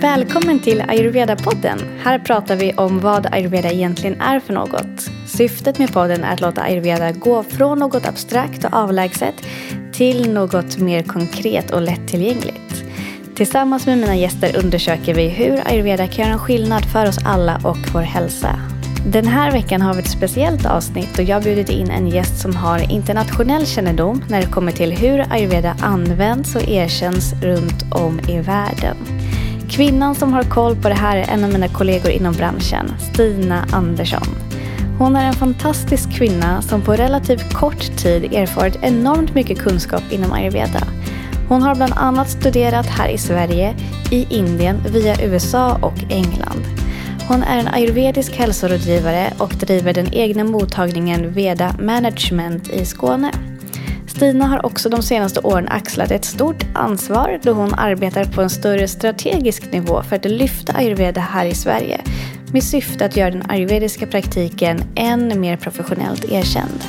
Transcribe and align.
Välkommen 0.00 0.60
till 0.60 0.80
Ayurveda-podden. 0.80 1.78
Här 1.98 2.18
pratar 2.18 2.56
vi 2.56 2.72
om 2.72 3.00
vad 3.00 3.26
ayurveda 3.34 3.70
egentligen 3.70 4.20
är 4.20 4.40
för 4.40 4.52
något. 4.52 5.10
Syftet 5.26 5.78
med 5.78 5.92
podden 5.92 6.24
är 6.24 6.32
att 6.34 6.40
låta 6.40 6.62
ayurveda 6.62 7.12
gå 7.12 7.42
från 7.42 7.78
något 7.78 8.06
abstrakt 8.06 8.64
och 8.64 8.74
avlägset 8.74 9.34
till 9.92 10.32
något 10.32 10.78
mer 10.78 11.02
konkret 11.02 11.70
och 11.70 11.82
lättillgängligt. 11.82 12.84
Tillsammans 13.34 13.86
med 13.86 13.98
mina 13.98 14.16
gäster 14.16 14.56
undersöker 14.64 15.14
vi 15.14 15.28
hur 15.28 15.66
ayurveda 15.66 16.06
kan 16.06 16.24
göra 16.24 16.32
en 16.32 16.38
skillnad 16.38 16.84
för 16.84 17.08
oss 17.08 17.18
alla 17.24 17.60
och 17.64 17.78
vår 17.92 18.02
hälsa. 18.02 18.60
Den 19.06 19.26
här 19.26 19.52
veckan 19.52 19.82
har 19.82 19.94
vi 19.94 20.00
ett 20.00 20.10
speciellt 20.10 20.66
avsnitt 20.66 21.18
och 21.18 21.24
jag 21.24 21.36
har 21.36 21.42
bjudit 21.42 21.70
in 21.70 21.90
en 21.90 22.08
gäst 22.08 22.40
som 22.40 22.56
har 22.56 22.92
internationell 22.92 23.66
kännedom 23.66 24.24
när 24.28 24.40
det 24.40 24.46
kommer 24.46 24.72
till 24.72 24.92
hur 24.92 25.32
ayurveda 25.32 25.76
används 25.80 26.56
och 26.56 26.68
erkänns 26.68 27.32
runt 27.42 27.84
om 27.90 28.20
i 28.20 28.38
världen. 28.40 28.96
Kvinnan 29.70 30.14
som 30.14 30.32
har 30.32 30.42
koll 30.42 30.76
på 30.76 30.88
det 30.88 30.94
här 30.94 31.16
är 31.16 31.28
en 31.28 31.44
av 31.44 31.52
mina 31.52 31.68
kollegor 31.68 32.10
inom 32.10 32.34
branschen, 32.34 32.92
Stina 33.12 33.66
Andersson. 33.72 34.26
Hon 34.98 35.16
är 35.16 35.26
en 35.26 35.34
fantastisk 35.34 36.12
kvinna 36.12 36.62
som 36.62 36.82
på 36.82 36.92
relativt 36.92 37.54
kort 37.54 37.96
tid 37.96 38.24
erfarit 38.24 38.78
enormt 38.82 39.34
mycket 39.34 39.58
kunskap 39.58 40.02
inom 40.10 40.32
ayurveda. 40.32 40.82
Hon 41.48 41.62
har 41.62 41.74
bland 41.74 41.92
annat 41.96 42.30
studerat 42.30 42.86
här 42.86 43.08
i 43.08 43.18
Sverige, 43.18 43.74
i 44.10 44.36
Indien, 44.36 44.80
via 44.92 45.22
USA 45.22 45.78
och 45.82 46.04
England. 46.08 46.64
Hon 47.28 47.42
är 47.42 47.58
en 47.58 47.68
ayurvedisk 47.68 48.36
hälsorådgivare 48.36 49.32
och 49.38 49.50
driver 49.50 49.92
den 49.92 50.14
egna 50.14 50.44
mottagningen 50.44 51.32
Veda 51.32 51.74
Management 51.80 52.68
i 52.68 52.84
Skåne. 52.84 53.49
Stina 54.20 54.46
har 54.46 54.66
också 54.66 54.88
de 54.88 55.02
senaste 55.02 55.40
åren 55.40 55.68
axlat 55.68 56.10
ett 56.10 56.24
stort 56.24 56.64
ansvar 56.74 57.40
då 57.42 57.52
hon 57.52 57.74
arbetar 57.74 58.24
på 58.24 58.42
en 58.42 58.50
större 58.50 58.88
strategisk 58.88 59.72
nivå 59.72 60.02
för 60.02 60.16
att 60.16 60.24
lyfta 60.24 60.72
ayurveda 60.72 61.20
här 61.20 61.46
i 61.46 61.54
Sverige 61.54 62.00
med 62.52 62.64
syfte 62.64 63.04
att 63.04 63.16
göra 63.16 63.30
den 63.30 63.50
ayurvediska 63.50 64.06
praktiken 64.06 64.82
än 64.94 65.40
mer 65.40 65.56
professionellt 65.56 66.24
erkänd. 66.24 66.84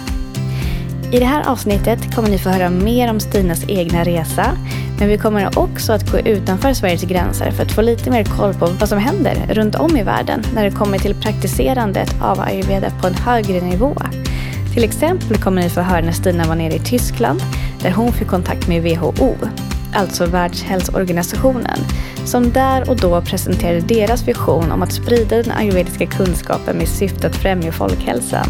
I 1.13 1.19
det 1.19 1.25
här 1.25 1.49
avsnittet 1.49 2.15
kommer 2.15 2.29
ni 2.29 2.37
få 2.37 2.49
höra 2.49 2.69
mer 2.69 3.09
om 3.09 3.19
Stinas 3.19 3.69
egna 3.69 4.03
resa 4.03 4.57
men 4.99 5.07
vi 5.07 5.17
kommer 5.17 5.59
också 5.59 5.93
att 5.93 6.11
gå 6.11 6.19
utanför 6.19 6.73
Sveriges 6.73 7.03
gränser 7.03 7.51
för 7.51 7.63
att 7.63 7.71
få 7.71 7.81
lite 7.81 8.11
mer 8.11 8.23
koll 8.23 8.53
på 8.53 8.65
vad 8.65 8.89
som 8.89 8.99
händer 8.99 9.35
runt 9.49 9.75
om 9.75 9.97
i 9.97 10.03
världen 10.03 10.43
när 10.55 10.63
det 10.63 10.71
kommer 10.71 10.99
till 10.99 11.15
praktiserandet 11.15 12.15
av 12.21 12.39
ayurveda 12.39 12.89
på 13.01 13.07
en 13.07 13.15
högre 13.15 13.61
nivå. 13.61 13.95
Till 14.73 14.83
exempel 14.83 15.37
kommer 15.37 15.61
ni 15.61 15.69
få 15.69 15.81
höra 15.81 16.01
när 16.01 16.11
Stina 16.11 16.47
var 16.47 16.55
nere 16.55 16.73
i 16.73 16.79
Tyskland 16.79 17.41
där 17.81 17.91
hon 17.91 18.11
fick 18.11 18.27
kontakt 18.27 18.67
med 18.67 18.83
WHO, 18.83 19.35
alltså 19.93 20.25
Världshälsoorganisationen, 20.25 21.79
som 22.25 22.51
där 22.51 22.89
och 22.89 22.97
då 22.97 23.21
presenterade 23.21 23.81
deras 23.81 24.27
vision 24.27 24.71
om 24.71 24.81
att 24.81 24.93
sprida 24.93 25.37
den 25.37 25.51
ayurvediska 25.51 26.05
kunskapen 26.05 26.77
med 26.77 26.87
syfte 26.87 27.27
att 27.27 27.35
främja 27.35 27.71
folkhälsan. 27.71 28.47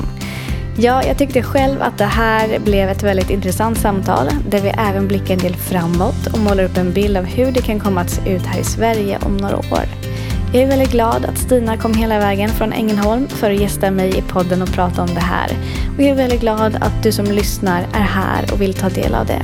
Ja, 0.78 1.04
jag 1.04 1.18
tyckte 1.18 1.44
själv 1.44 1.82
att 1.82 1.98
det 1.98 2.06
här 2.06 2.60
blev 2.60 2.90
ett 2.90 3.04
väldigt 3.04 3.30
intressant 3.30 3.78
samtal 3.78 4.30
där 4.50 4.62
vi 4.62 4.70
även 4.70 5.08
blickar 5.08 5.34
en 5.34 5.40
del 5.40 5.56
framåt 5.56 6.28
och 6.34 6.40
målar 6.40 6.64
upp 6.64 6.78
en 6.78 6.94
bild 6.94 7.18
av 7.18 7.26
hur 7.26 7.52
det 7.52 7.62
kan 7.62 7.80
komma 7.80 8.02
att 8.02 8.10
se 8.10 8.30
ut 8.30 8.46
här 8.46 8.60
i 8.60 8.64
Sverige 8.64 9.20
om 9.22 9.38
några 9.38 9.58
år. 9.58 10.11
Jag 10.54 10.64
är 10.64 10.68
väldigt 10.68 10.92
glad 10.92 11.26
att 11.26 11.38
Stina 11.38 11.78
kom 11.78 11.94
hela 11.94 12.20
vägen 12.20 12.50
från 12.50 12.74
Ängelholm 12.74 13.28
för 13.28 13.52
att 13.52 13.60
gästa 13.60 13.92
mig 13.92 14.18
i 14.18 14.22
podden 14.22 14.62
och 14.62 14.74
prata 14.74 15.02
om 15.02 15.08
det 15.08 15.22
här. 15.22 15.50
Och 15.96 16.02
jag 16.04 16.10
är 16.10 16.16
väldigt 16.16 16.42
glad 16.42 16.76
att 16.76 17.04
du 17.04 17.12
som 17.12 17.26
lyssnar 17.26 17.82
är 17.82 18.04
här 18.04 18.54
och 18.54 18.62
vill 18.62 18.74
ta 18.74 18.90
del 18.90 19.16
av 19.16 19.26
det. 19.26 19.42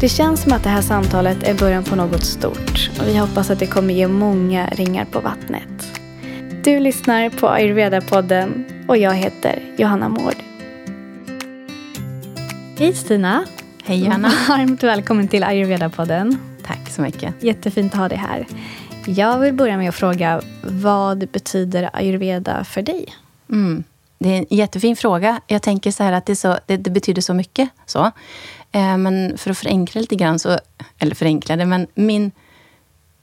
Det 0.00 0.08
känns 0.08 0.42
som 0.42 0.52
att 0.52 0.62
det 0.62 0.68
här 0.68 0.82
samtalet 0.82 1.42
är 1.42 1.54
början 1.54 1.84
på 1.84 1.96
något 1.96 2.24
stort 2.24 2.90
och 3.00 3.08
vi 3.08 3.16
hoppas 3.16 3.50
att 3.50 3.58
det 3.58 3.66
kommer 3.66 3.94
ge 3.94 4.08
många 4.08 4.66
ringar 4.66 5.04
på 5.04 5.20
vattnet. 5.20 6.00
Du 6.64 6.80
lyssnar 6.80 7.30
på 7.30 7.48
Ayurveda-podden 7.48 8.64
och 8.88 8.96
jag 8.96 9.14
heter 9.14 9.62
Johanna 9.76 10.08
Mård. 10.08 10.36
Hej 12.78 12.92
Stina! 12.92 13.44
Hej 13.84 14.04
Johanna! 14.04 14.32
Varmt 14.48 14.82
välkommen 14.82 15.28
till 15.28 15.44
Ayurveda-podden. 15.44 16.36
Tack 16.66 16.90
så 16.90 17.02
mycket. 17.02 17.42
Jättefint 17.42 17.92
att 17.92 17.98
ha 17.98 18.08
dig 18.08 18.18
här. 18.18 18.46
Jag 19.06 19.38
vill 19.38 19.54
börja 19.54 19.76
med 19.76 19.88
att 19.88 19.94
fråga, 19.94 20.42
vad 20.62 21.28
betyder 21.28 21.90
ayurveda 21.92 22.64
för 22.64 22.82
dig? 22.82 23.14
Mm. 23.50 23.84
Det 24.18 24.28
är 24.28 24.38
en 24.38 24.46
jättefin 24.50 24.96
fråga. 24.96 25.40
Jag 25.46 25.62
tänker 25.62 25.90
så 25.90 26.02
här 26.02 26.12
att 26.12 26.26
det, 26.26 26.36
så, 26.36 26.58
det, 26.66 26.76
det 26.76 26.90
betyder 26.90 27.22
så 27.22 27.34
mycket. 27.34 27.68
Så. 27.86 28.10
Eh, 28.72 28.96
men 28.96 29.38
för 29.38 29.50
att 29.50 29.58
förenkla 29.58 30.00
lite 30.00 30.16
grann, 30.16 30.38
så, 30.38 30.58
eller 30.98 31.14
förenkla 31.14 31.56
det, 31.56 31.66
men 31.66 31.86
min... 31.94 32.32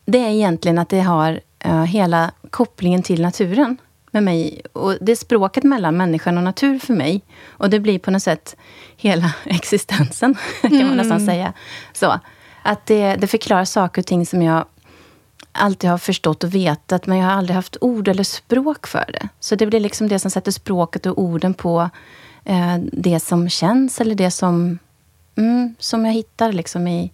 Det 0.06 0.18
är 0.20 0.30
egentligen 0.30 0.78
att 0.78 0.90
det 0.90 1.02
har 1.02 1.40
uh, 1.66 1.84
hela 1.84 2.32
kopplingen 2.50 3.04
till 3.04 3.22
naturen 3.22 3.78
med 4.12 4.24
mig. 4.24 4.62
Och 4.74 4.98
det 5.02 5.12
är 5.12 5.16
språket 5.16 5.64
mellan 5.64 5.98
människan 5.98 6.38
och 6.38 6.44
natur 6.44 6.80
för 6.80 6.94
mig. 6.94 7.22
Och 7.50 7.70
det 7.70 7.80
blir 7.80 8.00
på 8.00 8.12
något 8.12 8.24
sätt 8.24 8.56
hela 8.98 9.34
existensen, 9.46 10.36
kan 10.62 10.88
man 10.88 10.98
nästan 10.98 11.18
mm. 11.18 11.28
säga. 11.28 11.54
Så, 11.94 12.20
att 12.64 12.86
det, 12.86 13.16
det 13.16 13.28
förklarar 13.28 13.66
saker 13.66 14.02
och 14.02 14.06
ting 14.06 14.26
som 14.26 14.42
jag 14.42 14.66
alltid 15.52 15.90
har 15.90 15.98
förstått 15.98 16.44
och 16.44 16.56
vetat, 16.56 17.08
men 17.08 17.18
jag 17.18 17.26
har 17.26 17.34
aldrig 17.34 17.56
haft 17.56 17.78
ord 17.82 18.08
eller 18.08 18.24
språk 18.24 18.88
för 18.88 19.10
det. 19.14 19.30
Så 19.40 19.56
det 19.56 19.66
blir 19.66 19.80
liksom 19.80 20.08
det 20.08 20.20
som 20.20 20.32
sätter 20.32 20.52
språket 20.52 21.06
och 21.06 21.22
orden 21.22 21.54
på 21.54 21.90
eh, 22.44 22.78
det 22.92 23.20
som 23.20 23.50
känns, 23.50 24.02
eller 24.02 24.16
det 24.16 24.32
som, 24.32 24.80
mm, 25.36 25.76
som 25.80 26.06
jag 26.06 26.14
hittar 26.14 26.52
liksom 26.52 26.88
i, 26.88 27.12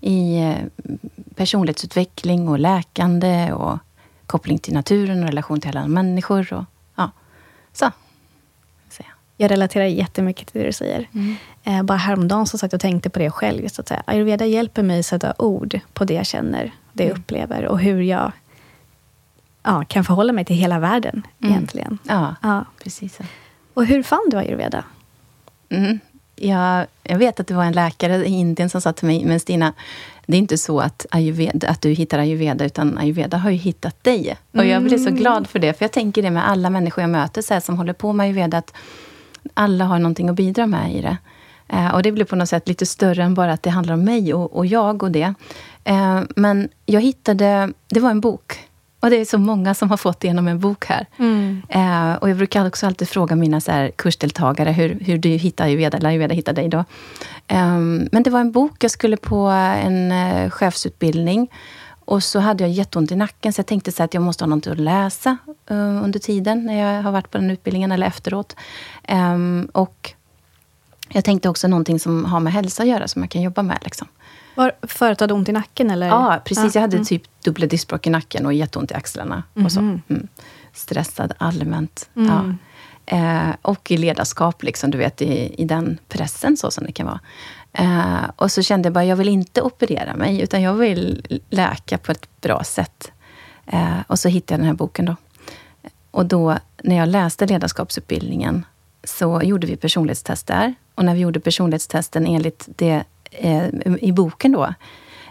i 0.00 0.40
eh, 0.42 0.56
personlighetsutveckling 1.34 2.48
och 2.48 2.58
läkande 2.58 3.52
och 3.52 3.78
koppling 4.26 4.58
till 4.58 4.74
naturen 4.74 5.22
och 5.22 5.28
relation 5.28 5.60
till 5.60 5.76
alla 5.76 5.88
människor. 5.88 6.52
Och, 6.52 6.64
ja. 6.96 7.10
Så. 7.72 7.90
Jag 9.42 9.50
relaterar 9.50 9.84
jättemycket 9.84 10.48
till 10.48 10.60
det 10.60 10.66
du 10.66 10.72
säger. 10.72 11.08
Mm. 11.14 11.36
Eh, 11.64 11.82
bara 11.82 11.98
häromdagen 11.98 12.46
så 12.46 12.58
satt 12.58 12.72
jag 12.72 12.76
och 12.76 12.80
tänkte 12.80 13.10
på 13.10 13.18
det 13.18 13.30
själv. 13.30 13.62
Just 13.62 13.78
att 13.78 13.88
säga, 13.88 14.02
Ayurveda 14.06 14.46
hjälper 14.46 14.82
mig 14.82 15.00
att 15.00 15.06
sätta 15.06 15.34
ord 15.38 15.80
på 15.92 16.04
det 16.04 16.14
jag 16.14 16.26
känner, 16.26 16.72
det 16.92 17.02
jag 17.02 17.10
mm. 17.10 17.20
upplever 17.20 17.66
och 17.66 17.80
hur 17.80 18.00
jag 18.00 18.32
ja, 19.62 19.84
kan 19.88 20.04
förhålla 20.04 20.32
mig 20.32 20.44
till 20.44 20.56
hela 20.56 20.78
världen 20.78 21.26
mm. 21.40 21.52
egentligen. 21.52 21.98
Ja, 22.02 22.34
ja, 22.42 22.64
precis. 22.82 23.18
Och 23.74 23.86
hur 23.86 24.02
fann 24.02 24.28
du 24.30 24.36
ayurveda? 24.36 24.84
Mm. 25.68 25.98
Jag, 26.36 26.86
jag 27.02 27.18
vet 27.18 27.40
att 27.40 27.46
det 27.46 27.54
var 27.54 27.64
en 27.64 27.72
läkare 27.72 28.26
i 28.26 28.30
Indien 28.30 28.70
som 28.70 28.80
sa 28.80 28.92
till 28.92 29.06
mig, 29.06 29.24
men 29.24 29.40
Stina, 29.40 29.72
det 30.26 30.36
är 30.36 30.38
inte 30.38 30.58
så 30.58 30.80
att, 30.80 31.06
ayurveda, 31.10 31.68
att 31.68 31.80
du 31.80 31.90
hittar 31.90 32.18
ayurveda, 32.18 32.64
utan 32.64 32.98
ayurveda 32.98 33.36
har 33.36 33.50
ju 33.50 33.56
hittat 33.56 34.04
dig. 34.04 34.36
Och 34.52 34.64
jag 34.64 34.82
blir 34.82 34.98
så 34.98 35.08
mm. 35.08 35.16
glad 35.16 35.46
för 35.46 35.58
det, 35.58 35.78
för 35.78 35.84
jag 35.84 35.92
tänker 35.92 36.22
det 36.22 36.30
med 36.30 36.48
alla 36.48 36.70
människor 36.70 37.02
jag 37.02 37.10
möter 37.10 37.42
så 37.42 37.54
här, 37.54 37.60
som 37.60 37.76
håller 37.76 37.92
på 37.92 38.12
med 38.12 38.24
ayurveda, 38.24 38.58
att 38.58 38.74
alla 39.54 39.84
har 39.84 39.98
någonting 39.98 40.28
att 40.28 40.36
bidra 40.36 40.66
med 40.66 40.94
i 40.94 41.02
det. 41.02 41.16
Eh, 41.68 41.94
och 41.94 42.02
det 42.02 42.12
blir 42.12 42.24
på 42.24 42.36
något 42.36 42.48
sätt 42.48 42.68
lite 42.68 42.86
större 42.86 43.22
än 43.22 43.34
bara 43.34 43.52
att 43.52 43.62
det 43.62 43.70
handlar 43.70 43.94
om 43.94 44.04
mig 44.04 44.34
och, 44.34 44.56
och 44.56 44.66
jag 44.66 45.02
och 45.02 45.10
det. 45.10 45.34
Eh, 45.84 46.20
men 46.36 46.68
jag 46.86 47.00
hittade, 47.00 47.72
det 47.88 48.00
var 48.00 48.10
en 48.10 48.20
bok. 48.20 48.68
Och 49.00 49.10
det 49.10 49.16
är 49.16 49.24
så 49.24 49.38
många 49.38 49.74
som 49.74 49.90
har 49.90 49.96
fått 49.96 50.20
det 50.20 50.26
genom 50.26 50.48
en 50.48 50.58
bok 50.58 50.84
här. 50.84 51.06
Mm. 51.16 51.62
Eh, 51.68 52.14
och 52.14 52.30
jag 52.30 52.36
brukar 52.36 52.66
också 52.66 52.86
alltid 52.86 53.08
fråga 53.08 53.36
mina 53.36 53.60
så 53.60 53.72
här 53.72 53.90
kursdeltagare 53.96 54.70
hur, 54.70 54.98
hur 55.00 55.18
du 55.18 55.28
hittar 55.28 55.64
ayurveda, 55.64 55.98
eller 55.98 56.08
ayurveda 56.08 56.34
hittar 56.34 56.52
dig 56.52 56.68
då. 56.68 56.84
men 58.10 58.22
det 58.22 58.30
var 58.30 58.40
en 58.40 58.52
bok, 58.52 58.84
jag 58.84 58.90
skulle 58.90 59.16
på 59.16 59.46
en 59.46 60.12
chefsutbildning. 60.50 61.48
Och 62.04 62.22
så 62.22 62.38
hade 62.40 62.64
jag 62.64 62.70
jätteont 62.70 63.12
i 63.12 63.16
nacken, 63.16 63.52
så 63.52 63.58
jag 63.58 63.66
tänkte 63.66 63.92
så 63.92 64.02
att 64.02 64.14
jag 64.14 64.22
måste 64.22 64.44
ha 64.44 64.48
något 64.48 64.66
att 64.66 64.78
läsa 64.78 65.36
uh, 65.70 66.04
under 66.04 66.18
tiden 66.18 66.66
när 66.66 66.74
jag 66.74 67.02
har 67.02 67.12
varit 67.12 67.30
på 67.30 67.38
den 67.38 67.50
utbildningen, 67.50 67.92
eller 67.92 68.06
efteråt. 68.06 68.56
Um, 69.08 69.64
och 69.72 70.14
jag 71.08 71.24
tänkte 71.24 71.48
också 71.48 71.68
någonting 71.68 72.00
som 72.00 72.24
har 72.24 72.40
med 72.40 72.52
hälsa 72.52 72.82
att 72.82 72.88
göra, 72.88 73.08
som 73.08 73.22
jag 73.22 73.30
kan 73.30 73.42
jobba 73.42 73.62
med. 73.62 73.78
Liksom. 73.82 74.08
Var 74.54 74.74
du 75.14 75.16
hade 75.20 75.34
ont 75.34 75.48
i 75.48 75.52
nacken? 75.52 75.90
Eller? 75.90 76.06
Ja, 76.06 76.40
precis. 76.44 76.64
Ja. 76.64 76.70
Jag 76.74 76.80
hade 76.80 76.96
mm. 76.96 77.06
typ 77.06 77.22
dubbla 77.44 77.66
diskbråck 77.66 78.06
i 78.06 78.10
nacken 78.10 78.46
och 78.46 78.52
jätteont 78.52 78.90
i 78.90 78.94
axlarna. 78.94 79.42
Mm. 79.54 79.66
Och 79.66 79.72
så. 79.72 79.80
Mhm. 79.80 80.02
Mm. 80.08 80.28
Stressad 80.72 81.32
allmänt. 81.38 82.08
Mm. 82.16 82.28
Ja. 82.28 82.54
Eh, 83.06 83.54
och 83.62 83.90
i 83.90 83.96
ledarskap, 83.96 84.62
liksom, 84.62 84.90
du 84.90 84.98
vet, 84.98 85.22
i, 85.22 85.54
i 85.62 85.64
den 85.64 85.98
pressen 86.08 86.56
så 86.56 86.70
som 86.70 86.84
det 86.84 86.92
kan 86.92 87.06
vara. 87.06 87.20
Eh, 87.72 88.30
och 88.36 88.52
så 88.52 88.62
kände 88.62 88.86
jag 88.86 88.92
bara, 88.92 89.04
jag 89.04 89.16
vill 89.16 89.28
inte 89.28 89.62
operera 89.62 90.16
mig, 90.16 90.40
utan 90.40 90.62
jag 90.62 90.74
vill 90.74 91.40
läka 91.50 91.98
på 91.98 92.12
ett 92.12 92.40
bra 92.40 92.64
sätt. 92.64 93.12
Eh, 93.66 94.00
och 94.06 94.18
så 94.18 94.28
hittade 94.28 94.54
jag 94.54 94.60
den 94.60 94.66
här 94.66 94.74
boken 94.74 95.04
då. 95.04 95.16
Och 96.10 96.26
då, 96.26 96.58
när 96.82 96.96
jag 96.96 97.08
läste 97.08 97.46
ledarskapsutbildningen, 97.46 98.66
så 99.04 99.40
gjorde 99.42 99.66
vi 99.66 99.76
personlighetstest 99.76 100.46
där. 100.46 100.74
Och 100.94 101.04
när 101.04 101.14
vi 101.14 101.20
gjorde 101.20 101.40
personlighetstesten 101.40 102.26
enligt 102.26 102.68
det 102.76 103.04
eh, 103.32 103.68
i 104.00 104.12
boken 104.12 104.52
då, 104.52 104.74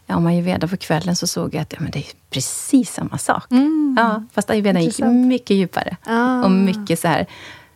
om 0.07 0.27
ayurveda 0.27 0.67
på 0.67 0.77
kvällen, 0.77 1.15
så 1.15 1.27
såg 1.27 1.55
jag 1.55 1.61
att 1.61 1.73
ja, 1.73 1.79
men 1.81 1.91
det 1.91 1.99
är 1.99 2.05
precis 2.29 2.93
samma 2.93 3.17
sak. 3.17 3.51
Mm. 3.51 3.95
Ja, 3.99 4.23
fast 4.33 4.49
ayurveda 4.49 4.79
gick 4.79 4.99
mycket 4.99 5.57
djupare. 5.57 5.97
Ah. 6.03 6.43
Och 6.43 6.51
mycket 6.51 6.99
så 6.99 7.07
här, 7.07 7.27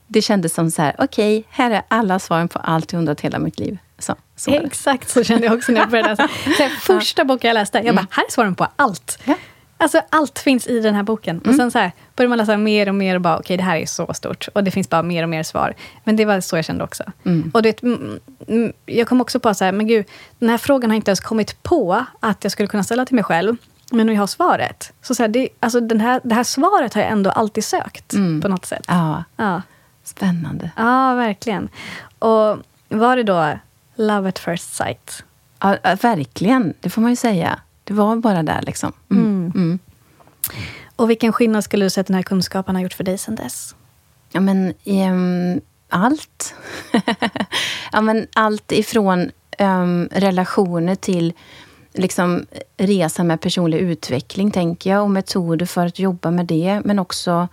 det 0.07 0.21
kändes 0.21 0.53
som 0.53 0.71
så 0.71 0.81
här, 0.81 0.95
okej, 0.97 1.39
okay, 1.39 1.49
här 1.49 1.71
är 1.71 1.81
alla 1.87 2.19
svaren 2.19 2.47
på 2.47 2.59
allt 2.59 2.93
jag 2.93 2.99
undrat 2.99 3.21
hela 3.21 3.39
mitt 3.39 3.59
liv. 3.59 3.77
Så, 3.99 4.15
så 4.35 4.51
Exakt 4.51 5.09
så 5.09 5.23
kände 5.23 5.45
jag 5.45 5.55
också 5.55 5.71
när 5.71 5.79
jag 5.79 5.89
började 5.89 6.09
läsa. 6.09 6.29
Så 6.57 6.63
här, 6.63 6.69
första 6.69 7.25
boken 7.25 7.47
jag 7.47 7.53
läste, 7.53 7.77
jag 7.77 7.85
bara, 7.85 7.99
mm. 7.99 8.07
här 8.11 8.25
är 8.25 8.31
svaren 8.31 8.55
på 8.55 8.67
allt. 8.75 9.19
Ja. 9.23 9.35
Alltså 9.77 10.01
allt 10.09 10.39
finns 10.39 10.67
i 10.67 10.79
den 10.79 10.95
här 10.95 11.03
boken. 11.03 11.39
Och 11.39 11.55
sen 11.55 11.71
så 11.71 11.79
här, 11.79 11.91
börjar 12.15 12.29
man 12.29 12.37
läsa 12.37 12.57
mer 12.57 12.89
och 12.89 12.95
mer 12.95 13.15
och 13.15 13.21
bara, 13.21 13.33
okej 13.37 13.43
okay, 13.43 13.57
det 13.57 13.63
här 13.63 13.77
är 13.77 13.85
så 13.85 14.13
stort. 14.13 14.47
Och 14.53 14.63
det 14.63 14.71
finns 14.71 14.89
bara 14.89 15.03
mer 15.03 15.23
och 15.23 15.29
mer 15.29 15.43
svar. 15.43 15.73
Men 16.03 16.15
det 16.15 16.25
var 16.25 16.41
så 16.41 16.55
jag 16.57 16.65
kände 16.65 16.83
också. 16.83 17.03
Mm. 17.25 17.51
Och 17.53 17.65
mm, 17.83 18.19
mm, 18.47 18.73
jag 18.85 19.07
kom 19.07 19.21
också 19.21 19.39
på 19.39 19.53
så 19.53 19.65
här, 19.65 19.71
men 19.71 19.87
gud, 19.87 20.05
den 20.39 20.49
här 20.49 20.57
frågan 20.57 20.89
har 20.89 20.95
inte 20.95 21.11
ens 21.11 21.19
kommit 21.19 21.63
på 21.63 22.05
att 22.19 22.43
jag 22.43 22.51
skulle 22.51 22.67
kunna 22.67 22.83
ställa 22.83 23.05
till 23.05 23.15
mig 23.15 23.23
själv. 23.23 23.55
Men 23.91 24.05
nu 24.07 24.13
har 24.13 24.21
jag 24.21 24.29
svaret. 24.29 24.93
Så, 25.01 25.15
så 25.15 25.23
här, 25.23 25.27
det, 25.27 25.49
alltså 25.59 25.79
den 25.79 26.01
här, 26.01 26.21
det 26.23 26.35
här 26.35 26.43
svaret 26.43 26.93
har 26.93 27.01
jag 27.01 27.11
ändå 27.11 27.29
alltid 27.29 27.63
sökt 27.65 28.13
Mm. 28.13 28.41
på 28.41 28.47
något 28.47 28.65
sätt. 28.65 28.85
Ja, 28.87 29.23
Ja. 29.37 29.61
spännande. 30.03 30.71
ja, 30.77 31.13
verkligen. 31.13 31.69
Och 32.19 32.57
var 32.89 33.15
det 33.17 33.23
då 33.23 33.59
Love 33.95 34.29
at 34.29 34.39
first 34.39 34.75
sight? 34.75 35.23
Ja, 35.59 35.77
ja, 35.83 35.95
verkligen, 36.01 36.73
det 36.81 36.89
får 36.89 37.01
man 37.01 37.11
ju 37.11 37.15
säga. 37.15 37.59
Det 37.83 37.93
var 37.93 38.15
bara 38.15 38.43
där 38.43 38.61
liksom. 38.61 38.93
Mm. 39.11 39.34
Mm. 39.55 39.79
Och 40.95 41.09
vilken 41.09 41.33
skillnad 41.33 41.63
skulle 41.63 41.85
du 41.85 41.89
säga 41.89 42.01
att 42.01 42.07
den 42.07 42.15
här 42.15 42.23
kunskapen 42.23 42.75
har 42.75 42.81
gjort 42.81 42.93
för 42.93 43.03
dig 43.03 43.17
sedan 43.17 43.35
dess? 43.35 43.75
Ja, 44.31 44.39
men 44.39 44.73
um, 44.85 45.61
allt. 45.89 46.55
ja, 47.91 48.01
men 48.01 48.27
allt 48.33 48.71
ifrån 48.71 49.31
um, 49.59 50.09
relationer 50.11 50.95
till 50.95 51.33
liksom, 51.93 52.45
resa 52.77 53.23
med 53.23 53.41
personlig 53.41 53.77
utveckling, 53.77 54.51
tänker 54.51 54.89
jag, 54.89 55.03
och 55.03 55.11
metoder 55.11 55.65
för 55.65 55.85
att 55.85 55.99
jobba 55.99 56.31
med 56.31 56.45
det. 56.45 56.81
Men 56.85 56.99
också 56.99 57.47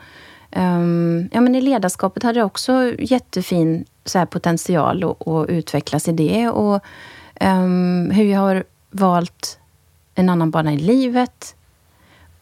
um, 0.56 1.28
ja, 1.32 1.40
men 1.40 1.54
i 1.54 1.60
ledarskapet 1.60 2.22
hade 2.22 2.38
jag 2.38 2.46
också 2.46 2.94
jättefin 2.98 3.84
så 4.04 4.18
här, 4.18 4.26
potential 4.26 5.04
att, 5.04 5.28
att 5.28 5.48
utvecklas 5.48 6.08
i 6.08 6.12
det. 6.12 6.48
Och 6.48 6.84
um, 7.40 8.10
hur 8.10 8.24
jag 8.24 8.40
har 8.40 8.64
valt 8.90 9.58
en 10.14 10.28
annan 10.28 10.50
bana 10.50 10.72
i 10.72 10.78
livet. 10.78 11.54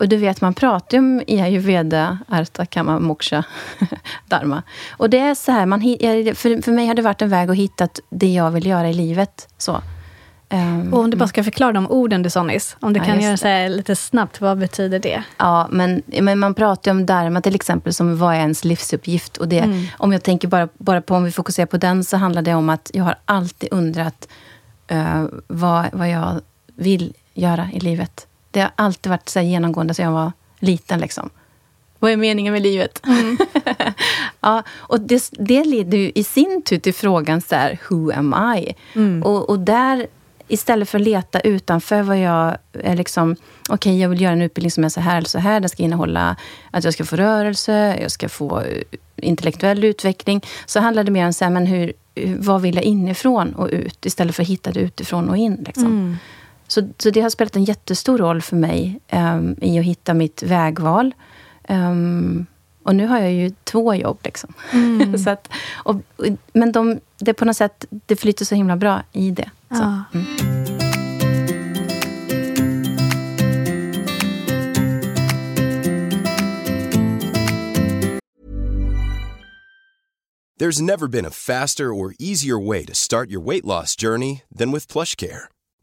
Och 0.01 0.09
du 0.09 0.17
vet, 0.17 0.41
man 0.41 0.55
pratar 0.55 0.97
ju 0.97 0.99
om 0.99 1.23
i 1.27 1.41
ayurveda, 1.41 2.19
arta, 2.29 2.67
kama, 2.67 2.99
moksha, 2.99 3.45
dharma. 4.29 4.63
Och 4.91 5.11
det 5.11 5.19
är 5.19 5.35
så 5.35 5.53
här, 5.53 5.67
man, 5.67 5.81
för, 5.81 6.63
för 6.63 6.73
mig 6.73 6.87
har 6.87 6.95
det 6.95 7.03
varit 7.03 7.23
en 7.23 7.29
väg 7.29 7.51
att 7.51 7.57
hitta 7.57 7.89
det 8.11 8.33
jag 8.33 8.51
vill 8.51 8.67
göra 8.67 8.91
i 8.91 8.95
livet. 8.95 9.49
Så. 9.59 9.83
Ehm, 10.49 10.95
Och 10.95 11.01
om 11.01 11.11
du 11.11 11.17
bara 11.17 11.29
ska 11.29 11.45
förklara 11.45 11.73
de 11.73 11.91
orden 11.91 12.23
du 12.23 12.31
sa 12.31 12.43
nyss. 12.43 12.77
Om 12.81 12.93
du 12.93 13.01
Ja, 13.01 13.05
kan 13.05 13.21
göra 13.21 13.37
så 13.37 13.49
här 13.49 13.69
lite 13.69 13.97
snabbt, 13.97 14.41
vad 14.41 14.59
betyder 14.59 14.99
det? 14.99 15.23
Ja, 15.37 15.69
men, 15.71 16.03
men 16.21 16.39
man 16.39 16.55
pratar 16.55 16.91
ju 16.91 16.99
om 16.99 17.07
dharma 17.07 17.41
till 17.41 17.55
exempel 17.55 17.95
som 17.95 18.19
vad 18.19 18.35
är 18.35 18.39
ens 18.39 18.65
livsuppgift. 18.65 19.37
Och 19.37 19.49
det, 19.49 19.59
Mm. 19.61 19.87
Om 19.99 20.13
jag 20.13 20.23
tänker 20.23 20.49
bara, 20.49 20.69
bara 20.79 21.01
på, 21.01 21.15
om 21.15 21.25
vi 21.25 21.33
fokuserar 21.33 21.67
på 21.67 21.77
den, 21.77 22.05
så 22.05 22.17
handlar 22.17 22.43
det 22.43 22.55
om 22.55 22.69
att 22.69 22.91
jag 22.95 23.05
har 23.05 23.15
alltid 23.25 23.69
undrat 23.73 24.29
eh, 24.89 25.25
vad, 25.47 25.87
vad 25.93 26.11
jag 26.11 26.41
vill 26.77 27.13
göra 27.35 27.69
i 27.73 27.81
livet. 27.81 28.27
Det 28.51 28.61
har 28.61 28.71
alltid 28.77 29.11
varit 29.11 29.29
så 29.29 29.41
genomgående 29.41 29.95
sedan 29.95 30.05
jag 30.05 30.13
var 30.13 30.33
liten. 30.59 31.01
Liksom. 31.01 31.31
Vad 31.99 32.13
är 32.13 32.17
meningen 32.17 32.53
med 32.53 32.63
livet? 32.63 33.03
ja, 34.41 34.63
och 34.71 35.01
det, 35.01 35.31
det 35.33 35.65
leder 35.65 35.99
ju 35.99 36.13
i 36.15 36.25
sin 36.25 36.63
tur 36.63 36.79
till 36.79 36.95
frågan 36.95 37.41
så 37.41 37.55
här, 37.55 37.79
who 37.89 38.13
am 38.13 38.55
I? 38.57 38.75
Och, 39.25 39.51
och 39.51 39.59
där, 39.59 40.07
istället 40.49 40.89
för 40.89 40.99
att 40.99 41.05
leta 41.05 41.41
utanför 41.41 42.03
vad 42.03 42.19
jag 42.19 42.57
är 42.73 42.97
liksom, 42.97 43.37
okej, 43.69 44.01
jag 44.01 44.09
vill 44.09 44.21
göra 44.21 44.33
en 44.33 44.43
utbildning 44.43 44.71
som 44.71 44.85
är 44.85 44.89
så 44.89 45.01
här 45.01 45.17
eller 45.17 45.29
så 45.29 45.39
här. 45.39 45.61
Den 45.61 45.69
ska 45.69 45.83
innehålla 45.83 46.37
att 46.71 46.85
jag 46.85 46.95
ska 46.95 47.05
få 47.05 47.17
rörelse, 47.17 47.99
jag 48.03 48.11
ska 48.11 48.29
få 48.29 48.61
eh, 48.61 48.83
intellektuell 49.17 49.85
utveckling. 49.85 50.41
Så 50.67 50.81
handlar 50.81 51.05
det 51.05 51.11
mer 51.11 51.27
om 51.27 51.33
så 51.33 51.45
här, 51.45 51.53
men 51.53 51.67
hur, 51.67 51.93
vad 52.39 52.63
vill 52.63 52.75
jag 52.75 52.85
inifrån 52.85 53.55
och 53.55 53.69
ut? 53.73 54.07
Istället 54.07 54.37
för 54.37 54.43
att 54.43 54.49
hitta 54.49 54.73
det 54.73 54.81
utifrån 54.81 55.29
och 55.29 55.37
in. 55.37 55.65
Liksom. 55.67 56.17
Så, 56.71 56.89
så 56.99 57.11
det 57.11 57.21
har 57.21 57.31
spelat 57.31 57.57
en 57.57 57.65
jättestor 57.65 58.19
roll 58.19 58.43
för 58.43 58.57
mig 58.57 59.01
em, 59.09 59.57
i 59.61 59.79
att 59.79 59.85
hitta 59.85 60.15
mitt 60.15 60.43
vägval. 60.43 61.15
Em, 61.65 62.47
och 62.83 62.95
nu 62.95 63.07
har 63.07 63.19
jag 63.19 63.33
ju 63.33 63.51
två 63.65 63.95
jobb. 63.95 64.19
Liksom. 64.25 64.55
så 65.25 65.31
att, 65.31 65.49
och, 65.75 65.97
men 66.53 66.73
de, 66.73 67.01
det 67.19 67.35
på 67.35 67.45
något 67.45 67.57
sätt, 67.57 67.85
det 67.91 68.17
flyter 68.17 68.45
så 68.45 68.55
himla 68.55 68.77
bra 68.77 69.03
i 69.13 69.31
det. 69.31 69.51
Så. 69.69 69.77
Ja. 69.77 70.05
Mm. 70.15 70.27
There's 80.61 80.83
never 80.83 81.09
been 81.09 81.25
a 81.25 81.31
faster 81.31 81.85
or 81.85 82.15
easier 82.19 82.59
way 82.59 82.85
to 82.85 82.95
start 82.95 83.31
your 83.31 83.41
weight 83.41 83.65
loss 83.65 83.97
journey 83.97 84.43
than 84.59 84.73
with 84.73 84.93
PlushCare. 84.93 85.49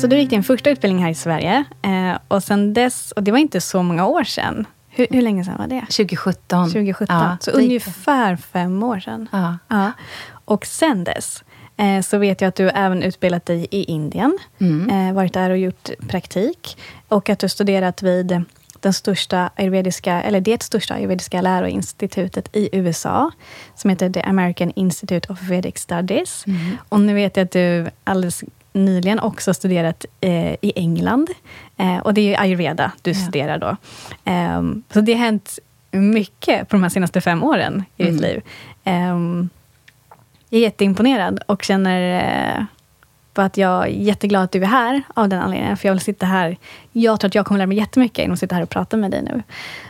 Så 0.00 0.06
du 0.06 0.18
gick 0.18 0.30
din 0.30 0.42
första 0.42 0.70
utbildning 0.70 1.04
här 1.04 1.10
i 1.10 1.14
Sverige. 1.14 1.64
Eh, 1.82 2.18
och 2.28 2.42
sen 2.42 2.74
dess, 2.74 3.12
och 3.12 3.22
det 3.22 3.30
var 3.30 3.38
inte 3.38 3.60
så 3.60 3.82
många 3.82 4.06
år 4.06 4.24
sedan. 4.24 4.66
Hur, 4.88 5.06
hur 5.10 5.22
länge 5.22 5.44
sedan 5.44 5.54
var 5.58 5.66
det? 5.66 5.80
2017. 5.80 6.64
2017. 6.64 7.16
Ja, 7.16 7.36
så 7.40 7.50
ungefär 7.50 8.36
fem 8.36 8.82
år 8.82 9.00
sedan. 9.00 9.28
Ja. 9.32 9.58
Ja. 9.68 9.92
Och 10.44 10.66
sen 10.66 11.04
dess 11.04 11.44
eh, 11.76 12.02
så 12.02 12.18
vet 12.18 12.40
jag 12.40 12.48
att 12.48 12.54
du 12.54 12.68
även 12.68 13.02
utbildat 13.02 13.46
dig 13.46 13.66
i 13.70 13.84
Indien. 13.84 14.38
Mm. 14.58 14.90
Eh, 14.90 15.14
varit 15.14 15.34
där 15.34 15.50
och 15.50 15.58
gjort 15.58 15.90
praktik. 16.08 16.78
Och 17.08 17.28
att 17.28 17.38
du 17.38 17.48
studerat 17.48 18.02
vid 18.02 18.44
den 18.80 18.92
största 18.92 19.50
ayurvediska, 19.56 20.22
eller 20.22 20.40
det 20.40 20.62
största 20.62 20.94
ayurvediska 20.94 21.40
läroinstitutet 21.40 22.56
i 22.56 22.68
USA. 22.72 23.30
Som 23.74 23.90
heter 23.90 24.10
The 24.10 24.20
American 24.20 24.72
Institute 24.76 25.32
of 25.32 25.42
Vedic 25.42 25.78
Studies. 25.78 26.46
Mm. 26.46 26.76
Och 26.88 27.00
nu 27.00 27.14
vet 27.14 27.36
jag 27.36 27.44
att 27.44 27.50
du 27.50 27.90
alldeles 28.04 28.44
nyligen 28.72 29.20
också 29.20 29.54
studerat 29.54 30.04
eh, 30.20 30.52
i 30.52 30.72
England. 30.76 31.30
Eh, 31.76 31.98
och 31.98 32.14
det 32.14 32.34
är 32.34 32.40
ayurveda 32.40 32.92
du 33.02 33.10
Ja. 33.10 33.16
studerar 33.16 33.58
då. 33.58 33.76
Ehm, 34.24 34.82
så 34.92 35.00
det 35.00 35.12
har 35.12 35.18
hänt 35.20 35.58
mycket 35.90 36.68
på 36.68 36.76
de 36.76 36.82
här 36.82 36.90
senaste 36.90 37.20
fem 37.20 37.42
åren 37.44 37.84
i 37.96 38.02
ditt 38.02 38.10
Mm. 38.18 38.22
liv. 38.22 38.42
Ehm, 38.84 39.48
jag 40.48 40.58
är 40.58 40.62
jätteimponerad 40.62 41.40
och 41.46 41.62
känner 41.62 42.20
eh, 42.58 42.64
på 43.34 43.42
att 43.42 43.56
jag 43.56 43.82
är 43.84 43.86
jätteglad 43.88 44.42
att 44.44 44.52
du 44.52 44.62
är 44.62 44.66
här 44.66 45.02
av 45.14 45.28
den 45.28 45.40
anledningen. 45.42 45.76
För 45.76 45.88
jag 45.88 45.94
vill 45.94 46.00
sitta 46.00 46.26
här. 46.26 46.56
Jag 46.92 47.20
tror 47.20 47.28
att 47.28 47.34
jag 47.34 47.46
kommer 47.46 47.58
lära 47.58 47.66
mig 47.66 47.76
jättemycket 47.78 48.18
genom 48.18 48.32
att 48.32 48.38
sitta 48.40 48.54
här 48.54 48.62
och 48.62 48.70
prata 48.70 48.96
med 48.96 49.10
dig 49.10 49.22
nu. 49.22 49.42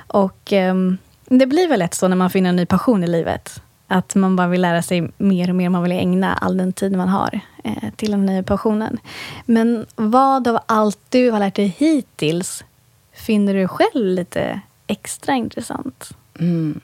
Och 0.06 0.52
ehm, 0.52 0.98
det 1.24 1.46
blir 1.46 1.68
väl 1.68 1.78
lätt 1.78 1.94
så 1.94 2.08
när 2.08 2.16
man 2.16 2.30
finner 2.30 2.50
en 2.50 2.56
ny 2.56 2.66
passion 2.66 3.04
i 3.04 3.06
livet. 3.06 3.62
Att 3.92 4.14
man 4.14 4.36
bara 4.36 4.48
vill 4.48 4.60
lära 4.60 4.82
sig 4.82 5.10
mer 5.16 5.48
och 5.50 5.56
mer. 5.56 5.68
Man 5.68 5.82
vill 5.82 5.92
ägna 5.92 6.34
all 6.34 6.56
den 6.56 6.72
tid 6.72 6.96
man 6.96 7.08
har 7.08 7.40
eh, 7.64 7.90
till 7.96 8.10
den 8.10 8.26
nya 8.26 8.42
passionen. 8.42 8.98
Men 9.44 9.86
vad 9.96 10.48
av 10.48 10.58
allt 10.66 10.98
du 11.08 11.30
har 11.30 11.38
lärt 11.38 11.54
dig 11.56 11.74
hittills 11.78 12.64
finner 13.12 13.54
du 13.54 13.68
själv 13.68 14.04
lite 14.04 14.60
extra 14.86 15.34
intressant? 15.34 16.10
Mm. 16.38 16.80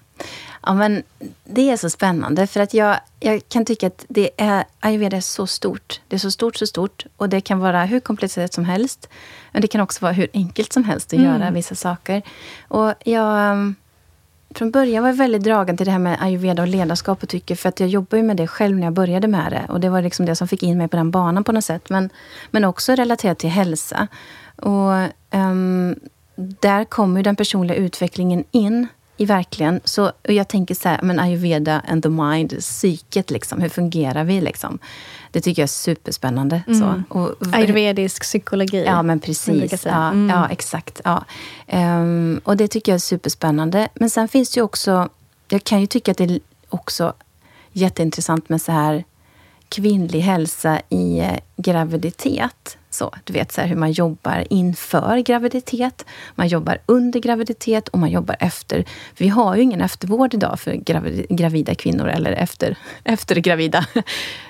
Ja, 0.62 0.74
men 0.74 1.02
det 1.44 1.70
är 1.70 1.76
så 1.76 1.90
spännande, 1.90 2.46
för 2.46 2.60
att 2.60 2.74
jag, 2.74 3.00
jag 3.20 3.42
kan 3.48 3.64
tycka 3.64 3.86
att 3.86 4.04
det 4.08 4.30
är, 4.36 4.64
ayurveda 4.80 5.16
är 5.16 5.20
så 5.20 5.46
stort. 5.46 6.00
Det 6.08 6.16
är 6.16 6.20
så 6.20 6.30
stort, 6.30 6.56
så 6.56 6.66
stort. 6.66 7.06
Och 7.16 7.28
det 7.28 7.40
kan 7.40 7.58
vara 7.58 7.84
hur 7.84 8.00
komplicerat 8.00 8.52
som 8.52 8.64
helst. 8.64 9.08
Men 9.52 9.62
det 9.62 9.68
kan 9.68 9.80
också 9.80 10.04
vara 10.04 10.12
hur 10.12 10.28
enkelt 10.32 10.72
som 10.72 10.84
helst 10.84 11.06
att 11.06 11.18
Mm. 11.18 11.24
göra 11.26 11.50
vissa 11.50 11.74
saker. 11.74 12.22
Och 12.68 12.94
jag... 13.04 13.74
Från 14.56 14.70
början 14.70 15.02
var 15.02 15.10
jag 15.10 15.16
väldigt 15.16 15.42
dragen 15.42 15.76
till 15.76 15.86
det 15.86 15.92
här 15.92 15.98
med 15.98 16.16
ayurveda 16.20 16.62
och 16.62 16.68
ledarskap 16.68 17.22
och 17.22 17.28
tycker, 17.28 17.54
för 17.54 17.68
att 17.68 17.80
jag 17.80 17.88
jobbar 17.88 18.18
ju 18.18 18.24
med 18.24 18.36
det 18.36 18.46
själv 18.46 18.76
när 18.76 18.86
jag 18.86 18.92
började 18.92 19.28
med 19.28 19.52
det. 19.52 19.72
Och 19.72 19.80
det 19.80 19.88
var 19.88 20.02
liksom 20.02 20.26
det 20.26 20.36
som 20.36 20.48
fick 20.48 20.62
in 20.62 20.78
mig 20.78 20.88
på 20.88 20.96
den 20.96 21.10
banan 21.10 21.44
på 21.44 21.52
något 21.52 21.64
sätt. 21.64 21.90
Men, 21.90 22.10
men 22.50 22.64
också 22.64 22.94
relaterat 22.94 23.38
till 23.38 23.50
hälsa. 23.50 24.08
Och 24.56 24.92
um, 25.38 25.94
där 26.36 26.84
kommer 26.84 27.16
ju 27.16 27.22
den 27.22 27.36
personliga 27.36 27.76
utvecklingen 27.76 28.44
in 28.50 28.88
i 29.16 29.24
verkligen. 29.24 29.80
Så, 29.84 30.06
och 30.06 30.32
jag 30.32 30.48
tänker 30.48 30.74
så 30.74 30.88
här, 30.88 31.00
men 31.02 31.18
ayurveda 31.20 31.82
and 31.88 32.02
the 32.02 32.08
mind, 32.08 32.58
psyket, 32.60 33.30
liksom, 33.30 33.60
hur 33.60 33.68
fungerar 33.68 34.24
vi? 34.24 34.40
Liksom? 34.40 34.78
Det 35.30 35.40
tycker 35.40 35.62
jag 35.62 35.66
är 35.66 35.68
superspännande. 35.68 36.62
Så. 36.66 37.02
Och, 37.18 37.34
Ayurvedisk 37.52 38.22
psykologi. 38.22 38.84
Ja, 38.86 39.02
men 39.02 39.20
precis. 39.20 39.84
Ja, 39.86 40.08
Mm. 40.08 40.28
ja 40.36 40.48
exakt. 40.48 41.00
Ja. 41.04 41.24
Ehm, 41.66 42.40
och 42.44 42.56
det 42.56 42.68
tycker 42.68 42.92
jag 42.92 42.94
är 42.96 43.00
superspännande. 43.00 43.88
Men 43.94 44.10
sen 44.10 44.28
finns 44.28 44.50
det 44.50 44.58
ju 44.58 44.64
också... 44.64 45.08
Jag 45.48 45.64
kan 45.64 45.80
ju 45.80 45.86
tycka 45.86 46.10
att 46.10 46.18
det 46.18 46.24
är 46.24 46.40
också 46.68 47.12
jätteintressant 47.72 48.48
med 48.48 48.62
så 48.62 48.72
här 48.72 49.04
kvinnlig 49.68 50.20
hälsa 50.20 50.80
i 50.88 51.18
eh, 51.18 51.38
graviditet. 51.56 52.78
Så, 52.90 53.14
du 53.24 53.32
vet 53.32 53.52
så 53.52 53.60
här, 53.60 53.68
hur 53.68 53.76
man 53.76 53.92
jobbar 53.92 54.44
inför 54.50 55.18
graviditet, 55.18 56.04
man 56.34 56.48
jobbar 56.48 56.78
under 56.86 57.20
graviditet 57.20 57.88
och 57.88 57.98
man 57.98 58.10
jobbar 58.10 58.36
efter. 58.40 58.84
För 59.14 59.24
vi 59.24 59.28
har 59.28 59.56
ju 59.56 59.62
ingen 59.62 59.80
eftervård 59.80 60.34
idag 60.34 60.60
för 60.60 60.72
gravida 61.34 61.74
kvinnor 61.74 62.08
eller 62.08 62.32
efter, 62.32 62.76
efter 63.04 63.36
gravida. 63.36 63.86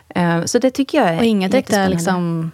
Eh, 0.09 0.45
så 0.45 0.59
det 0.59 0.71
tycker 0.71 0.99
jag 0.99 1.09
är 1.09 1.19
Och 1.19 1.25
inga 1.25 1.49
direkta 1.49 1.89
liksom, 1.89 2.51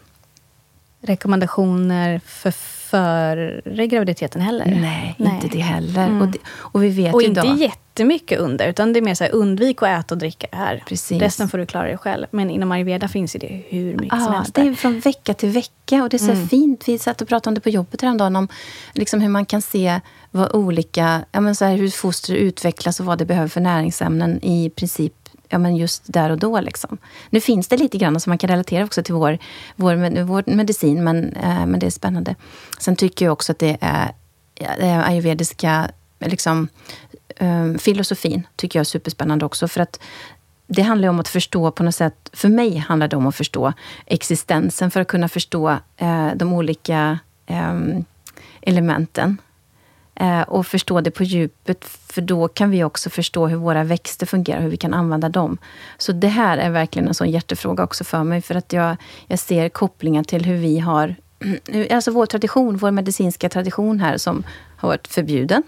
rekommendationer 1.00 2.21
för 2.26 2.50
före 2.50 3.87
graviditeten 3.87 4.40
heller? 4.40 4.64
Nej, 4.66 5.14
Nej. 5.19 5.35
inte 5.35 5.49
det 5.49 5.62
heller. 5.62 6.07
Mm. 6.07 6.23
Och, 6.23 6.28
det, 6.28 6.38
och, 6.49 6.83
vi 6.83 6.88
vet 6.88 7.14
och 7.14 7.23
ju 7.23 7.28
inte 7.28 7.40
idag, 7.40 7.59
jättemycket 7.92 8.40
under, 8.40 8.68
utan 8.68 8.92
det 8.92 8.99
är 8.99 9.02
mer 9.02 9.14
så 9.14 9.25
här, 9.25 9.34
undvik 9.34 9.82
att 9.82 9.88
äta 9.88 10.14
och 10.14 10.18
dricka 10.18 10.46
här. 10.52 10.84
Precis. 10.87 11.20
Resten 11.22 11.49
får 11.49 11.58
du 11.58 11.66
klara 11.66 11.87
dig 11.87 11.99
själv. 11.99 12.26
Men 12.30 12.50
inom 12.50 12.72
ayurveda 12.72 13.08
finns 13.08 13.34
ju 13.34 13.38
det 13.38 13.62
hur 13.68 13.94
mycket 13.96 14.18
ja, 14.18 14.25
som 14.25 14.34
helst. 14.34 14.54
Det 14.54 14.61
är 14.61 14.75
från 14.75 15.00
vecka 15.00 15.34
till 15.34 15.49
vecka 15.49 16.02
och 16.02 16.08
det 16.08 16.16
är 16.16 16.18
så 16.18 16.32
mm. 16.32 16.49
fint. 16.49 16.88
Vi 16.88 16.99
satt 16.99 17.20
och 17.20 17.28
pratade 17.28 17.50
om 17.50 17.54
det 17.54 17.61
på 17.61 17.68
jobbet 17.68 18.02
häromdagen, 18.02 18.37
om 18.37 18.49
liksom 18.92 19.20
hur 19.20 19.28
man 19.28 19.46
kan 19.46 19.62
se 19.62 20.00
vad 20.30 20.54
olika, 20.54 21.25
ja, 21.32 21.40
men 21.40 21.54
så 21.54 21.64
här, 21.64 21.76
hur 21.76 21.90
foster 21.90 22.34
utvecklas 22.34 23.00
och 23.00 23.06
vad 23.06 23.18
det 23.18 23.25
behöver 23.25 23.49
för 23.49 23.61
näringsämnen 23.61 24.44
i 24.44 24.70
princip 24.70 25.14
ja, 25.49 25.58
men 25.58 25.76
just 25.76 26.02
där 26.06 26.30
och 26.30 26.38
då. 26.38 26.61
Liksom. 26.61 26.99
Nu 27.30 27.40
finns 27.40 27.68
det 27.68 27.76
lite 27.76 27.99
grann 27.99 28.20
som 28.20 28.30
man 28.30 28.38
kan 28.38 28.50
relatera 28.50 28.84
också 28.84 29.02
till 29.02 29.14
vår, 29.14 29.38
vår, 29.76 30.22
vår 30.22 30.42
medicin, 30.46 31.04
men, 31.04 31.32
eh, 31.32 31.66
men 31.66 31.78
det 31.78 31.87
är 31.87 31.90
spännande. 31.90 32.34
Sen 32.78 32.96
tycker 32.96 33.25
jag 33.25 33.32
också 33.32 33.52
att 33.52 33.58
det 33.58 33.76
är, 33.80 34.12
är 34.61 35.02
ayurvediska 35.02 35.90
liksom, 36.28 36.68
eh, 37.12 37.18
Ehm, 37.42 37.78
filosofin 37.78 38.46
tycker 38.56 38.78
jag 38.78 38.80
är 38.80 38.84
superspännande 38.84 39.44
också. 39.44 39.68
För 39.68 39.80
att 39.80 40.00
det 40.66 40.82
handlar 40.82 41.08
om 41.08 41.20
att 41.20 41.28
förstå 41.28 41.70
på 41.70 41.82
något 41.82 41.94
sätt, 41.94 42.30
för 42.32 42.49
mig 42.49 42.76
handlar 42.76 43.08
det 43.08 43.16
om 43.16 43.26
att 43.26 43.37
förstå 43.37 43.72
existensen 44.06 44.90
för 44.90 45.00
att 45.00 45.08
kunna 45.08 45.28
förstå 45.28 45.70
eh, 45.96 46.28
de 46.34 46.52
olika 46.52 47.18
eh, 47.46 47.78
elementen 48.61 49.38
Eh, 50.14 50.42
och 50.42 50.66
förstå 50.66 51.00
det 51.00 51.11
på 51.11 51.25
djupet, 51.25 51.84
för 51.84 52.22
då 52.22 52.49
kan 52.49 52.70
vi 52.70 52.84
också 52.84 53.11
förstå 53.11 53.46
hur 53.46 53.56
våra 53.56 53.84
växter 53.84 54.26
fungerar, 54.26 54.61
hur 54.61 54.68
vi 54.68 54.76
kan 54.76 54.94
använda 54.94 55.28
dem. 55.28 55.58
Så 55.99 56.12
det 56.12 56.28
här 56.28 56.58
är 56.58 56.70
verkligen 56.70 57.08
en 57.08 57.14
sån 57.14 57.30
hjärtefråga 57.30 57.84
också 57.84 58.04
för 58.04 58.25
mig, 58.25 58.42
för 58.42 58.54
att 58.54 58.72
jag, 58.72 58.96
jag 59.26 59.38
ser 59.38 59.68
kopplingar 59.68 60.25
till 60.25 60.44
hur 60.44 60.56
vi 60.56 60.78
har... 60.78 61.14
Alltså 61.90 62.11
vår 62.11 62.26
tradition, 62.26 62.76
vår 62.76 62.90
medicinska 62.90 63.49
tradition 63.49 64.00
här, 64.00 64.16
som 64.16 64.44
har 64.76 64.88
varit 64.88 65.08
förbjuden 65.08 65.62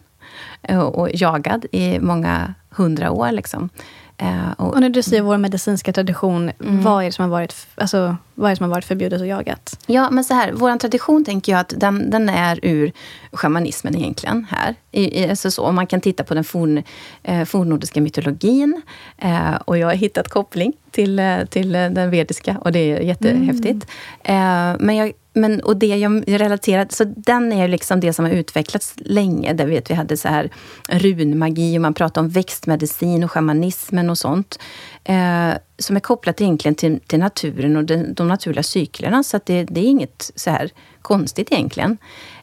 och 0.69 1.09
jagad 1.15 1.67
i 1.73 1.99
många 2.01 2.55
hundra 2.71 3.11
år. 3.11 3.33
Liksom. 3.33 3.69
Eh, 4.17 4.53
och, 4.57 4.75
och, 4.75 4.81
när 4.81 4.89
du 4.89 5.03
säger 5.03 5.23
vår 5.23 5.39
medicinska 5.39 5.93
tradition, 5.93 6.51
mm. 6.61 6.83
vad, 6.83 7.03
är 7.03 7.07
det 7.07 7.13
som 7.13 7.23
har 7.23 7.31
varit, 7.31 7.67
alltså, 7.75 8.17
vad 8.35 8.47
är 8.47 8.51
det 8.51 8.57
som 8.57 8.65
har 8.65 8.71
varit 8.71 8.85
förbjudet 8.85 9.21
och 9.21 9.27
jagat? 9.27 9.79
Ja, 9.87 10.11
men 10.11 10.25
så 10.25 10.35
här, 10.35 10.53
vår 10.53 10.79
tradition 10.79 11.25
tänker 11.25 11.53
jag 11.53 11.61
att 11.61 11.75
den, 11.77 12.11
den 12.11 12.29
är 12.29 12.61
ur 12.63 12.93
shamanismen 13.33 13.97
egentligen. 13.97 14.47
här. 14.51 14.75
I, 14.93 15.29
alltså 15.31 15.51
så, 15.51 15.73
man 15.73 15.87
kan 15.87 16.01
titta 16.01 16.25
på 16.25 16.35
den 16.35 16.45
forn, 16.45 16.83
eh, 17.23 17.45
fornnordiska 17.45 18.01
mytologin. 18.01 18.83
Eh, 19.19 19.55
och 19.55 19.79
jag 19.79 19.87
har 19.87 19.95
hittat 19.95 20.29
koppling 20.29 20.73
till, 20.91 21.19
eh, 21.19 21.45
till 21.45 21.73
den 21.73 22.11
vediska 22.11 22.57
och 22.61 22.73
det 22.73 22.79
är 22.79 23.01
jättehäftigt. 23.01 23.87
Mm. 24.25 24.73
Eh, 24.73 24.77
men 24.81 24.97
jag 24.97 25.13
men, 25.35 25.61
och 25.61 25.77
det 25.77 25.87
jag 25.87 26.25
relaterar, 26.27 26.87
så 26.91 27.05
den 27.05 27.53
är 27.53 27.69
liksom 27.69 28.01
det 28.01 28.13
som 28.13 28.25
har 28.25 28.33
utvecklats 28.33 28.95
länge. 28.97 29.53
Där 29.53 29.67
vet 29.67 29.91
vi 29.91 29.95
hade 29.95 30.17
så 30.17 30.29
här 30.29 30.51
runmagi 30.89 31.79
och 31.79 31.83
man 31.83 31.95
pratade 31.95 32.27
om 32.27 32.31
växtmedicin 32.31 33.25
och 33.25 33.33
shamanismen 33.33 34.11
och 34.11 34.19
sånt. 34.19 34.59
Eh, 35.05 35.55
som 35.79 35.97
är 35.97 36.01
kopplat 36.01 36.41
egentligen 36.41 36.75
till, 36.75 37.01
till 37.01 37.19
naturen 37.19 37.77
och 37.77 37.85
de, 37.85 38.15
de 38.15 38.29
naturliga 38.29 38.63
cyklerna. 38.63 39.23
Så 39.23 39.37
att 39.37 39.47
det, 39.47 39.65
det, 39.65 39.81
är 39.81 39.85
inget 39.85 40.31
så 40.35 40.51
här 40.51 40.71
konstigt 41.03 41.53
egentligen. 41.53 41.99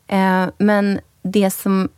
Eh, 0.07 0.45
men 0.57 0.99
det 1.21 1.51
som 1.51 1.89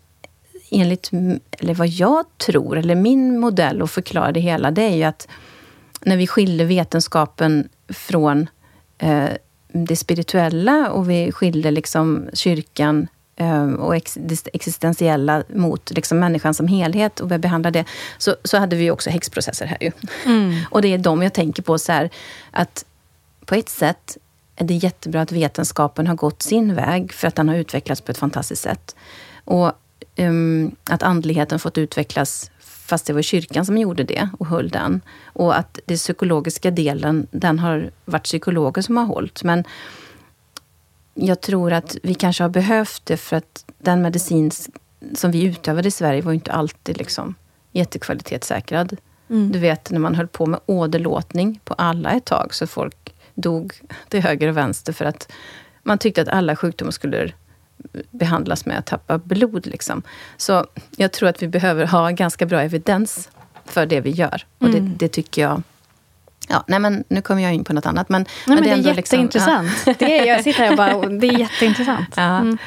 enligt, 0.72 1.12
eller 1.60 1.74
vad 1.74 1.88
jag 1.88 2.26
tror, 2.38 2.78
eller 2.78 2.96
min 2.96 3.40
modell 3.40 3.82
att 3.82 3.92
förklara 3.92 4.32
det 4.32 4.40
hela, 4.40 4.72
det 4.72 4.82
är 4.82 4.96
ju 4.96 5.04
att 5.04 5.28
när 6.02 6.18
vi 6.18 6.28
skiljer 6.28 6.66
vetenskapen 6.66 7.70
från 7.88 8.50
eh, 8.98 9.30
det 9.68 9.96
spirituella 9.96 10.92
och 10.92 11.10
vi 11.10 11.32
skilde 11.32 11.72
liksom 11.72 12.30
kyrkan 12.34 13.08
eh, 13.36 13.74
och 13.74 14.02
det 14.16 14.48
existentiella 14.54 15.44
mot 15.48 15.92
liksom 15.92 16.20
människan 16.20 16.54
som 16.54 16.68
helhet 16.68 17.20
och 17.20 17.32
vi 17.32 17.38
behandlade 17.38 17.80
det, 17.80 17.86
så, 18.18 18.36
så 18.44 18.58
hade 18.58 18.76
vi 18.76 18.92
också 18.92 19.10
häxprocesser 19.10 19.66
här 19.66 19.78
ju. 19.82 19.92
Mm. 20.26 20.60
och 20.72 20.82
det 20.82 20.94
är 20.94 20.98
de 20.98 21.24
jag 21.24 21.34
tänker 21.34 21.64
på, 21.64 21.80
så 21.80 21.92
här, 21.92 22.10
att 22.52 22.86
på 23.46 23.56
ett 23.56 23.70
sätt 23.70 24.18
är 24.56 24.66
det 24.66 24.74
jättebra 24.74 25.22
att 25.22 25.32
vetenskapen 25.32 26.08
har 26.08 26.16
gått 26.16 26.42
sin 26.42 26.76
väg, 26.76 27.14
för 27.14 27.28
att 27.28 27.36
den 27.36 27.50
har 27.50 27.56
utvecklats 27.56 28.02
på 28.02 28.12
ett 28.12 28.18
fantastiskt 28.18 28.62
sätt. 28.62 28.96
Och 29.46 29.72
um, 30.18 30.76
att 30.84 31.04
andligheten 31.04 31.60
fått 31.60 31.78
utvecklas 31.78 32.52
fast 32.60 33.06
det 33.06 33.14
var 33.14 33.22
kyrkan 33.22 33.66
som 33.66 33.78
gjorde 33.78 34.04
det 34.04 34.30
och 34.40 34.48
höll 34.48 34.70
den. 34.70 35.02
Och 35.26 35.58
att 35.58 35.80
den 35.86 35.98
psykologiska 35.98 36.72
delen, 36.72 37.28
den 37.32 37.60
har 37.60 37.92
varit 38.06 38.24
psykologer 38.24 38.82
som 38.82 38.98
har 38.98 39.06
hållit. 39.06 39.44
Men 39.44 39.64
jag 41.14 41.42
tror 41.42 41.74
att 41.74 41.98
vi 42.04 42.14
kanske 42.14 42.44
har 42.44 42.50
behövt 42.50 43.02
det 43.06 43.18
för 43.18 43.36
att 43.36 43.66
den 43.78 44.02
medicin 44.02 44.52
som 45.16 45.32
vi 45.32 45.44
utövade 45.44 45.88
i 45.88 45.92
Sverige 45.92 46.22
var 46.22 46.34
inte 46.34 46.52
alltid 46.52 46.98
liksom 46.98 47.36
jättekvalitetssäkrad. 47.72 48.98
Mm. 49.30 49.52
Du 49.52 49.60
vet 49.60 49.92
när 49.92 50.00
man 50.00 50.16
höll 50.16 50.28
på 50.28 50.46
med 50.46 50.60
åderlåtning 50.66 51.60
på 51.64 51.74
alla 51.74 52.12
ett 52.12 52.26
tag, 52.26 52.54
så 52.54 52.68
folk 52.68 53.14
dog 53.34 53.74
till 54.10 54.22
höger 54.22 54.48
och 54.48 54.58
vänster 54.58 54.94
för 54.94 55.06
att 55.06 55.32
man 55.84 55.98
tyckte 55.98 56.22
att 56.22 56.28
alla 56.28 56.56
sjukdomar 56.56 56.92
skulle 56.92 57.32
behandlas 58.12 58.66
med 58.66 58.80
att 58.80 58.86
tappa 58.86 59.18
blod. 59.18 59.68
Liksom. 59.68 60.02
Så 60.38 60.66
jag 60.98 61.12
tror 61.12 61.30
att 61.30 61.44
vi 61.44 61.48
behöver 61.48 61.86
ha 61.86 62.10
ganska 62.10 62.46
bra 62.46 62.62
evidens 62.62 63.30
för 63.66 63.86
det 63.86 64.02
vi 64.02 64.10
gör. 64.10 64.46
Och 64.58 64.70
det, 64.70 64.78
mm. 64.78 64.94
det 64.98 65.08
tycker 65.08 65.42
jag 65.42 65.64
Ja, 66.48 66.64
nej 66.68 66.80
men 66.80 67.04
nu 67.08 67.22
kommer 67.22 67.42
jag 67.42 67.54
in 67.54 67.64
på 67.64 67.74
något 67.74 67.86
annat. 67.86 68.10
Men, 68.10 68.26
nej, 68.48 68.56
men, 68.56 68.64
det, 68.64 68.70
är 68.70 68.76
liksom- 68.76 68.96
jätteintressant. 68.96 69.86
Liksom, 69.86 69.94
ja. 70.00 70.08
det 70.08 70.20
är, 70.20 70.26
jag 70.26 70.44
sitter 70.44 70.60
här 70.60 70.72
och 70.72 70.78
bara, 70.78 71.10
det 71.10 71.28
är 71.28 71.40
jätteintressant. 71.40 72.14
Ja, 72.16 72.38
mm. 72.38 72.58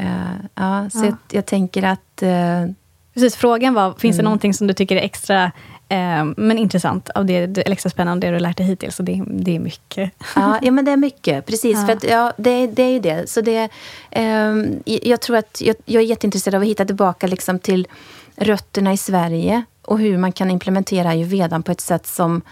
uh, 0.00 0.06
ja 0.54 0.90
så 0.90 0.98
ja. 0.98 1.04
Jag, 1.04 1.16
jag, 1.30 1.46
tänker 1.46 1.82
att... 1.82 2.22
Uh, 2.22 2.72
Precis, 3.14 3.36
frågan 3.36 3.74
var, 3.74 3.92
finns 3.92 4.14
mm. 4.14 4.16
det 4.16 4.22
någonting 4.22 4.54
som 4.54 4.66
du 4.66 4.74
tycker 4.74 4.96
är 4.96 5.00
extra 5.00 5.52
Eh, 5.88 6.24
men 6.36 6.58
intressant, 6.58 7.08
av 7.08 7.26
det, 7.26 7.46
det 7.46 7.72
extra 7.72 7.90
spännande, 7.90 8.26
det 8.26 8.32
du 8.32 8.38
lärt 8.38 8.56
dig 8.56 8.66
hittills. 8.66 8.96
Så 8.96 9.02
det, 9.02 9.22
det 9.26 9.56
är 9.56 9.58
mycket. 9.58 10.12
Ja, 10.36 10.58
ja, 10.62 10.70
men 10.70 10.84
det 10.84 10.90
är 10.90 10.96
mycket. 10.96 11.46
Precis. 11.46 11.78
Ja. 11.78 11.86
För 11.86 11.92
att, 11.92 12.04
ja, 12.04 12.32
det, 12.36 12.66
det 12.66 12.82
är 12.82 12.90
ju 12.90 13.00
det. 13.00 13.30
Så 13.30 13.40
det 13.40 13.68
eh, 14.10 14.54
jag 14.84 15.20
tror 15.20 15.36
att 15.36 15.60
jag, 15.60 15.76
jag, 15.84 16.02
är 16.02 16.06
jätteintresserad 16.06 16.54
av 16.54 16.62
att 16.62 16.68
hitta 16.68 16.84
tillbaka 16.84 17.26
liksom 17.26 17.58
till 17.58 17.88
rötterna 18.36 18.92
i 18.92 18.96
Sverige 18.96 19.64
och 19.82 19.98
hur 19.98 20.18
man 20.18 20.32
kan 20.32 20.50
implementera 20.50 21.08
ayurvedan 21.08 21.62
på 21.62 21.72
ett 21.72 21.80
sätt 21.80 22.06
som, 22.06 22.42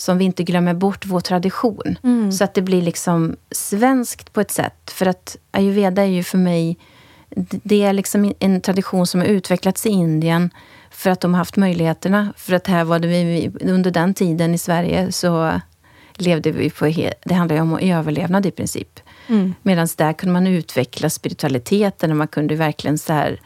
som 0.00 0.18
vi 0.18 0.24
inte 0.24 0.42
glömmer 0.42 0.74
bort 0.74 1.06
vår 1.06 1.20
tradition. 1.20 1.98
Mm. 2.02 2.32
Så 2.32 2.44
att 2.44 2.54
det 2.54 2.62
blir 2.62 2.82
liksom 2.82 3.36
svenskt 3.50 4.32
på 4.32 4.40
ett 4.40 4.50
sätt. 4.50 4.90
För 4.90 5.06
att 5.06 5.36
ayurveda 5.50 6.02
är 6.02 6.06
ju 6.06 6.22
för 6.22 6.38
mig 6.38 6.78
det 7.50 7.82
är 7.82 7.92
liksom 7.92 8.32
en 8.38 8.60
tradition 8.60 9.06
som 9.06 9.20
har 9.20 9.26
utvecklats 9.26 9.86
i 9.86 9.88
Indien 9.88 10.50
för 10.90 11.10
att 11.10 11.20
de 11.20 11.34
har 11.34 11.38
haft 11.38 11.56
möjligheterna. 11.56 12.32
För 12.36 12.52
att 12.54 12.66
här 12.66 12.84
var 12.84 12.98
det 12.98 13.08
vi, 13.08 13.50
under 13.60 13.90
den 13.90 14.14
tiden 14.14 14.54
i 14.54 14.58
Sverige 14.58 15.12
så 15.12 15.60
levde 16.14 16.50
vi 16.50 16.70
på... 16.70 16.84
Det 17.24 17.34
handlar 17.34 17.56
ju 17.56 17.62
om 17.62 17.78
överlevnad 17.78 18.46
i 18.46 18.50
princip. 18.50 19.00
Mm. 19.26 19.54
Medan 19.62 19.88
där 19.96 20.12
kunde 20.12 20.32
man 20.32 20.46
utveckla 20.46 21.10
spiritualiteten 21.10 22.10
och 22.10 22.16
man 22.16 22.28
kunde 22.28 22.54
verkligen 22.54 22.98
så 22.98 23.12
här... 23.12 23.40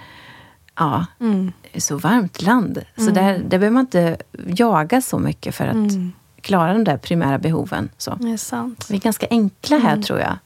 Ja, 0.77 1.07
mm. 1.21 1.53
så 1.77 1.97
varmt 1.97 2.43
land. 2.43 2.79
Mm. 2.97 3.09
Så 3.09 3.15
där, 3.21 3.33
där 3.39 3.59
behöver 3.59 3.71
man 3.71 3.81
inte 3.81 4.17
jaga 4.47 5.01
så 5.01 5.19
mycket 5.19 5.55
för 5.55 5.67
att 5.67 5.75
mm. 5.75 6.13
Klara 6.45 6.73
de 6.73 6.85
där 6.85 6.97
primära 6.97 7.39
behoven. 7.39 7.89
Så. 7.99 8.15
Det 8.21 8.31
är 8.31 8.37
sant. 8.37 8.87
Vi 8.91 8.97
är 8.97 9.01
ganska 9.01 9.27
enkla 9.31 9.79
här, 9.79 9.93
mm. 9.93 10.03
tror 10.03 10.21
jag. 10.21 10.39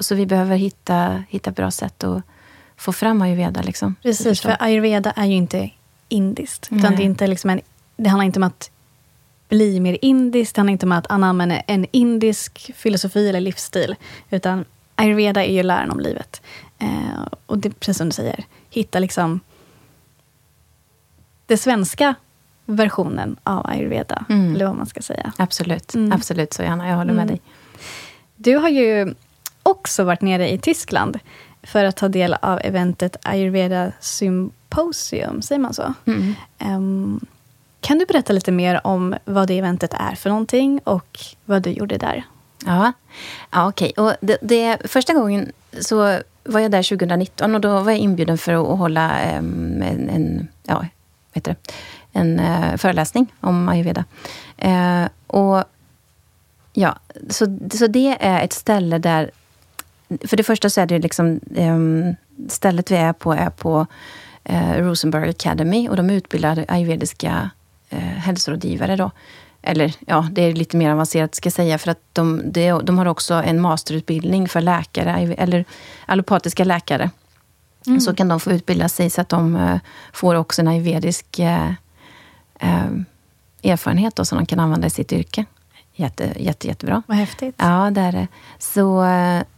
Så 0.00 0.14
vi 0.14 0.26
behöver 0.26 0.56
hitta, 0.56 1.22
hitta 1.28 1.50
bra 1.50 1.70
sätt 1.70 2.04
att 2.04 2.22
få 2.76 2.92
fram 2.92 3.22
ayurveda. 3.22 3.62
Liksom. 3.62 3.94
Precis, 4.02 4.40
för 4.40 4.56
ayurveda 4.60 5.10
är 5.10 5.26
ju 5.26 5.34
inte 5.34 5.70
indiskt. 6.08 6.68
Utan 6.70 6.96
det, 6.96 7.02
är 7.02 7.04
inte 7.04 7.26
liksom 7.26 7.50
en, 7.50 7.60
det 7.96 8.08
handlar 8.08 8.24
inte 8.24 8.38
om 8.38 8.42
att 8.42 8.70
bli 9.48 9.80
mer 9.80 9.98
indiskt. 10.02 10.54
Det 10.54 10.60
handlar 10.60 10.72
inte 10.72 10.86
om 10.86 10.92
att 10.92 11.10
anamma 11.10 11.44
en 11.44 11.86
indisk 11.90 12.72
filosofi 12.74 13.28
eller 13.28 13.40
livsstil. 13.40 13.96
Utan 14.30 14.64
ayurveda 14.94 15.44
är 15.44 15.52
ju 15.52 15.62
läran 15.62 15.90
om 15.90 16.00
livet. 16.00 16.42
Eh, 16.78 17.26
och 17.46 17.58
det 17.58 17.70
precis 17.70 17.98
som 17.98 18.08
du 18.08 18.12
säger, 18.12 18.44
hitta 18.70 18.98
liksom 18.98 19.40
den 21.46 21.58
svenska 21.58 22.14
versionen 22.68 23.36
av 23.42 23.66
ayurveda. 23.66 24.24
Mm. 24.28 24.54
Eller 24.54 24.66
vad 24.66 24.76
man 24.76 24.86
ska 24.86 25.00
säga. 25.00 25.32
Absolut, 25.36 25.94
mm. 25.94 26.12
absolut 26.12 26.52
så 26.52 26.62
gärna. 26.62 26.88
Jag 26.88 26.96
håller 26.96 27.12
med 27.12 27.22
mm. 27.22 27.26
dig. 27.26 27.40
Du 28.36 28.56
har 28.56 28.68
ju 28.68 29.14
också 29.62 30.04
varit 30.04 30.20
nere 30.20 30.52
i 30.52 30.58
Tyskland 30.58 31.18
för 31.62 31.84
att 31.84 31.96
ta 31.96 32.08
del 32.08 32.34
av 32.34 32.60
eventet 32.64 33.16
Ayurveda 33.22 33.92
Symposium, 34.00 35.42
säger 35.42 35.58
man 35.58 35.74
så? 35.74 35.94
Um, 36.58 37.20
kan 37.80 37.98
du 37.98 38.06
berätta 38.06 38.32
lite 38.32 38.52
mer 38.52 38.86
om 38.86 39.14
vad 39.24 39.48
det 39.48 39.58
eventet 39.58 39.94
är 39.94 40.14
för 40.14 40.30
någonting 40.30 40.80
och 40.84 41.18
vad 41.44 41.62
du 41.62 41.70
gjorde 41.70 41.96
där? 41.96 42.24
Ja, 42.66 42.92
ja 43.50 43.68
okej. 43.68 43.92
Och 43.96 44.12
det, 44.20 44.38
det, 44.42 44.78
första 44.84 45.14
gången 45.14 45.52
så 45.80 46.20
var 46.44 46.60
jag 46.60 46.70
där 46.70 46.82
2019 46.82 47.54
och 47.54 47.60
då 47.60 47.80
var 47.80 47.90
jag 47.90 47.98
inbjuden 47.98 48.38
för 48.38 48.72
att 48.72 48.78
hålla 48.78 49.38
um, 49.38 49.82
en, 49.82 50.08
en, 50.08 50.48
ja, 50.62 50.86
heter 51.32 51.56
det? 51.62 51.72
En 52.12 52.40
uh, 52.40 52.76
föreläsning 52.76 53.32
om 53.40 53.68
ayurveda. 53.68 54.04
Uh, 54.64 55.08
och 55.26 55.64
ja, 56.72 56.96
så, 57.28 57.58
så 57.72 57.86
det 57.86 58.16
är 58.20 58.44
ett 58.44 58.52
ställe 58.52 58.98
där... 58.98 59.30
För 60.24 60.36
det 60.36 60.42
första 60.42 60.70
så 60.70 60.80
är 60.80 60.86
det 60.86 60.98
liksom... 60.98 61.40
Um, 61.56 62.16
stället 62.48 62.90
vi 62.90 62.96
är 62.96 63.12
på 63.12 63.32
är 63.32 63.50
på 63.50 63.86
uh, 64.50 64.72
Rosenberg 64.72 65.30
Academy 65.30 65.88
och 65.88 65.96
de 65.96 66.10
utbildar 66.10 66.64
ayurvediska 66.68 67.50
uh, 67.92 67.98
hälsorådgivare. 67.98 68.96
Då. 68.96 69.10
Eller 69.62 69.94
ja, 70.06 70.28
det 70.32 70.42
är 70.42 70.52
lite 70.52 70.76
mer 70.76 70.90
avancerat 70.90 71.34
ska 71.34 71.46
jag 71.46 71.52
säga, 71.52 71.78
för 71.78 71.90
att 71.90 72.00
de, 72.12 72.42
de, 72.52 72.84
de 72.84 72.98
har 72.98 73.06
också 73.06 73.34
en 73.34 73.60
masterutbildning 73.60 74.48
för 74.48 74.60
läkare, 74.60 75.34
eller 75.38 75.64
allopatiska 76.06 76.64
läkare. 76.64 77.10
Mm. 77.86 78.00
Så 78.00 78.14
kan 78.14 78.28
de 78.28 78.40
få 78.40 78.52
utbilda 78.52 78.88
sig 78.88 79.10
så 79.10 79.20
att 79.20 79.28
de 79.28 79.78
får 80.12 80.34
också 80.34 80.62
en 80.62 80.68
ayurvedisk 80.68 81.26
uh, 81.40 81.72
erfarenhet 83.62 84.16
då, 84.16 84.24
som 84.24 84.38
de 84.38 84.46
kan 84.46 84.60
använda 84.60 84.86
i 84.86 84.90
sitt 84.90 85.12
yrke. 85.12 85.44
Jätte, 86.00 86.32
jätte, 86.36 86.66
jättebra. 86.68 87.02
Vad 87.06 87.16
häftigt. 87.16 87.54
Ja, 87.58 87.90
det 87.90 88.00
är 88.00 88.12
det. 88.12 88.28
Så, 88.58 89.04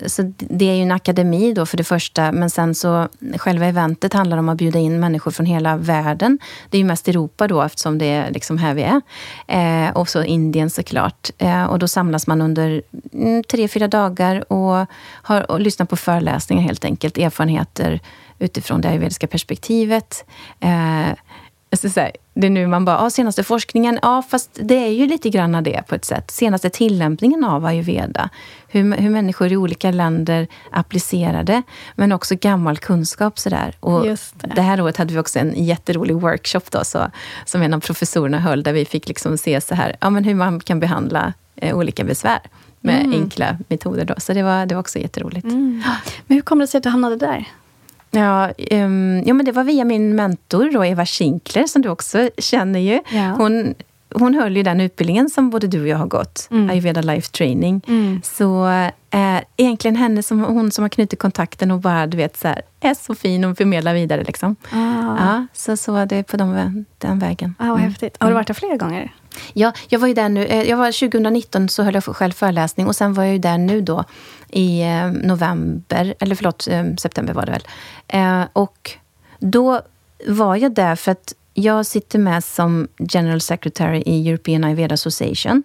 så 0.07 0.33
det 0.39 0.65
är 0.65 0.75
ju 0.75 0.83
en 0.83 0.93
akademi 0.93 1.53
då 1.53 1.67
för 1.67 1.77
det 1.77 1.85
första, 1.85 2.33
men 2.33 2.51
sen 2.51 2.75
så 2.75 3.09
själva 3.37 3.67
eventet 3.67 4.13
handlar 4.13 4.37
om 4.39 4.49
att 4.49 4.57
bjuda 4.57 4.79
in 4.79 5.01
människor 5.01 5.31
från 5.31 5.47
hela 5.47 5.77
världen. 5.77 6.39
Det 6.71 6.77
är 6.77 6.79
ju 6.79 6.85
mest 6.85 7.09
Europa 7.09 7.49
då 7.49 7.63
eftersom 7.63 7.99
det 7.99 8.05
är 8.07 8.31
liksom 8.31 8.59
här 8.59 8.75
vi 8.75 8.83
är. 8.83 9.01
Eh, 9.47 9.91
och 9.97 10.09
så 10.09 10.23
Indien 10.23 10.71
såklart. 10.71 11.31
Eh, 11.39 11.65
och 11.65 11.79
då 11.79 11.89
samlas 11.89 12.27
man 12.27 12.41
under 12.43 12.83
mm, 13.13 13.45
tre, 13.45 13.69
fyra 13.69 13.89
dagar 13.89 14.53
och, 14.53 14.87
har, 15.03 15.51
och 15.51 15.61
lyssnar 15.61 15.87
på 15.87 15.97
föreläsningar 15.97 16.63
helt 16.63 16.85
enkelt. 16.85 17.19
Erfarenheter 17.19 18.01
utifrån 18.39 18.81
det 18.81 18.89
ayurvediska 18.89 19.27
perspektivet. 19.27 20.25
Eh, 20.61 21.17
så 21.73 21.91
så 21.91 22.01
här, 22.01 22.13
det 22.35 22.47
är 22.47 22.51
nu 22.51 22.67
man 22.67 22.85
bara, 22.85 22.97
ja, 22.97 23.11
senaste 23.11 23.45
forskningen, 23.45 23.99
ja 24.03 24.23
fast 24.23 24.51
det 24.63 24.75
är 24.75 24.91
ju 24.91 25.07
lite 25.07 25.31
grann 25.31 25.65
det 25.65 25.83
på 25.89 25.95
ett 25.95 26.05
sätt. 26.05 26.31
Senaste 26.31 26.71
tillämpningen 26.71 27.45
av 27.45 27.65
ayurveda. 27.65 28.29
Hur, 28.69 28.97
hur 28.97 29.11
människor 29.11 29.53
i 29.53 29.57
olika 29.57 29.91
länder 29.91 30.47
applicerar 30.71 31.45
det. 31.45 31.63
Men 31.95 32.13
också 32.13 32.35
gammal 32.41 32.79
kunskap 32.79 33.39
sådär. 33.39 33.75
Och 33.81 34.05
det. 34.05 34.17
det 34.55 34.63
här 34.63 34.81
året 34.81 34.97
hade 34.97 35.15
vi 35.15 35.21
också 35.21 35.39
en 35.39 35.65
jätterolig 35.65 36.17
workshop 36.17 36.71
då, 36.71 36.85
så, 36.85 37.11
som 37.45 37.63
en 37.63 37.75
av 37.75 37.81
professorerna 37.81 38.39
höll, 38.39 38.63
där 38.63 38.73
vi 38.73 38.85
fick 38.85 39.09
liksom 39.09 39.39
se 39.39 39.61
så 39.61 39.75
här, 39.75 39.97
ja, 40.01 40.11
men 40.11 40.25
hur 40.25 40.35
man 40.35 40.61
kan 40.61 40.81
behandla 40.81 41.33
eh, 41.57 41.77
olika 41.77 42.05
besvär 42.05 42.41
med 42.81 43.01
Mm. 43.05 43.23
enkla 43.23 43.59
metoder. 43.69 44.05
Då. 44.05 44.15
Så 44.19 44.33
det 44.33 44.43
var, 44.43 44.67
det 44.67 44.75
var 44.75 44.81
också 44.81 44.99
jätteroligt. 44.99 45.45
Mm. 45.45 45.83
Men 46.27 46.35
hur 46.35 46.43
kommer 46.43 46.63
det 46.63 46.67
sig 46.69 46.79
att 46.79 46.85
du 46.85 46.91
hamnade 46.91 47.17
där? 47.17 47.45
Ja, 48.11 48.51
um, 48.71 49.23
ja, 49.27 49.35
men 49.35 49.45
det 49.47 49.53
var 49.53 49.65
via 49.65 49.85
min 49.85 50.17
mentor 50.17 50.71
då, 50.73 50.85
Eva 50.85 51.07
Schinkler, 51.07 51.67
som 51.67 51.83
du 51.83 51.89
också 51.89 52.31
känner 52.39 52.81
ju. 52.81 53.01
Ja. 53.11 53.35
Hon, 53.39 53.75
hon 54.15 54.35
höll 54.35 54.57
ju 54.57 54.63
den 54.63 54.81
utbildningen 54.81 55.31
som 55.31 55.51
både 55.51 55.67
du 55.67 55.81
och 55.81 55.89
jag 55.89 55.97
har 55.99 56.07
gått, 56.07 56.49
Mm. 56.51 56.71
Ayurveda 56.71 57.01
Life 57.01 57.31
Training. 57.31 57.81
Mm. 57.89 58.21
Så 58.25 58.67
eh, 59.11 59.41
egentligen 59.57 59.97
henne 59.97 60.23
som, 60.23 60.41
hon 60.45 60.71
som 60.71 60.83
har 60.85 60.89
knutit 60.89 61.19
kontakten 61.19 61.71
och 61.71 61.81
bara 61.81 62.07
du 62.07 62.17
vet, 62.17 62.37
så 62.37 62.49
här, 62.49 62.63
är 62.81 62.95
så 62.95 63.15
fin 63.15 63.45
och 63.45 63.57
förmedlar 63.57 63.95
vidare. 63.95 64.25
Liksom. 64.25 64.57
Ah. 64.73 64.77
Ja, 65.19 65.47
så, 65.53 65.77
så 65.77 66.05
det 66.05 66.23
på 66.23 66.37
de, 66.37 66.85
den 66.99 67.19
vägen. 67.19 67.55
Ah, 67.59 67.65
vad 67.69 67.79
Mm. 67.79 67.91
häftigt. 67.91 68.17
Har 68.21 68.29
du 68.29 68.35
varit 68.35 68.47
där 68.47 68.55
flera 68.55 68.77
gånger? 68.77 69.13
Ja, 69.53 69.73
jag 69.89 69.99
var 69.99 70.09
ju 70.09 70.15
där 70.15 70.29
nu. 70.29 70.45
eh, 70.45 70.63
Jag 70.63 70.77
var 70.77 71.11
2019 71.11 71.69
så 71.69 71.83
höll 71.83 71.95
jag 71.95 72.05
själv 72.05 72.33
föreläsning 72.33 72.87
och 72.87 72.97
sen 72.97 73.15
var 73.15 73.25
jag 73.25 73.33
ju 73.33 73.39
där 73.39 73.59
nu 73.59 73.81
då 73.81 74.05
i 74.49 74.83
eh, 74.83 75.07
november, 75.11 76.15
eller 76.21 76.35
förlåt, 76.35 76.69
eh, 76.71 76.85
september 76.99 77.35
var 77.35 77.47
det 77.47 77.53
väl. 77.53 78.49
Och 78.53 78.91
då 79.39 79.81
var 80.27 80.57
jag 80.57 80.75
där 80.75 80.97
för 80.97 81.13
att 81.13 81.35
jag 81.55 81.87
sitter 81.87 82.19
med 82.19 82.45
som 82.45 82.89
General 82.99 83.41
Secretary 83.41 84.03
i 84.07 84.29
European 84.29 84.65
Ayurveda 84.65 84.95
Association. 84.95 85.63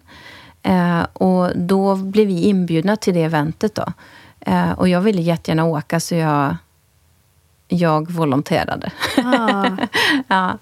Och 1.13 1.52
då 1.58 1.96
blev 1.96 2.28
vi 2.28 2.44
inbjudna 2.44 2.96
till 2.96 3.13
det 3.13 3.24
eventet 3.24 3.76
då. 3.76 3.86
Och 4.76 4.88
jag 4.89 5.02
ville 5.02 5.22
jättegärna 5.22 5.66
åka 5.66 6.00
så 6.00 6.16
jag, 6.16 6.56
jag 7.68 8.12
volonterade. 8.12 8.92
Ah. 9.24 9.66
ja. 10.28 10.58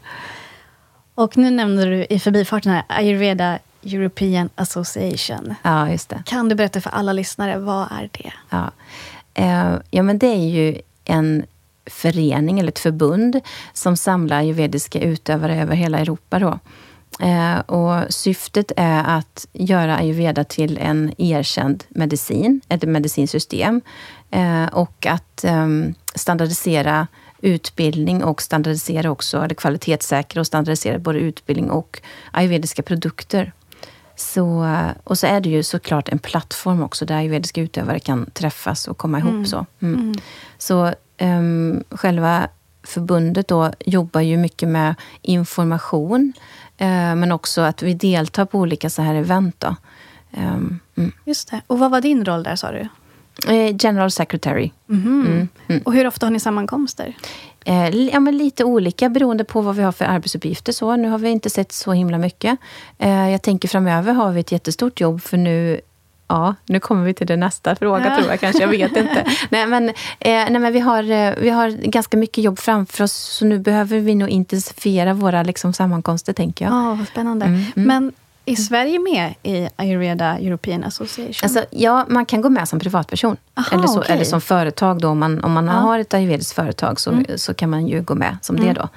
Och 1.16 1.38
nu 1.38 1.50
nämnde 1.50 1.86
du 1.86 2.06
i 2.10 2.20
förbifarten 2.20 2.72
här 2.72 2.84
Ayurveda 2.88 3.60
European 3.86 4.50
Association. 4.56 5.56
ja, 5.62 5.90
just 5.90 6.10
det. 6.10 6.24
Kan 6.26 6.50
du 6.50 6.56
berätta 6.56 6.82
för 6.82 6.90
alla 6.90 7.14
lyssnare, 7.14 7.58
vad 7.58 7.88
är 7.92 8.10
det? 8.12 8.34
Ja. 8.50 8.72
Eh, 9.34 9.74
ja, 9.92 10.04
men 10.04 10.18
det 10.18 10.28
är 10.28 10.50
ju 10.50 10.82
en 11.06 11.46
förening 11.86 12.60
eller 12.60 12.70
ett 12.70 12.80
förbund 12.80 13.40
som 13.74 13.98
samlar 13.98 14.38
ayurvediska 14.38 15.00
utövare 15.00 15.62
över 15.62 15.76
hela 15.76 16.00
Europa. 16.00 16.40
Då. 16.40 16.60
Eh, 17.26 17.60
och 17.60 18.14
syftet 18.14 18.72
är 18.78 19.04
att 19.18 19.48
göra 19.54 19.98
ayurveda 19.98 20.44
till 20.44 20.78
en 20.78 21.14
erkänd 21.18 21.84
medicin, 21.90 22.62
ett 22.70 22.84
medicinsystem. 22.84 23.82
Eh, 24.32 24.66
och 24.66 25.06
att 25.06 25.44
ehm, 25.44 25.94
standardisera 26.16 27.08
utbildning 27.44 28.24
och 28.24 28.42
standardisera 28.42 29.12
också, 29.12 29.38
eller 29.38 29.56
kvalitetssäkra 29.56 30.40
och 30.40 30.48
standardisera 30.48 31.00
både 31.00 31.20
utbildning 31.20 31.72
och 31.72 32.02
ayurvediska 32.32 32.84
produkter. 32.84 33.52
Så, 34.16 34.68
och 35.04 35.18
så 35.18 35.28
är 35.28 35.42
det 35.42 35.50
ju 35.50 35.64
såklart 35.64 36.10
en 36.10 36.20
plattform 36.20 36.84
också 36.84 37.06
där 37.06 37.16
ayurvediska 37.16 37.62
utövare 37.62 38.00
kan 38.00 38.30
träffas 38.34 38.88
och 38.88 38.98
komma 38.98 39.20
ihop. 39.20 39.48
Så, 39.48 39.66
mm. 39.80 40.14
så 40.58 40.94
um, 41.22 41.84
själva 41.90 42.48
förbundet 42.84 43.48
då 43.48 43.72
jobbar 43.80 44.22
ju 44.22 44.38
mycket 44.38 44.70
med 44.70 44.96
information 45.22 46.34
eh, 46.78 47.16
men 47.16 47.32
också 47.32 47.62
att 47.62 47.84
vi 47.84 47.94
deltar 47.94 48.46
på 48.46 48.60
olika 48.60 48.90
så 48.90 49.02
här 49.02 49.16
event. 49.16 49.56
Då. 49.60 49.76
Mm. 50.32 50.80
Just 51.26 51.52
det. 51.52 51.62
Och 51.68 51.80
vad 51.80 51.92
var 51.92 52.02
din 52.02 52.26
roll 52.26 52.44
där, 52.44 52.56
sa 52.56 52.72
du? 52.72 52.88
Eh, 53.48 53.76
General 53.80 54.12
Secretary. 54.12 54.72
Mhm. 54.86 55.48
Och 55.84 55.94
hur 55.94 56.08
ofta 56.08 56.26
har 56.26 56.32
ni 56.32 56.40
sammankomster? 56.40 57.16
Eh, 57.66 57.90
ja, 57.90 58.20
men 58.20 58.38
lite 58.38 58.64
olika 58.64 59.10
beroende 59.10 59.44
på 59.44 59.62
vad 59.62 59.76
vi 59.76 59.84
har 59.84 59.92
för 59.92 60.06
arbetsuppgifter. 60.06 60.72
Så, 60.72 60.96
nu 60.96 61.10
har 61.10 61.18
vi 61.18 61.30
inte 61.30 61.50
sett 61.50 61.72
så 61.72 61.92
himla 61.94 62.18
mycket. 62.18 62.60
Eh, 62.98 63.30
jag 63.30 63.42
tänker 63.42 63.68
framöver 63.68 64.14
har 64.14 64.32
vi 64.32 64.40
ett 64.40 64.52
jättestort 64.52 65.00
jobb 65.02 65.22
för 65.22 65.38
nu 65.38 65.82
Ja, 66.28 66.56
nu 66.66 66.80
kommer 66.80 67.04
vi 67.06 67.14
till 67.14 67.28
den 67.28 67.40
nästa 67.40 67.76
fråga 67.76 68.06
Ja. 68.10 68.16
tror 68.18 68.30
jag 68.30 68.40
kanske. 68.40 68.62
Jag 68.62 68.68
vet 68.68 68.98
inte. 68.98 69.26
nej, 69.50 69.68
men, 69.68 69.90
eh, 69.90 69.94
nej, 70.20 70.60
men 70.60 70.74
vi, 70.74 70.80
har, 70.80 71.40
vi 71.42 71.50
har 71.50 71.70
ganska 71.70 72.18
mycket 72.18 72.44
jobb 72.44 72.60
framför 72.60 73.04
oss 73.04 73.14
så 73.14 73.46
nu 73.46 73.60
behöver 73.60 74.00
vi 74.00 74.16
nog 74.16 74.30
intensifiera 74.30 75.14
våra 75.14 75.44
liksom, 75.44 75.74
sammankomster, 75.74 76.34
tänker 76.34 76.66
jag. 76.66 76.74
Ja, 76.74 76.96
vad 77.00 77.08
spännande. 77.08 77.46
Mm, 77.46 77.62
mm. 77.76 77.88
Men 77.88 78.12
är 78.46 78.56
Sverige 78.56 79.00
med 79.00 79.34
i 79.44 79.70
Ayurveda 79.76 80.38
European 80.40 80.84
Association? 80.84 81.36
Alltså, 81.44 81.66
ja, 81.72 82.06
man 82.10 82.26
kan 82.26 82.42
gå 82.42 82.50
med 82.50 82.68
som 82.68 82.80
privatperson. 82.80 83.38
Aha, 83.56 83.68
eller, 83.78 83.88
så. 83.88 84.02
Mm. 84.02 84.12
eller 84.12 84.24
som 84.26 84.42
företag. 84.42 85.02
Då, 85.02 85.08
om 85.08 85.20
man, 85.20 85.44
om 85.44 85.52
man 85.54 85.68
har 85.68 86.00
ett 86.00 86.14
ayurvediskt 86.14 86.54
företag 86.56 87.00
så, 87.00 87.24
så 87.36 87.54
kan 87.54 87.70
man 87.70 87.88
ju 87.88 88.02
gå 88.02 88.16
med 88.16 88.38
som 88.42 88.56
det. 88.60 88.74
då. 88.74 88.90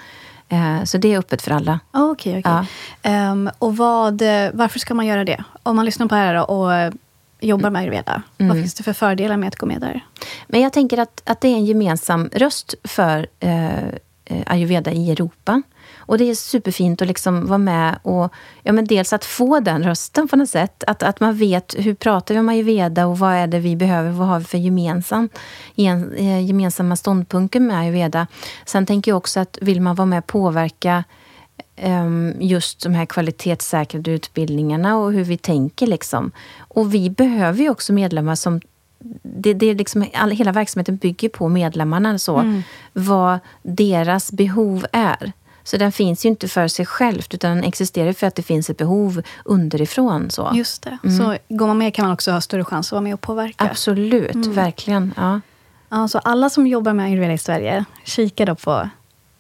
Eh, 0.48 0.84
så 0.84 0.98
det 0.98 1.14
är 1.14 1.18
öppet 1.18 1.42
för 1.42 1.50
alla. 1.50 1.80
Ah, 1.90 2.02
Okej, 2.04 2.32
okej. 2.38 2.42
Ja. 2.44 2.66
Ehm, 3.10 3.50
och 3.58 3.76
vad, 3.76 4.22
eh, 4.22 4.50
varför 4.54 4.78
ska 4.78 4.94
man 4.94 5.06
göra 5.06 5.24
det? 5.24 5.44
Om 5.62 5.76
man 5.76 5.84
lyssnar 5.84 6.06
på 6.06 6.14
det 6.14 6.20
här 6.20 6.34
då 6.34 6.42
och 6.42 6.74
eh, 6.74 6.92
jobbar 7.40 7.70
med 7.70 7.80
ayurveda, 7.80 8.22
Mm. 8.38 8.48
vad 8.48 8.58
finns 8.62 8.74
det 8.74 8.82
för 8.82 8.92
fördelar 8.92 9.36
med 9.36 9.48
att 9.48 9.56
gå 9.56 9.66
med 9.66 9.80
där? 9.80 10.00
Men 10.46 10.60
jag 10.60 10.72
tänker 10.72 10.98
att, 10.98 11.22
att 11.24 11.40
det 11.40 11.48
är 11.48 11.54
en 11.56 11.64
gemensam 11.66 12.30
röst 12.32 12.74
för 12.84 13.26
eh, 13.40 13.68
ayurveda 14.46 14.90
i 14.92 15.10
Europa. 15.10 15.62
Och 16.06 16.18
det 16.18 16.30
är 16.30 16.34
superfint 16.34 17.02
att 17.02 17.08
liksom 17.08 17.46
vara 17.46 17.58
med 17.58 17.98
och 18.02 18.32
ja, 18.62 18.72
men 18.72 18.84
dels 18.84 19.12
att 19.12 19.24
få 19.24 19.60
den 19.60 19.82
rösten 19.82 20.28
på 20.28 20.36
något 20.36 20.48
sätt. 20.48 20.84
Att, 20.86 21.02
att 21.02 21.20
man 21.20 21.34
vet 21.36 21.74
hur 21.78 21.94
pratar 21.94 22.34
vi 22.34 22.40
om 22.40 22.48
ayurveda 22.48 23.06
och 23.06 23.18
vad 23.18 23.32
är 23.32 23.46
det 23.46 23.58
vi 23.58 23.76
behöver, 23.76 24.10
vad 24.10 24.28
har 24.28 24.38
vi 24.38 24.44
för 24.44 24.58
gemensam, 24.58 25.28
eh, 25.76 26.44
gemensamma 26.44 26.96
ståndpunkter 26.96 27.60
med 27.60 27.78
ayurveda. 27.78 28.26
Sen 28.66 28.86
tänker 28.86 29.10
jag 29.10 29.16
också 29.16 29.40
att 29.40 29.58
vill 29.60 29.80
man 29.80 29.94
vara 29.94 30.06
med 30.06 30.18
och 30.18 30.26
påverka 30.26 31.04
ehm, 31.76 32.34
just 32.40 32.82
de 32.82 32.94
här 32.94 33.06
kvalitetssäkrade 33.06 34.10
utbildningarna 34.10 34.96
och 34.98 35.12
hur 35.12 35.24
vi 35.24 35.36
tänker. 35.38 35.86
Liksom. 35.86 36.30
Och 36.58 36.94
vi 36.94 37.10
behöver 37.10 37.62
ju 37.62 37.70
också 37.70 37.92
medlemmar 37.92 38.34
som 38.34 38.60
det, 39.22 39.54
det 39.54 39.66
är 39.66 39.74
liksom, 39.74 40.06
all, 40.14 40.30
hela 40.30 40.52
verksamheten 40.52 40.96
bygger 40.96 41.28
på 41.28 41.48
medlemmarna, 41.48 42.18
så, 42.18 42.62
vad 42.92 43.38
deras 43.62 44.32
behov 44.32 44.86
är. 44.92 45.32
Så 45.66 45.76
den 45.76 45.92
finns 45.92 46.24
ju 46.24 46.28
inte 46.28 46.48
för 46.48 46.68
sig 46.68 46.86
själv, 46.86 47.22
utan 47.30 47.56
den 47.56 47.64
existerar 47.64 48.12
för 48.12 48.26
att 48.26 48.34
det 48.34 48.42
finns 48.42 48.70
ett 48.70 48.76
behov 48.76 49.22
underifrån. 49.44 50.30
Så. 50.30 50.50
Just 50.54 50.82
det. 50.82 50.98
Så 51.18 51.36
går 51.48 51.66
man 51.66 51.78
med 51.78 51.94
kan 51.94 52.04
man 52.04 52.12
också 52.14 52.30
ha 52.32 52.40
större 52.40 52.64
chans 52.64 52.88
att 52.88 52.92
vara 52.92 53.00
med 53.02 53.14
och 53.14 53.20
påverka. 53.20 53.64
Absolut, 53.64 54.46
verkligen. 54.46 55.14
Ja. 55.16 55.40
Ja, 55.88 56.08
så 56.08 56.18
alla 56.18 56.50
som 56.50 56.66
jobbar 56.66 56.92
med 56.92 57.06
ayurveda 57.06 57.32
i 57.32 57.38
Sverige, 57.38 57.84
kika 58.04 58.44
då 58.44 58.54
på 58.54 58.88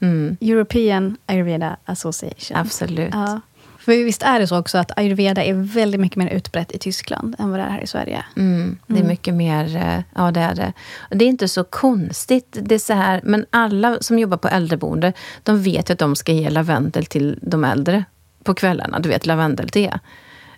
Mm, 0.00 0.36
European 0.40 1.16
Ayurveda 1.26 1.76
Association. 1.84 2.56
absolut. 2.58 3.10
Ja, 3.12 3.40
För 3.86 4.04
visst 4.04 4.22
är 4.22 4.40
det 4.40 4.46
så 4.46 4.58
också 4.58 4.78
att 4.78 4.98
ayurveda 4.98 5.44
är 5.44 5.52
väldigt 5.54 6.00
mycket 6.00 6.16
mer 6.16 6.28
utbrett 6.30 6.72
i 6.72 6.78
Tyskland 6.78 7.36
än 7.38 7.50
vad 7.50 7.60
det 7.60 7.64
är 7.64 7.70
här 7.70 7.80
i 7.80 7.86
Sverige? 7.86 8.24
Mm, 8.36 8.78
det 8.86 8.94
är 8.94 8.96
Mm. 8.96 9.08
mycket 9.08 9.34
mer... 9.34 9.76
eh, 9.76 10.00
Ja, 10.14 10.30
det 10.30 10.40
är 10.40 10.54
det. 10.54 10.72
Det 11.10 11.24
är 11.24 11.28
inte 11.28 11.48
så 11.48 11.64
konstigt. 11.64 12.56
Det 12.62 12.74
är 12.74 12.78
så 12.78 12.92
här, 12.92 13.20
men 13.24 13.46
alla 13.50 13.96
som 14.00 14.18
jobbar 14.18 14.36
på 14.36 14.48
äldreboende, 14.48 15.12
de 15.42 15.62
vet 15.62 15.90
att 15.90 15.98
de 15.98 16.16
ska 16.16 16.32
ge 16.32 16.50
lavendel 16.50 17.06
till 17.06 17.38
de 17.42 17.64
äldre 17.64 18.04
på 18.44 18.54
kvällarna. 18.54 18.98
Du 19.00 19.08
vet, 19.08 19.26
lavendelte. 19.26 19.98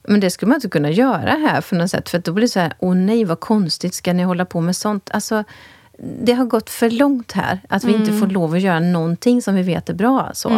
Men 0.04 0.20
det 0.20 0.30
skulle 0.30 0.48
man 0.48 0.56
inte 0.56 0.68
kunna 0.68 0.90
göra 0.90 1.30
här 1.30 1.60
för 1.60 1.76
något 1.76 1.90
sätt. 1.90 2.08
För 2.08 2.18
då 2.18 2.32
blir 2.32 2.42
det 2.42 2.48
så 2.48 2.60
här, 2.60 2.72
åh 2.78 2.94
nej, 2.94 3.24
vad 3.24 3.40
konstigt, 3.40 3.94
ska 3.94 4.12
ni 4.12 4.22
hålla 4.22 4.44
på 4.44 4.60
med 4.60 4.76
sånt? 4.76 5.10
Alltså, 5.12 5.44
det 6.00 6.32
har 6.32 6.44
gått 6.44 6.70
för 6.70 6.90
långt 6.90 7.32
här. 7.32 7.60
Att 7.68 7.84
vi 7.84 7.92
inte 7.94 8.12
får 8.12 8.26
lov 8.26 8.54
att 8.54 8.60
göra 8.60 8.80
någonting 8.80 9.42
som 9.42 9.54
vi 9.54 9.62
vet 9.62 9.88
är 9.88 9.94
bra. 9.94 10.30
Så. 10.34 10.48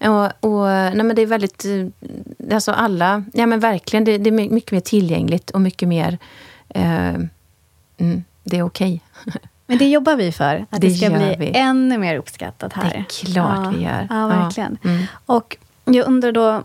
Och, 0.00 0.24
och, 0.50 0.66
nej, 0.66 0.94
men 1.02 1.16
det 1.16 1.22
är 1.22 1.26
väldigt... 1.26 1.64
eh, 1.64 2.54
Alltså 2.54 2.72
alla... 2.72 3.24
Ja, 3.32 3.46
men 3.46 3.60
verkligen, 3.60 4.04
det, 4.04 4.18
det 4.18 4.30
är 4.30 4.32
my- 4.32 4.50
mycket 4.50 4.72
mer 4.72 4.80
tillgängligt 4.80 5.50
och 5.50 5.60
mycket 5.60 5.88
mer... 5.88 6.18
Eh, 6.68 7.14
mm, 7.98 8.24
det 8.44 8.58
är 8.58 8.62
okej. 8.62 9.00
Men 9.66 9.78
det 9.78 9.88
jobbar 9.90 10.16
vi 10.16 10.32
för, 10.32 10.66
att 10.70 10.80
det, 10.80 10.88
Det 10.88 10.94
ska 10.94 11.10
bli 11.10 11.36
vi. 11.38 11.52
ännu 11.54 11.98
mer 11.98 12.16
uppskattat 12.16 12.72
här. 12.72 12.90
Det 12.90 12.96
är 12.98 13.04
klart 13.32 13.58
ja. 13.64 13.72
vi 13.76 13.84
gör. 13.84 14.06
Ja, 14.10 14.26
verkligen. 14.26 14.78
Mm. 14.84 15.02
Och 15.26 15.56
jag 15.84 16.06
undrar 16.06 16.32
då, 16.32 16.62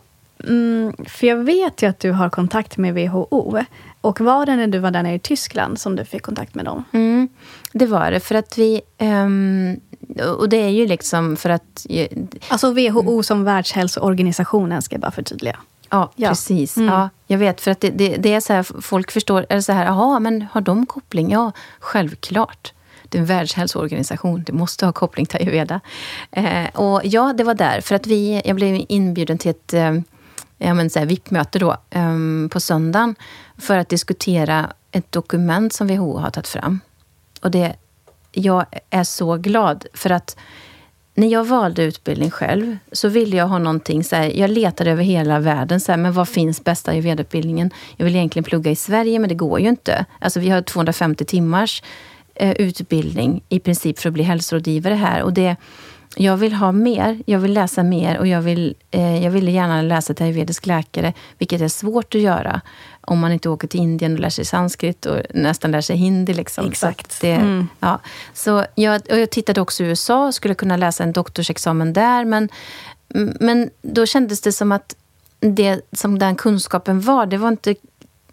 mm, 0.47 0.93
för 1.07 1.27
jag 1.27 1.35
vet 1.37 1.81
ju 1.83 1.89
att 1.89 1.99
du 1.99 2.11
har 2.11 2.29
kontakt 2.29 2.77
med 2.77 2.93
WHO. 2.93 3.59
Och 4.05 4.21
var 4.21 4.45
det 4.45 4.55
när 4.55 4.67
du 4.67 4.79
var 4.79 4.91
där 4.91 5.03
nere 5.03 5.13
i 5.15 5.19
Tyskland 5.19 5.79
som 5.79 5.95
du 5.95 6.05
fick 6.05 6.21
kontakt 6.21 6.55
med 6.55 6.65
dem? 6.65 6.83
Mm, 6.91 7.29
det 7.73 7.85
var 7.85 8.11
det. 8.11 8.19
För 8.19 8.35
att 8.35 8.57
vi... 8.57 8.81
ehm, 8.97 9.79
och 10.37 10.49
det 10.49 10.57
är 10.57 10.69
ju 10.69 10.87
liksom 10.87 11.35
för 11.35 11.49
att... 11.49 11.85
Alltså 12.47 12.71
WHO 12.73 13.23
som 13.23 13.43
Världshälsoorganisationen, 13.43 14.81
ska 14.81 14.93
jag 14.95 15.01
bara 15.01 15.11
förtydliga. 15.11 15.57
Ja, 15.89 16.11
Ja. 16.15 16.29
precis. 16.29 16.77
Mm. 16.77 16.89
Ja, 16.93 17.09
jag 17.27 17.37
vet, 17.37 17.61
för 17.61 17.71
att 17.71 17.79
det, 17.81 17.89
det, 17.89 18.15
det 18.15 18.33
är 18.33 18.39
så 18.39 18.53
här, 18.53 18.81
folk 18.81 19.11
förstår, 19.11 19.45
är 19.49 19.55
det 19.55 19.61
så 19.61 19.71
här, 19.73 19.85
jaha, 19.85 20.19
men 20.19 20.45
har 20.51 20.61
de 20.61 20.85
koppling? 20.85 21.31
Ja, 21.31 21.51
självklart. 21.79 22.73
Det 23.09 23.17
är 23.17 23.19
en 23.19 23.25
världshälsoorganisation, 23.25 24.43
det 24.43 24.53
måste 24.53 24.85
ha 24.85 24.93
koppling 24.93 25.25
till 25.25 25.39
ayurveda. 25.41 25.79
Eh, 26.31 26.65
och 26.73 27.01
ja, 27.03 27.33
det 27.37 27.43
var 27.43 27.53
där, 27.53 27.81
för 27.81 27.95
att 27.95 28.07
vi, 28.07 28.41
jag 28.45 28.55
blev 28.55 28.85
inbjuden 28.89 29.37
till 29.37 29.51
ett 29.51 29.73
eh, 29.73 29.93
ja, 30.57 30.73
men 30.73 30.89
så 30.89 30.99
här, 30.99 31.05
VIP-möte 31.05 31.59
då, 31.59 31.77
um, 31.95 32.49
på 32.51 32.59
söndagen 32.59 33.15
för 33.57 33.77
att 33.77 33.89
diskutera 33.89 34.73
ett 34.91 35.11
dokument 35.11 35.73
som 35.73 35.87
WHO 35.87 36.17
har 36.17 36.29
tagit 36.29 36.47
fram. 36.47 36.79
Och 37.41 37.51
det, 37.51 37.75
jag 38.31 38.65
är 38.89 39.03
så 39.03 39.37
glad, 39.37 39.85
för 39.93 40.09
att 40.09 40.37
när 41.17 41.27
jag 41.27 41.45
valde 41.45 41.83
utbildning 41.83 42.31
själv 42.31 42.77
så 42.91 43.09
ville 43.09 43.37
jag 43.37 43.47
ha 43.47 43.57
någonting, 43.57 44.03
så 44.03 44.15
här, 44.15 44.31
jag 44.39 44.49
letade 44.49 44.91
över 44.91 45.03
hela 45.03 45.39
världen, 45.39 45.79
så 45.79 45.91
här, 45.91 45.97
men 45.99 46.13
var 46.13 46.25
finns 46.25 46.63
bästa 46.63 46.91
ayurveda-utbildningen? 46.91 47.71
Jag 47.97 48.05
vill 48.05 48.15
egentligen 48.15 48.43
plugga 48.43 48.71
i 48.71 48.75
Sverige, 48.75 49.19
men 49.19 49.29
det 49.29 49.35
går 49.35 49.59
ju 49.59 49.69
inte. 49.69 50.05
Alltså 50.19 50.39
vi 50.39 50.49
har 50.49 50.61
250 50.61 51.25
timmars 51.25 51.83
eh, 52.35 52.51
utbildning 52.51 53.43
i 53.49 53.59
princip 53.59 53.99
för 53.99 54.09
att 54.09 54.13
bli 54.13 54.23
hälsorådgivare 54.23 54.93
här. 54.93 55.21
Och 55.21 55.33
det, 55.33 55.55
jag 56.15 56.37
vill 56.37 56.53
ha 56.53 56.71
mer, 56.71 57.21
jag 57.25 57.39
vill 57.39 57.53
läsa 57.53 57.83
mer 57.83 58.17
och 58.17 58.27
jag, 58.27 58.41
vill, 58.41 58.75
eh, 58.91 59.23
jag 59.23 59.31
ville 59.31 59.51
gärna 59.51 59.81
läsa 59.81 60.13
till 60.13 60.25
ayurvedisk 60.25 60.65
läkare, 60.65 61.13
vilket 61.37 61.61
är 61.61 61.67
svårt 61.67 62.15
att 62.15 62.21
göra 62.21 62.61
om 63.01 63.19
man 63.19 63.31
inte 63.31 63.49
åker 63.49 63.67
till 63.67 63.79
Indien 63.79 64.13
och 64.13 64.19
lär 64.19 64.29
sig 64.29 64.45
sanskrit 64.45 65.05
och 65.05 65.21
nästan 65.33 65.71
lär 65.71 65.81
sig 65.81 65.95
hindi. 65.95 66.33
Liksom. 66.33 66.67
Exakt. 66.67 67.11
Så, 67.11 67.25
det, 67.25 67.33
Mm. 67.33 67.67
ja. 67.79 67.99
så 68.33 68.65
jag, 68.75 69.01
och 69.11 69.19
jag 69.19 69.29
tittade 69.29 69.61
också 69.61 69.83
i 69.83 69.87
USA, 69.87 70.31
skulle 70.31 70.55
kunna 70.55 70.77
läsa 70.77 71.03
en 71.03 71.13
doktorsexamen 71.13 71.93
där, 71.93 72.25
men, 72.25 72.49
men 73.39 73.69
då 73.81 74.05
kändes 74.05 74.41
det 74.41 74.51
som 74.51 74.71
att 74.71 74.95
det 75.39 75.81
som 75.91 76.19
den 76.19 76.35
kunskapen 76.35 77.01
var, 77.01 77.25
det 77.25 77.37
var 77.37 77.47
inte 77.49 77.75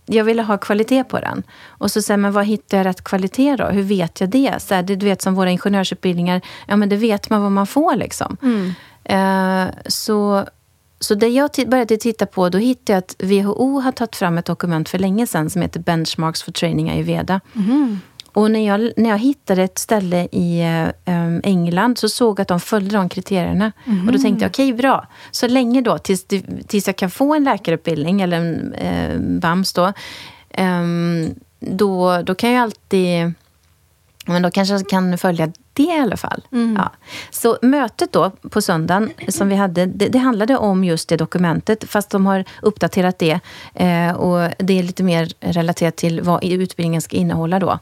jag 0.06 0.24
ville 0.24 0.42
ha 0.42 0.58
kvalitet 0.58 1.04
på 1.04 1.20
den. 1.20 1.42
Och 1.66 1.90
så 1.90 2.02
säger 2.02 2.18
men 2.18 2.32
vad 2.32 2.44
hittar 2.46 2.76
jag 2.76 2.86
rätt 2.86 3.04
kvalitet 3.04 3.56
då? 3.56 3.64
Hur 3.64 3.82
vet 3.82 4.20
jag 4.20 4.30
det? 4.30 4.54
Så 4.62 4.74
här, 4.74 4.82
det 4.82 4.96
du 4.96 5.06
vet 5.06 5.22
som 5.22 5.34
våra 5.34 5.50
ingenjörsutbildningar, 5.50 6.40
ja 6.66 6.76
men 6.76 6.88
det 6.88 6.96
vet 6.96 7.30
man 7.30 7.42
vad 7.42 7.52
man 7.52 7.66
får 7.66 7.96
liksom. 7.96 8.36
Eh, 9.04 9.64
så, 9.86 10.46
så 11.00 11.14
det 11.14 11.28
jag 11.28 11.50
började 11.66 11.96
titta 11.96 12.26
på, 12.26 12.48
då 12.48 12.58
hittade 12.58 12.92
jag 12.92 12.98
att 12.98 13.16
WHO 13.18 13.80
har 13.80 13.92
tagit 13.92 14.16
fram 14.16 14.38
ett 14.38 14.44
dokument 14.44 14.88
för 14.88 14.98
länge 14.98 15.26
sedan 15.26 15.50
som 15.50 15.62
heter 15.62 15.80
Benchmarks 15.80 16.42
for 16.42 16.52
Training 16.52 16.90
Ayurveda. 16.90 17.40
Och 18.32 18.50
när 18.50 18.66
jag, 18.66 18.92
när 18.96 19.10
jag 19.10 19.18
hittade 19.18 19.62
ett 19.62 19.78
ställe 19.78 20.28
i 20.32 20.60
em, 21.04 21.40
England 21.44 21.98
så 21.98 22.08
såg 22.08 22.38
jag 22.38 22.42
att 22.42 22.48
de 22.48 22.60
följde 22.60 22.96
de 22.96 23.08
kriterierna. 23.08 23.72
Och 24.06 24.12
då 24.12 24.18
tänkte 24.18 24.44
jag, 24.44 24.50
okej 24.50 24.72
bra. 24.72 25.06
Så 25.30 25.48
länge 25.48 25.80
då, 25.80 25.98
tills, 25.98 26.26
tills 26.66 26.86
jag 26.86 26.96
kan 26.96 27.10
få 27.10 27.34
en 27.34 27.44
läkarutbildning 27.44 28.20
eller 28.20 28.36
en 28.36 28.72
eh, 28.72 29.18
BAMS 29.18 29.72
då, 29.72 29.92
em, 30.50 31.34
då, 31.60 32.22
då 32.22 32.34
kan 32.34 32.52
jag 32.52 32.62
alltid... 32.62 33.32
Men 34.26 34.42
då 34.42 34.50
kanske 34.50 34.74
jag 34.74 34.88
kan 34.88 35.18
följa 35.18 35.52
det 35.72 35.82
i 35.82 36.00
alla 36.00 36.16
fall. 36.16 36.42
Ja. 36.50 36.90
Så 37.30 37.58
mötet 37.62 38.12
då 38.12 38.30
på 38.30 38.62
söndagen 38.62 39.10
som 39.28 39.48
vi 39.48 39.54
hade, 39.54 39.86
det, 39.86 40.08
det 40.08 40.18
handlade 40.18 40.56
om 40.56 40.84
just 40.84 41.08
det 41.08 41.16
dokumentet, 41.16 41.84
fast 41.88 42.10
de 42.10 42.26
har 42.26 42.44
uppdaterat 42.62 43.18
det. 43.18 43.40
Eh, 43.74 44.12
och 44.12 44.50
det 44.58 44.78
är 44.78 44.82
lite 44.82 45.02
mer 45.02 45.28
relaterat 45.40 45.96
till 45.96 46.20
vad 46.20 46.44
utbildningen 46.44 47.02
ska 47.02 47.16
innehålla 47.16 47.58
då. 47.58 47.78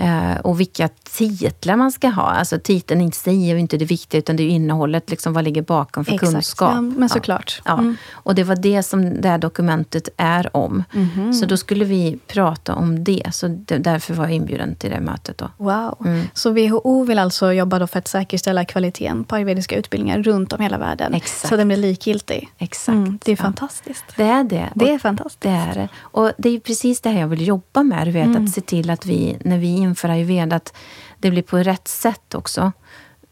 Eh, 0.00 0.36
och 0.40 0.60
vilka 0.60 0.88
titlar 0.88 1.76
man 1.76 1.92
ska 1.92 2.08
ha. 2.08 2.22
Alltså 2.22 2.58
titeln 2.58 3.00
är 3.00 3.30
ju 3.30 3.58
inte 3.58 3.76
det 3.76 3.84
viktiga, 3.84 4.18
utan 4.18 4.36
det 4.36 4.42
är 4.42 4.48
innehållet, 4.48 5.10
liksom, 5.10 5.32
vad 5.32 5.44
ligger 5.44 5.62
bakom 5.62 6.04
för 6.04 6.12
Exakt. 6.12 6.32
kunskap. 6.32 6.72
Ja, 6.74 6.80
men 6.80 7.08
såklart. 7.08 7.62
Ja. 7.64 7.72
Mm. 7.78 7.96
Och 8.10 8.34
det 8.34 8.44
var 8.44 8.56
det 8.56 8.82
som 8.82 9.20
det 9.20 9.28
här 9.28 9.38
dokumentet 9.38 10.08
är 10.16 10.56
om. 10.56 10.84
Mhm. 10.92 11.32
Så 11.32 11.46
då 11.46 11.56
skulle 11.56 11.84
vi 11.84 12.18
prata 12.26 12.74
om 12.74 13.04
det. 13.04 13.22
Så 13.32 13.48
det, 13.48 13.78
därför 13.78 14.14
var 14.14 14.24
jag 14.24 14.34
inbjuden 14.34 14.74
till 14.74 14.90
det 14.90 15.00
mötet. 15.00 15.38
Då. 15.38 15.50
Wow. 15.56 15.96
Mm. 16.06 16.26
Så 16.34 16.50
WHO 16.50 17.04
vill 17.04 17.18
alltså 17.18 17.52
jobba 17.52 17.86
för 17.86 17.98
att 17.98 18.08
säkerställa 18.08 18.64
kvaliteten 18.64 19.24
på 19.24 19.34
ayurvediska 19.36 19.76
utbildningar 19.76 20.22
runt 20.22 20.52
om 20.52 20.60
hela 20.60 20.78
världen. 20.78 21.14
Exakt. 21.14 21.48
Så 21.48 21.56
den 21.56 21.68
blir 21.68 21.76
likgiltig. 21.76 22.48
Exakt. 22.58 22.96
Mm, 22.96 23.18
det 23.24 23.32
är 23.32 23.36
ja. 23.36 23.42
fantastiskt. 23.42 24.04
Det 24.16 24.24
är 24.24 24.44
det. 24.44 24.68
Det 24.74 24.92
är 24.92 24.98
fantastiskt. 24.98 25.40
det 25.40 25.48
är 25.48 25.74
det. 25.74 25.88
Och 26.00 26.32
det 26.38 26.48
är 26.48 26.60
precis 26.60 27.00
det 27.00 27.10
här 27.10 27.20
jag 27.20 27.28
vill 27.28 27.46
jobba 27.46 27.82
med. 27.82 28.06
Du 28.06 28.10
vet, 28.10 28.30
Mm. 28.30 28.44
Att 28.44 28.50
se 28.50 28.60
till 28.60 28.90
att 28.90 29.06
vi, 29.06 29.36
när 29.44 29.58
vi 29.58 29.66
inför 29.90 30.08
ayurveda, 30.08 30.56
att 30.56 30.74
det 31.18 31.30
blir 31.30 31.42
på 31.42 31.58
rätt 31.58 31.88
sätt 31.88 32.34
också. 32.34 32.72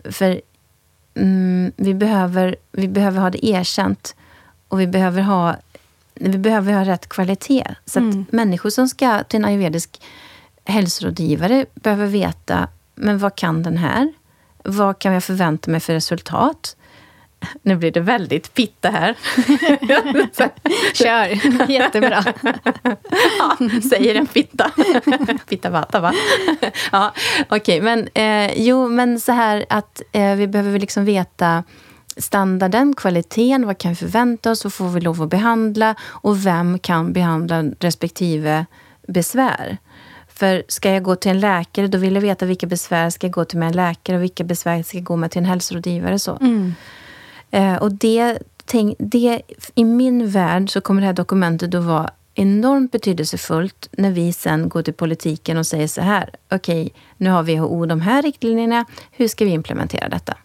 För 0.05 0.41
mm, 1.15 1.73
vi, 1.77 1.95
behöver, 1.95 2.57
vi 2.73 2.89
behöver 2.89 3.21
ha 3.21 3.31
det 3.31 3.47
erkänt. 3.47 4.17
Och 4.69 4.81
vi 4.81 4.87
behöver 4.87 5.23
ha, 5.23 5.57
vi 6.15 6.39
behöver 6.39 6.73
ha 6.73 6.85
rätt 6.85 7.09
kvalitet. 7.09 7.75
Så 7.85 7.99
att 7.99 8.03
Mm. 8.03 8.27
människor 8.31 8.71
som 8.71 8.89
ska 8.89 9.23
till 9.23 9.39
en 9.39 9.45
ayurvedisk 9.45 10.01
hälsorådgivare 10.65 11.67
behöver 11.75 12.07
veta, 12.07 12.69
men 12.95 13.19
vad 13.19 13.37
kan 13.37 13.63
den 13.63 13.77
här? 13.77 14.13
Vad 14.65 14.99
kan 14.99 15.13
jag 15.13 15.25
förvänta 15.25 15.71
mig 15.71 15.81
för 15.81 15.93
resultat? 15.95 16.77
Nu 17.63 17.77
blir 17.77 17.91
det 17.91 18.01
väldigt 18.01 18.55
pitta 18.55 18.91
här. 18.91 19.15
Kör! 20.95 21.71
Jättebra. 21.71 22.25
ja, 23.39 23.57
säger 23.91 24.15
en 24.15 24.27
fitta. 24.27 24.71
fitta 25.47 25.71
vata, 25.71 26.01
va? 26.01 26.13
ja, 26.93 27.15
okej. 27.49 27.81
men 27.81 28.09
eh, 28.15 28.53
jo, 28.63 28.89
men 28.89 29.21
så 29.21 29.33
här 29.33 29.65
att 29.69 30.03
eh, 30.13 30.35
vi 30.35 30.47
behöver 30.47 30.79
liksom 30.79 31.05
veta 31.05 31.65
standarden, 32.17 32.95
kvaliteten, 32.97 33.67
vad 33.67 33.79
kan 33.79 33.91
vi 33.91 33.97
förvänta 33.97 34.51
oss, 34.51 34.65
vad 34.65 34.73
får 34.73 34.89
vi 34.89 35.01
lov 35.01 35.23
att 35.23 35.31
behandla 35.31 35.95
och 36.03 36.47
vem 36.47 36.79
kan 36.79 37.13
behandla 37.13 37.63
respektive 37.63 38.67
besvär. 39.09 39.79
För 40.29 40.63
ska 40.69 40.91
jag 40.91 41.03
gå 41.03 41.17
till 41.17 41.31
en 41.31 41.41
läkare, 41.41 41.87
då 41.87 41.99
vill 41.99 42.15
jag 42.15 42.23
veta 42.23 42.47
vilka 42.47 42.67
besvär 42.67 43.11
ska 43.11 43.27
jag 43.27 43.35
gå 43.35 43.45
till 43.45 43.59
med 43.59 43.67
en 43.67 43.77
läkare 43.77 44.17
och 44.17 44.23
vilka 44.23 44.45
besvär 44.45 44.83
ska 44.83 44.97
jag 44.97 45.05
gå 45.05 45.17
med 45.17 45.31
till 45.31 45.39
en 45.39 45.45
hälsorådgivare. 45.45 46.19
Så. 46.19 46.37
Mm. 46.37 46.75
Eh, 47.51 47.77
och 47.77 47.93
det, 47.93 48.39
tänk, 48.65 48.97
det, 48.99 49.43
I 49.75 49.85
min 49.85 50.31
värld 50.31 50.71
så 50.71 50.81
kommer 50.81 51.01
det 51.01 51.07
här 51.07 51.15
dokumentet 51.15 51.75
att 51.75 51.85
vara 51.85 52.11
enormt 52.35 52.93
betydelsefullt 52.93 53.89
när 53.93 54.11
vi 54.11 54.33
sen 54.33 54.69
går 54.69 54.83
till 54.83 54.95
politiken 54.95 55.57
och 55.57 55.67
säger 55.67 55.89
så 55.89 56.01
här. 56.01 56.31
Okej, 56.51 56.93
nu 57.17 57.31
har 57.31 57.43
WHO 57.43 57.87
de 57.87 58.01
här 58.01 58.23
riktlinjerna. 58.23 58.85
Hur 59.11 59.29
ska 59.29 59.45
vi 59.45 59.51
implementera 59.51 60.09
detta? 60.09 60.37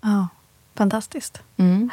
Ja, 0.00 0.28
fantastiskt. 0.74 1.42
Mm. 1.56 1.90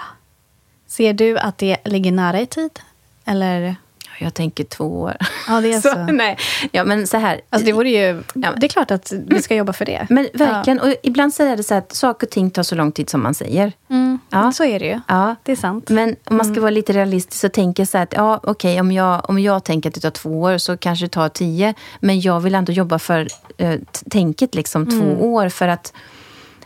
Ser 0.88 1.14
du 1.14 1.38
att 1.38 1.58
det 1.58 1.78
ligger 1.86 2.12
nära 2.12 2.42
i 2.42 2.46
tid? 2.46 2.80
Eller? 3.26 3.76
Jag 4.20 4.34
tänker 4.34 4.64
två 4.64 5.02
år. 5.02 5.16
Ja, 5.48 5.62
det 5.62 5.74
är 5.74 5.82
så, 5.82 5.90
så. 5.90 5.98
nej. 6.06 6.38
Ja, 6.72 6.84
men 6.84 7.08
så 7.08 7.18
här. 7.18 7.42
Alltså 7.50 7.66
det 7.66 7.74
vore 7.74 7.90
ju... 7.90 8.24
Ja, 8.34 8.52
Det 8.58 8.66
är 8.66 8.70
klart 8.70 8.92
att 8.92 9.14
vi 9.28 9.42
ska 9.42 9.56
jobba 9.56 9.74
för 9.74 9.86
det. 9.86 10.08
men 10.10 10.28
verkligen. 10.34 10.80
Och 10.80 10.96
ibland 11.04 11.34
är 11.40 11.58
det 11.58 11.64
så 11.64 11.76
att 11.76 11.96
saker 11.96 12.28
och 12.28 12.32
ting 12.32 12.52
tar 12.52 12.64
så 12.64 12.76
lång 12.76 12.92
tid 12.92 13.10
som 13.10 13.24
man 13.24 13.34
säger. 13.34 13.74
Mm, 13.90 14.20
Ja. 14.30 14.52
Så 14.52 14.64
är 14.64 14.80
det 14.80 14.86
ju. 14.86 15.00
Ja. 15.08 15.36
Det 15.44 15.52
är 15.52 15.56
sant. 15.56 15.90
Men 15.90 16.16
om 16.24 16.38
man 16.38 16.46
ska 16.54 16.62
vara 16.62 16.72
lite 16.72 16.94
realistisk 16.94 17.42
så 17.42 17.50
tänker 17.50 17.82
jag 17.84 17.88
så 17.88 17.98
här 17.98 18.04
att 18.04 18.14
ja, 18.14 18.40
okej, 18.44 18.80
om, 18.80 18.92
jag, 18.92 19.30
om 19.30 19.40
jag 19.40 19.64
tänker 19.64 19.90
att 19.90 19.96
det 19.96 20.02
tar 20.02 20.10
två 20.12 20.42
år 20.42 20.58
så 20.58 20.78
kanske 20.78 21.06
det 21.06 21.10
tar 21.10 21.30
tio. 21.30 21.74
Men 22.00 22.20
jag 22.22 22.40
vill 22.40 22.56
ändå 22.56 22.72
jobba 22.72 23.00
för 23.00 23.28
eh, 23.58 23.76
tänket 24.10 24.56
liksom 24.56 24.86
två 24.86 25.34
år 25.34 25.50
för 25.50 25.68
att 25.68 25.94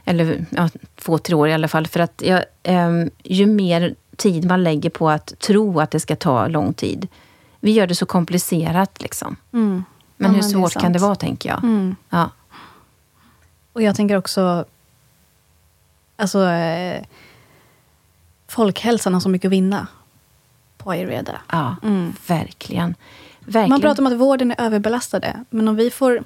eller 0.06 0.46
ja, 0.50 0.70
två, 1.02 1.18
tre 1.18 1.36
år 1.36 1.48
i 1.50 1.54
alla 1.54 1.68
fall. 1.68 1.88
För 1.88 2.00
att 2.00 2.22
jag, 2.26 2.44
ehm, 2.64 3.10
ju 3.24 3.46
mer 3.46 3.96
tid 4.18 4.46
man 4.46 4.64
lägger 4.64 4.90
på 4.90 5.10
att 5.10 5.40
tro 5.40 5.80
att 5.80 5.92
det 5.92 6.00
ska 6.00 6.16
ta 6.16 6.48
lång 6.48 6.74
tid. 6.74 7.08
Vi 7.64 7.72
gör 7.72 7.88
det 7.88 7.96
så 7.96 8.06
komplicerat. 8.06 9.02
Liksom. 9.02 9.36
Mm. 9.54 9.70
Men 9.72 9.84
Ja, 10.18 10.28
hur 10.28 10.32
men 10.34 10.42
det 10.42 10.44
svårt 10.54 10.72
sant. 10.74 10.84
kan 10.84 10.94
det 10.94 11.00
vara, 11.00 11.16
tänker 11.16 11.50
jag. 11.50 11.64
Mm. 11.64 11.96
Ja. 12.10 12.30
Och 13.74 13.82
jag 13.82 13.96
tänker 13.96 14.18
också... 14.18 14.66
Alltså... 16.16 16.46
Eh, 16.50 17.04
folkhälsan 18.48 19.14
har 19.14 19.22
så 19.22 19.30
mycket 19.30 19.48
att 19.50 19.52
vinna 19.52 19.88
på 20.78 20.92
ayurveda. 20.92 21.42
Ja, 21.52 21.76
Mm. 21.84 22.14
verkligen. 22.28 22.96
verkligen. 23.40 23.70
Man 23.70 23.82
pratar 23.82 24.04
om 24.04 24.08
att 24.08 24.20
vården 24.20 24.52
är 24.52 24.62
överbelastade. 24.62 25.44
Men 25.50 25.68
om 25.68 25.76
vi 25.76 25.90
får 25.90 26.24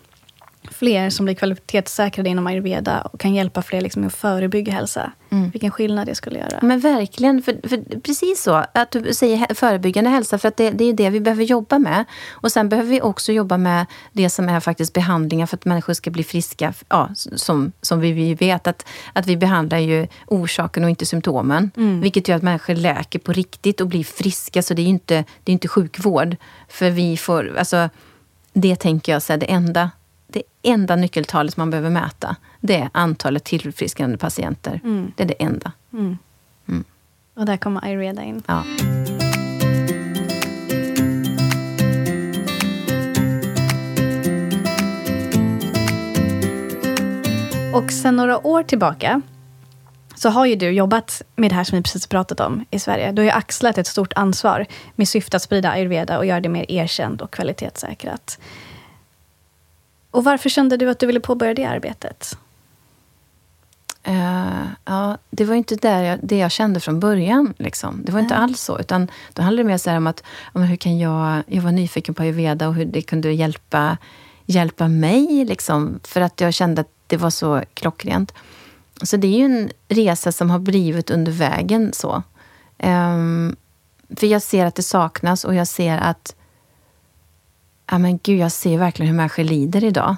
fler 0.71 1.09
som 1.09 1.25
blir 1.25 1.35
kvalitetssäkrade 1.35 2.29
inom 2.29 2.47
ayurveda 2.47 3.01
och 3.01 3.19
kan 3.19 3.35
hjälpa 3.35 3.61
fler 3.61 3.81
liksom 3.81 4.07
att 4.07 4.15
förebygga 4.15 4.73
hälsa. 4.73 5.11
Mm. 5.29 5.49
Vilken 5.49 5.71
skillnad 5.71 6.07
det 6.07 6.15
skulle 6.15 6.39
göra. 6.39 6.59
Men 6.61 6.79
verkligen, 6.79 7.41
för, 7.41 7.69
för 7.69 7.99
precis 7.99 8.43
så. 8.43 8.65
Att 8.73 8.91
du 8.91 9.13
säger 9.13 9.53
förebyggande 9.53 10.09
hälsa, 10.09 10.37
för 10.37 10.47
att 10.47 10.57
det, 10.57 10.71
det 10.71 10.83
är 10.83 10.93
det 10.93 11.09
vi 11.09 11.19
behöver 11.19 11.43
jobba 11.43 11.79
med. 11.79 12.05
Och 12.31 12.51
sen 12.51 12.69
behöver 12.69 12.89
vi 12.89 13.01
också 13.01 13.31
jobba 13.31 13.57
med 13.57 13.85
det 14.11 14.29
som 14.29 14.49
är 14.49 14.59
faktiskt 14.59 14.93
behandlingar 14.93 15.45
för 15.45 15.57
att 15.57 15.65
människor 15.65 15.93
ska 15.93 16.11
bli 16.11 16.23
friska. 16.23 16.73
Ja, 16.89 17.09
som, 17.15 17.71
som 17.81 17.99
vi, 17.99 18.11
vi 18.11 18.33
vet, 18.33 18.67
att, 18.67 18.85
att 19.13 19.25
vi 19.27 19.37
behandlar 19.37 19.77
ju 19.77 20.07
orsaken 20.27 20.83
och 20.83 20.89
inte 20.89 21.05
symptomen. 21.05 21.71
Mm. 21.77 22.01
Vilket 22.01 22.27
gör 22.27 22.35
att 22.35 22.43
människor 22.43 22.75
läker 22.75 23.19
på 23.19 23.33
riktigt 23.33 23.81
och 23.81 23.87
blir 23.87 24.03
friska. 24.03 24.63
Så 24.63 24.73
det 24.73 24.81
är 24.81 24.83
ju 24.83 24.89
inte, 24.89 25.25
det 25.43 25.51
är 25.51 25.53
inte 25.53 25.67
sjukvård. 25.67 26.35
För 26.67 26.89
vi 26.89 27.17
får, 27.17 27.57
alltså, 27.57 27.89
det 28.53 28.75
tänker 28.75 29.11
jag 29.11 29.21
så 29.21 29.33
här, 29.33 29.37
det 29.37 29.51
enda, 29.51 29.91
det 30.27 30.43
enda 30.61 30.95
nyckeltalet 30.95 31.57
man 31.57 31.69
behöver 31.69 31.89
mäta, 31.89 32.35
det 32.61 32.75
är 32.75 32.89
antalet 32.91 33.43
tillfrisknande 33.43 34.17
patienter. 34.17 34.81
Mm. 34.83 35.11
Det 35.15 35.23
är 35.23 35.27
det 35.27 35.43
enda. 35.43 35.71
Mm. 35.93 36.17
Mm. 36.67 36.83
Och 37.33 37.45
där 37.45 37.57
kommer 37.57 37.85
ayurveda 37.85 38.23
in. 38.23 38.43
Ja. 38.47 38.63
Och 47.73 47.91
sen 47.91 48.15
några 48.15 48.47
år 48.47 48.63
tillbaka 48.63 49.21
så 50.15 50.29
har 50.29 50.45
ju 50.45 50.55
du 50.55 50.69
jobbat 50.69 51.21
med 51.35 51.51
det 51.51 51.55
här 51.55 51.63
som 51.63 51.75
vi 51.75 51.83
precis 51.83 52.07
pratat 52.07 52.39
om 52.39 52.65
i 52.71 52.79
Sverige. 52.79 53.11
Du 53.11 53.21
har 53.21 53.23
ju 53.25 53.31
axlat 53.31 53.77
ett 53.77 53.87
stort 53.87 54.13
ansvar 54.15 54.65
med 54.95 55.07
syfte 55.07 55.37
att 55.37 55.43
sprida 55.43 55.71
ayurveda 55.71 56.17
och 56.17 56.25
göra 56.25 56.39
det 56.39 56.49
mer 56.49 56.71
erkänt 56.71 57.21
och 57.21 57.31
kvalitetssäkrat. 57.31 58.39
Och 60.11 60.23
varför 60.23 60.49
kände 60.49 60.77
du 60.77 60.89
att 60.89 60.99
du 60.99 61.05
ville 61.05 61.19
påbörja 61.19 61.53
det 61.53 61.65
arbetet? 61.65 62.37
Eh, 64.03 64.67
ja, 64.85 65.17
det 65.29 65.45
var 65.45 65.55
inte 65.55 65.75
där 65.75 66.03
jag, 66.03 66.19
det 66.23 66.37
jag 66.37 66.51
kände 66.51 66.79
från 66.79 66.99
början. 66.99 67.53
Liksom. 67.57 68.01
Det 68.05 68.11
var 68.11 68.19
inte 68.19 68.33
Nej. 68.35 68.43
alls 68.43 68.61
så. 68.61 68.79
Utan 68.79 69.11
då 69.33 69.41
handlade 69.41 69.63
det 69.63 69.67
mer 69.67 69.77
så 69.77 69.97
om 69.97 70.07
att 70.07 70.23
men 70.53 70.63
hur 70.63 70.75
kan 70.75 70.99
jag, 70.99 71.43
jag 71.47 71.61
var 71.61 71.71
nyfiken 71.71 72.15
på 72.15 72.23
ayurveda 72.23 72.67
och 72.67 72.75
hur 72.75 72.85
det 72.85 73.01
kunde 73.01 73.31
hjälpa, 73.31 73.97
hjälpa 74.45 74.87
mig. 74.87 75.45
Liksom, 75.45 75.99
för 76.03 76.21
att 76.21 76.41
jag 76.41 76.53
kände 76.53 76.81
att 76.81 76.91
det 77.07 77.17
var 77.17 77.29
så 77.29 77.63
klockrent. 77.73 78.33
Så 79.01 79.17
det 79.17 79.27
är 79.27 79.37
ju 79.37 79.45
en 79.45 79.69
resa 79.87 80.31
som 80.31 80.49
har 80.49 80.59
blivit 80.59 81.09
under 81.09 81.31
vägen. 81.31 81.93
så. 81.93 82.23
Ehm, 82.77 83.55
för 84.15 84.27
jag 84.27 84.41
ser 84.41 84.65
att 84.65 84.75
det 84.75 84.83
saknas 84.83 85.45
och 85.45 85.55
jag 85.55 85.67
ser 85.67 85.97
att 85.97 86.35
ja, 87.91 87.97
men 87.97 88.19
gud, 88.23 88.39
jag 88.39 88.51
ser 88.51 88.77
verkligen 88.77 89.09
hur 89.09 89.17
människor 89.17 89.43
lider 89.43 89.83
idag. 89.83 90.15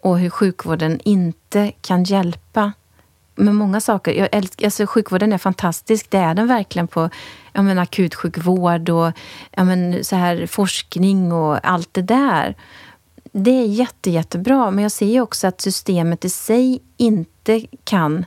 Och 0.00 0.18
hur 0.18 0.30
sjukvården 0.30 1.00
inte 1.04 1.72
kan 1.80 2.04
hjälpa 2.04 2.72
med 3.34 3.54
många 3.54 3.80
saker. 3.80 4.12
Jag 4.12 4.28
älskar, 4.32 4.64
alltså, 4.64 4.86
sjukvården 4.86 5.32
är 5.32 5.38
fantastisk. 5.38 6.10
Det 6.10 6.18
är 6.18 6.34
den 6.34 6.46
verkligen 6.46 6.88
på 6.88 7.10
ja, 7.52 7.62
men, 7.62 7.78
akutsjukvård 7.78 8.88
och 8.88 9.12
ja, 9.50 9.64
men, 9.64 10.04
så 10.04 10.16
här, 10.16 10.46
forskning 10.46 11.32
och 11.32 11.68
allt 11.68 11.94
det 11.94 12.02
där. 12.02 12.54
Det 13.32 13.50
är 13.50 13.66
jätte, 13.66 14.10
jättebra, 14.10 14.70
men 14.70 14.82
jag 14.82 14.92
ser 14.92 15.06
ju 15.06 15.20
också 15.20 15.46
att 15.46 15.60
systemet 15.60 16.24
i 16.24 16.30
sig 16.30 16.82
inte 16.96 17.62
kan... 17.84 18.24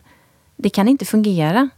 Det 0.55 0.69
kan 0.69 0.87
inte 0.87 1.05
fungera. 1.05 1.69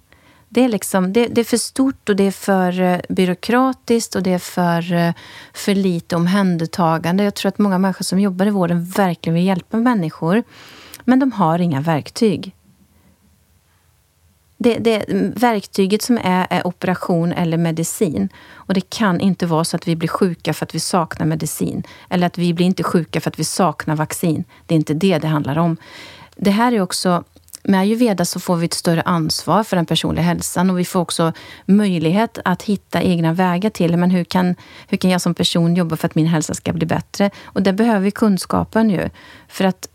Det 0.53 0.63
är, 0.63 0.69
liksom, 0.69 1.13
det, 1.13 1.27
det 1.27 1.41
är 1.41 1.45
för 1.45 1.57
stort 1.57 2.09
och 2.09 2.15
det 2.15 2.23
är 2.23 2.31
för 2.31 2.81
eh, 2.81 2.99
byråkratiskt 3.09 4.15
och 4.15 4.23
det 4.23 4.33
är 4.33 4.39
för, 4.39 4.93
eh, 4.93 5.13
för 5.53 5.75
lite 5.75 6.15
omhändertagande. 6.15 7.23
Jag 7.23 7.35
tror 7.35 7.49
att 7.49 7.57
många 7.57 7.77
människor 7.77 8.03
som 8.03 8.19
jobbar 8.19 8.45
i 8.45 8.49
vården 8.49 8.85
verkligen 8.85 9.33
vill 9.33 9.45
hjälpa 9.45 9.77
människor, 9.77 10.43
men 11.03 11.19
de 11.19 11.31
har 11.31 11.59
inga 11.59 11.81
verktyg. 11.81 12.55
Det, 14.57 14.77
det, 14.77 15.05
verktyget 15.35 16.01
som 16.01 16.17
är, 16.23 16.47
är 16.49 16.67
operation 16.67 17.31
eller 17.33 17.57
medicin. 17.57 18.29
Och 18.53 18.73
det 18.73 18.89
kan 18.89 19.19
inte 19.19 19.45
vara 19.45 19.63
så 19.63 19.75
att 19.75 19.87
vi 19.87 19.95
blir 19.95 20.09
sjuka 20.09 20.53
för 20.53 20.65
att 20.65 20.75
vi 20.75 20.79
saknar 20.79 21.25
medicin. 21.25 21.83
Eller 22.09 22.27
att 22.27 22.37
vi 22.37 22.53
blir 22.53 22.65
inte 22.65 22.83
sjuka 22.83 23.21
för 23.21 23.29
att 23.29 23.39
vi 23.39 23.43
saknar 23.43 23.95
vaccin. 23.95 24.43
Det 24.65 24.73
är 24.73 24.77
inte 24.77 24.93
det 24.93 25.17
det 25.17 25.27
handlar 25.27 25.57
om. 25.57 25.77
Det 26.35 26.51
här 26.51 26.71
är 26.71 26.81
också 26.81 27.23
med 27.63 27.79
ayurveda 27.79 28.25
så 28.25 28.39
får 28.39 28.55
vi 28.55 28.65
ett 28.65 28.73
större 28.73 29.01
ansvar 29.01 29.63
för 29.63 29.75
den 29.75 29.85
personliga 29.85 30.23
hälsan 30.23 30.69
och 30.69 30.79
vi 30.79 30.85
får 30.85 30.99
också 30.99 31.33
möjlighet 31.65 32.39
att 32.45 32.63
hitta 32.63 33.01
egna 33.01 33.33
vägar 33.33 33.69
till 33.69 33.97
men 33.97 34.11
hur 34.11 34.23
kan, 34.23 34.55
hur 34.87 34.97
kan 34.97 35.11
jag 35.11 35.21
som 35.21 35.33
person 35.33 35.75
jobba 35.75 35.97
för 35.97 36.07
att 36.07 36.15
min 36.15 36.27
hälsa 36.27 36.53
ska 36.53 36.73
bli 36.73 36.85
bättre. 36.85 37.29
Och 37.43 37.63
där 37.63 37.73
behöver 37.73 37.99
vi 37.99 38.11
kunskapen 38.11 38.89
ju. 38.89 39.09
För 39.47 39.65
att 39.65 39.87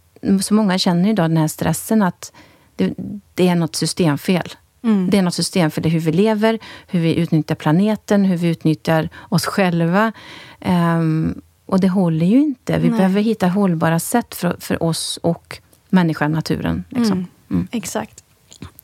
så 0.42 0.54
många 0.54 0.78
känner 0.78 1.10
idag 1.10 1.30
den 1.30 1.36
här 1.36 1.48
stressen 1.48 2.02
att 2.02 2.32
det, 2.76 2.94
det 3.34 3.48
är 3.48 3.54
något 3.54 3.76
systemfel. 3.76 4.54
Mm. 4.82 5.10
Det 5.10 5.18
är 5.18 5.22
något 5.22 5.34
systemfel 5.34 5.86
i 5.86 5.88
hur 5.88 6.00
vi 6.00 6.12
lever, 6.12 6.58
hur 6.86 7.00
vi 7.00 7.14
utnyttjar 7.14 7.54
planeten, 7.54 8.24
hur 8.24 8.36
vi 8.36 8.48
utnyttjar 8.48 9.08
oss 9.28 9.46
själva. 9.46 10.12
Ehm, 10.60 11.40
och 11.66 11.80
det 11.80 11.88
håller 11.88 12.26
ju 12.26 12.40
inte. 12.40 12.78
Vi 12.78 12.88
Nej. 12.88 12.98
behöver 12.98 13.20
hitta 13.20 13.48
hållbara 13.48 14.00
sätt 14.00 14.34
för, 14.34 14.56
för 14.60 14.82
oss 14.82 15.18
och 15.22 15.58
människan, 15.88 16.32
naturen. 16.32 16.84
Liksom. 16.88 17.12
Mm. 17.12 17.26
Mm. 17.50 17.68
Exakt. 17.70 18.24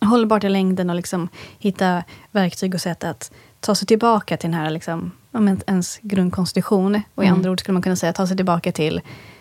Hållbart 0.01 0.44
i 0.44 0.48
längden 0.48 0.90
och 0.90 0.96
liksom 0.96 1.29
hitta 1.59 2.03
verktyg 2.31 2.75
och 2.75 2.81
sätt 2.81 3.05
att 3.05 3.33
ta 3.61 3.75
sig 3.75 3.87
tillbaka 3.87 4.37
till 4.37 4.51
den 4.51 4.61
här 4.61 4.70
liksom, 4.70 5.11
ens 5.66 5.98
grundkonstitution. 6.03 7.03
Och 7.14 7.25
i 7.25 7.27
Mm. 7.27 7.38
andra 7.38 7.51
ord 7.51 7.61
skulle 7.61 7.72
man 7.72 7.83
kunna 7.83 7.96
säga 7.96 8.12
ta 8.12 8.27
sig 8.27 8.37
tillbaka 8.37 8.72
till 8.72 9.01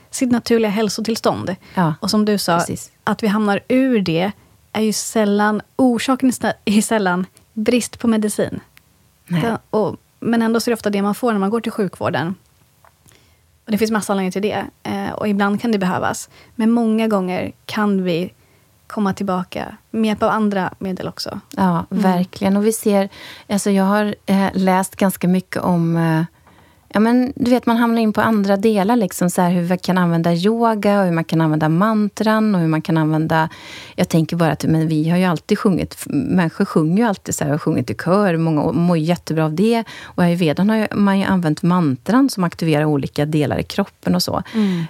sitt 0.10 0.32
naturliga 0.32 0.70
hälsotillstånd. 0.72 1.56
Ja, 1.76 1.94
Och 2.00 2.10
som 2.10 2.26
du 2.26 2.38
sa, 2.38 2.58
precis. 2.58 2.92
att 3.04 3.24
vi 3.24 3.28
hamnar 3.28 3.60
ur 3.68 4.02
det 4.02 4.32
är 4.74 4.82
ju 4.82 4.94
sällan, 4.94 5.62
orsaken 5.76 6.30
är 6.30 6.34
sä- 6.34 6.54
är 6.66 6.82
sällan 6.82 7.26
brist 7.54 8.00
på 8.00 8.08
medicin. 8.08 8.60
Det- 9.28 9.58
Och, 9.70 9.96
men 10.20 10.42
ändå 10.42 10.60
så 10.60 10.70
är 10.70 10.72
det 10.72 10.76
ofta 10.76 10.90
det 10.90 11.02
man 11.02 11.16
får 11.16 11.32
när 11.32 11.40
man 11.40 11.50
går 11.50 11.62
till 11.62 11.72
sjukvården. 11.72 12.36
Och 13.66 13.72
det 13.72 13.78
finns 13.78 13.92
massa 13.92 14.14
anledningar 14.14 14.32
till 14.32 14.42
det. 14.42 14.66
Eh, 14.84 15.12
och 15.12 15.28
ibland 15.28 15.62
kan 15.62 15.72
det 15.72 15.78
behövas. 15.78 16.30
Men 16.56 16.72
många 16.72 17.08
gånger 17.08 17.52
kan 17.66 18.04
vi 18.04 18.34
komma 18.92 19.14
tillbaka 19.14 19.78
med 19.92 20.08
hjälp 20.08 20.24
av 20.24 20.30
andra 20.30 20.74
medel 20.80 21.08
också. 21.08 21.40
Ja, 21.58 21.86
verkligen. 21.90 22.58
Och 22.58 22.66
vi 22.66 22.74
ser, 22.74 23.10
alltså 23.50 23.72
jag 23.72 23.84
har 23.84 24.16
eh, 24.26 24.48
läst 24.54 24.96
ganska 24.96 25.28
mycket 25.28 25.62
om 25.62 25.98
eh, 25.98 26.24
Ja, 26.94 27.00
men 27.00 27.34
du 27.36 27.52
vet, 27.52 27.66
man 27.66 27.78
hamnar 27.78 28.02
in 28.02 28.14
på 28.14 28.22
andra 28.22 28.58
delar, 28.58 28.96
liksom, 28.96 29.30
så 29.30 29.42
här, 29.42 29.52
hur 29.52 29.70
man 29.70 29.78
kan 29.78 29.98
använda 29.98 30.34
yoga 30.34 31.00
och 31.00 31.06
hur 31.06 31.12
man 31.12 31.24
kan 31.24 31.42
använda 31.42 31.70
mantran 31.70 32.56
och 32.56 32.62
hur 32.62 32.68
man 32.68 32.82
kan 32.82 32.98
använda... 32.98 33.50
Jag 33.96 34.10
tänker 34.10 34.36
bara 34.36 34.52
att 34.52 34.64
men 34.64 34.88
vi 34.88 35.10
har 35.10 35.18
ju 35.18 35.24
alltid 35.24 35.60
sjungit, 35.60 36.04
människor 36.08 36.66
sjunger 36.66 36.98
ju 36.98 37.04
alltid 37.04 37.36
så 37.36 37.44
här, 37.44 37.54
och 37.54 37.62
sjungit 37.62 37.90
i 37.90 37.94
kör, 37.94 38.38
många 38.38 38.72
mår 38.72 38.98
jättebra 38.98 39.46
av 39.46 39.54
det. 39.54 39.84
Och 40.04 40.24
i 40.24 40.26
ayurvedan 40.26 40.70
har 40.70 40.78
ju, 40.78 40.88
man 40.96 41.20
ju 41.20 41.26
använt 41.26 41.62
mantran 41.62 42.30
som 42.30 42.44
aktiverar 42.44 42.86
olika 42.86 43.26
delar 43.26 43.58
i 43.58 43.64
kroppen 43.64 44.16
och 44.16 44.24
så. 44.24 44.44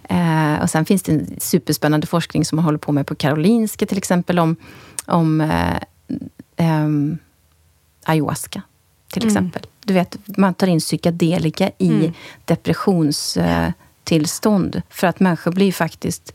Eh, 0.03 0.61
och 0.61 0.69
sen 0.69 0.85
finns 0.85 1.03
det 1.03 1.11
en 1.11 1.27
superspännande 1.39 2.07
forskning 2.07 2.45
som 2.45 2.55
man 2.55 2.65
håller 2.65 2.77
på 2.77 2.91
med 2.91 3.07
på 3.07 3.15
Karolinska 3.15 3.85
till 3.85 3.97
exempel 3.97 4.39
om, 4.39 4.55
om 5.05 5.41
eh, 5.41 5.77
ehm, 6.57 7.17
ayahuasca 8.05 8.61
till 9.11 9.23
Mm. 9.23 9.51
Du 9.85 9.93
vet, 9.93 10.17
man 10.37 10.53
tar 10.53 10.67
in 10.67 10.79
psykedelika 10.79 11.71
i 11.77 11.87
Mm. 11.87 12.13
depressionstillstånd 12.45 14.81
för 14.89 15.07
att 15.07 15.19
människor 15.19 15.51
blir 15.51 15.71
faktiskt 15.71 16.33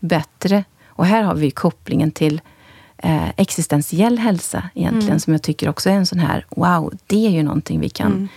bättre. 0.00 0.64
Och 0.86 1.06
här 1.06 1.22
har 1.22 1.34
vi 1.34 1.50
kopplingen 1.50 2.10
till 2.10 2.40
eh, 3.02 3.28
existentiell 3.36 4.18
hälsa 4.18 4.68
egentligen, 4.74 5.08
Mm. 5.08 5.20
som 5.20 5.32
jag 5.32 5.42
tycker 5.42 5.68
också 5.68 5.90
är 5.90 5.94
en 5.94 6.06
sån 6.06 6.18
här, 6.18 6.46
wow, 6.50 6.92
det 7.06 7.26
är 7.26 7.30
ju 7.30 7.42
någonting 7.42 7.80
vi 7.80 7.88
kan 7.88 8.12
Mm. 8.12 8.28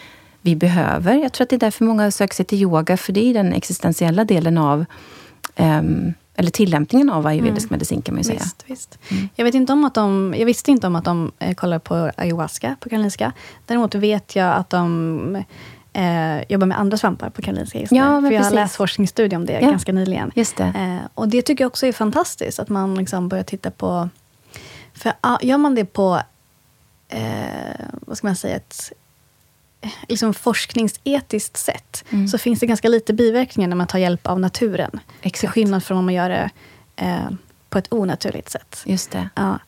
vi 0.42 0.56
behöver. 0.56 1.16
Jag 1.16 1.34
tror 1.34 1.46
att 1.46 1.50
det 1.50 1.56
är 1.56 1.60
därför 1.60 1.86
många 1.86 2.12
söker 2.12 2.36
sig 2.36 2.46
till 2.46 2.62
yoga, 2.62 2.98
för 2.98 3.14
det 3.14 3.30
är 3.30 3.34
den 3.34 3.54
existentiella 3.54 4.26
delen 4.26 4.58
av 4.58 4.86
ehm, 5.56 6.14
eller 6.36 6.52
tillämpningen 6.52 7.10
av 7.10 7.28
ayurvedisk 7.28 7.66
Mm. 7.66 7.76
medicin 7.76 8.02
kan 8.02 8.16
man 8.16 8.20
ju 8.22 8.28
säga. 8.28 8.40
Visst, 8.40 8.64
visst. 8.68 9.00
Mm. 9.12 9.30
Jag, 9.36 9.46
vet 9.46 9.56
inte 9.56 9.74
om 9.74 9.86
att 9.86 9.94
de, 9.94 10.36
jag 10.38 10.46
visste 10.46 10.72
inte 10.72 10.88
om 10.88 10.96
att 10.96 11.06
de 11.06 11.32
eh, 11.40 11.54
kollar 11.56 11.80
på 11.80 12.12
ayahuasca 12.18 12.76
på 12.80 12.90
Karolinska. 12.90 13.32
Däremot 13.66 13.96
vet 13.96 14.36
jag 14.36 14.54
att 14.56 14.70
de 14.70 15.44
eh, 15.94 16.52
jobbar 16.52 16.68
med 16.68 16.80
andra 16.80 16.98
svampar 16.98 17.30
på 17.30 17.42
Karolinska 17.42 17.80
just 17.80 17.92
Ja, 17.92 18.20
nu. 18.20 18.28
För 18.28 18.36
jag 18.36 18.44
har 18.44 18.52
läst 18.52 18.76
forskningsstudie 18.76 19.36
om 19.36 19.46
det 19.46 19.54
Ja. 19.62 19.70
ganska 19.70 19.92
nyligen. 19.92 20.32
Just 20.36 20.56
det. 20.58 20.64
Eh, 20.64 21.08
och 21.14 21.28
det 21.28 21.42
tycker 21.42 21.64
jag 21.64 21.70
också 21.70 21.88
är 21.88 21.92
fantastiskt, 21.92 22.60
att 22.60 22.70
man 22.70 22.96
liksom 22.96 23.28
börjar 23.30 23.44
titta 23.44 23.72
på... 23.72 24.10
För 24.94 25.14
ah, 25.22 25.38
gör 25.42 25.58
man 25.58 25.76
det 25.76 25.86
på 25.86 26.22
eh, 27.10 27.24
vad 28.02 28.18
ska 28.18 28.28
man 28.28 28.36
säga, 28.36 28.56
ett 28.56 28.92
liksom 30.10 30.34
forskningsetiskt 30.34 31.58
sätt 31.58 32.06
så 32.32 32.38
finns 32.38 32.60
det 32.60 32.66
ganska 32.66 32.88
lite 32.88 33.14
biverkningar 33.14 33.70
när 33.70 33.76
man 33.76 33.88
tar 33.88 34.00
hjälp 34.00 34.28
av 34.28 34.40
naturen. 34.40 34.92
Till 34.92 35.00
Exakt. 35.22 35.54
skillnad 35.54 35.84
från 35.84 35.98
om 35.98 36.06
man 36.06 36.14
gör 36.14 36.30
det 36.30 36.50
eh, 36.96 37.30
på 37.70 37.78
ett 37.78 37.94
onaturligt 37.94 38.50
sätt. 38.50 38.82
Just 38.86 39.12
det. 39.12 39.30
Ja. 39.36 39.60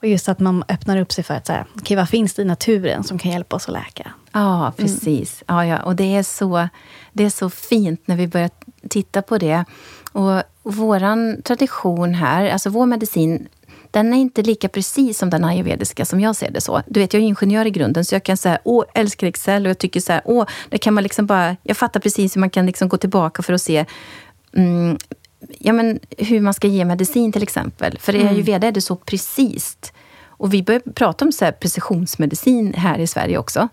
Och 0.00 0.08
just 0.08 0.28
att 0.28 0.40
man 0.40 0.64
öppnar 0.68 0.96
upp 0.96 1.12
sig 1.12 1.24
för 1.24 1.34
att, 1.34 1.46
så 1.46 1.52
här, 1.52 1.66
okay, 1.74 1.96
vad 1.96 2.08
finns 2.08 2.34
det 2.34 2.42
i 2.42 2.44
naturen 2.44 3.04
som 3.04 3.18
kan 3.18 3.32
hjälpa 3.32 3.56
oss 3.56 3.68
att 3.68 3.72
läka? 3.72 4.10
Ja, 4.32 4.72
precis. 4.76 5.42
Ja, 5.46 5.66
ja. 5.66 5.82
Och 5.82 5.96
det 5.96 6.16
är, 6.16 6.22
så, 6.22 6.68
det 7.12 7.24
är 7.24 7.30
så 7.30 7.50
fint 7.50 8.02
när 8.06 8.16
vi 8.16 8.28
börjar 8.28 8.50
titta 8.88 9.22
på 9.22 9.38
det. 9.38 9.64
Och 10.12 10.42
vår 10.62 11.42
tradition 11.42 12.14
här, 12.14 12.50
alltså 12.50 12.70
vår 12.70 12.86
medicin, 12.86 13.48
den 13.96 14.14
är 14.14 14.18
inte 14.18 14.42
lika 14.42 14.68
precis 14.68 15.18
som 15.18 15.30
den 15.30 15.44
ayurvediska 15.44 16.04
som 16.04 16.20
jag 16.20 16.36
ser 16.36 16.50
det 16.50 16.60
så. 16.60 16.82
Du 16.86 17.00
vet, 17.00 17.12
jag 17.14 17.22
är 17.22 17.26
ingenjör 17.26 17.66
i 17.66 17.70
grunden, 17.70 18.04
så 18.04 18.14
jag 18.14 18.22
kan 18.22 18.36
säga 18.36 18.58
åh, 18.64 18.84
älskar 18.94 19.26
Excel 19.26 19.66
och 19.66 19.70
jag 19.70 19.78
tycker 19.78 20.00
så 20.00 20.12
här, 20.12 20.22
åh, 20.24 20.46
det 20.68 20.78
kan 20.78 20.94
man 20.94 21.02
liksom 21.02 21.26
bara... 21.26 21.56
Jag 21.62 21.76
fattar 21.76 22.00
precis 22.00 22.36
hur 22.36 22.40
man 22.40 22.50
kan 22.50 22.66
liksom 22.66 22.88
gå 22.88 22.96
tillbaka 22.96 23.42
för 23.42 23.52
att 23.52 23.62
se 23.62 23.84
mm, 24.52 24.98
ja, 25.58 25.72
men 25.72 26.00
hur 26.18 26.40
man 26.40 26.54
ska 26.54 26.66
ge 26.66 26.84
medicin 26.84 27.32
till 27.32 27.42
exempel. 27.42 27.98
För 27.98 28.14
i 28.14 28.28
ayurveda 28.28 28.66
är 28.66 28.72
det 28.72 28.80
så 28.80 28.96
precis. 28.96 29.76
Och 30.38 30.54
vi 30.54 30.62
börjar 30.62 30.80
prata 30.80 31.24
om 31.24 31.32
så 31.32 31.44
här 31.44 31.52
precisionsmedicin 31.52 32.74
här 32.74 32.98
i 32.98 33.06
Sverige 33.06 33.38
också. 33.38 33.68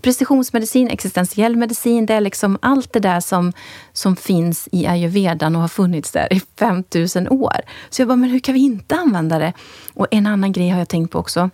Precisionsmedicin, 0.00 0.88
existentiell 0.88 1.56
medicin, 1.56 2.06
det 2.06 2.14
är 2.14 2.20
liksom 2.20 2.58
allt 2.62 2.92
det 2.92 3.00
där 3.00 3.20
som, 3.20 3.52
som 3.92 4.16
finns 4.16 4.68
i 4.72 4.86
ayurvedan 4.86 5.56
och 5.56 5.60
har 5.60 5.68
funnits 5.68 6.10
där 6.10 6.32
i 6.32 6.42
5000 6.58 7.28
år. 7.28 7.60
Så 7.90 8.02
jag 8.02 8.08
bara, 8.08 8.16
men 8.16 8.30
hur 8.30 8.38
kan 8.38 8.54
vi 8.54 8.60
inte 8.60 8.94
använda 8.96 9.38
det? 9.38 9.52
Och 9.94 10.06
en 10.10 10.26
annan 10.26 10.52
grej 10.52 10.68
har 10.68 10.78
jag 10.78 10.88
tänkt 10.88 11.12
på 11.12 11.18
också. 11.18 11.50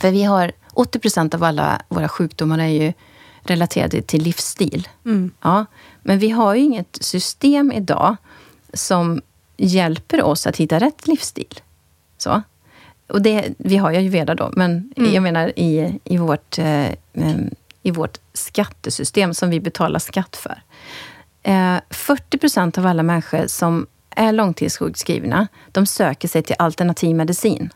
För 0.00 0.10
vi 0.10 0.22
har 0.22 0.52
80 0.72 0.98
procent 0.98 1.34
av 1.34 1.44
alla 1.44 1.82
våra 1.88 2.08
sjukdomar 2.08 2.58
är 2.58 2.66
ju 2.66 2.92
relaterade 3.42 4.02
till 4.02 4.22
livsstil. 4.22 4.88
Ja, 5.42 5.66
men 6.02 6.18
vi 6.18 6.30
har 6.30 6.54
ju 6.54 6.60
inget 6.60 6.98
system 7.00 7.72
idag 7.72 8.16
som 8.72 9.22
hjälper 9.56 10.22
oss 10.22 10.46
att 10.46 10.56
hitta 10.56 10.78
rätt 10.78 11.06
livsstil. 11.06 11.60
Så. 12.18 12.42
Och 13.06 13.22
det, 13.22 13.54
vi 13.58 13.76
har 13.76 13.90
ju 13.90 13.96
ayurveda 13.96 14.34
då, 14.34 14.50
men 14.52 14.92
jag 14.96 15.22
menar 15.22 15.52
i, 15.58 15.98
i, 16.04 16.16
vårt, 16.16 16.58
eh, 16.58 16.90
i 17.82 17.90
vårt 17.90 18.18
skattesystem 18.32 19.34
som 19.34 19.50
vi 19.50 19.60
betalar 19.60 19.98
skatt 19.98 20.36
för. 20.36 20.62
Eh, 21.42 21.76
40 21.90 22.38
procent 22.38 22.78
av 22.78 22.86
alla 22.86 23.02
människor 23.02 23.46
som 23.46 23.86
är 24.10 24.32
långtidssjukskrivna, 24.32 25.48
de 25.72 25.86
söker 25.86 26.28
sig 26.28 26.42
till 26.42 26.56
alternativ 26.58 27.16
medicin. 27.16 27.70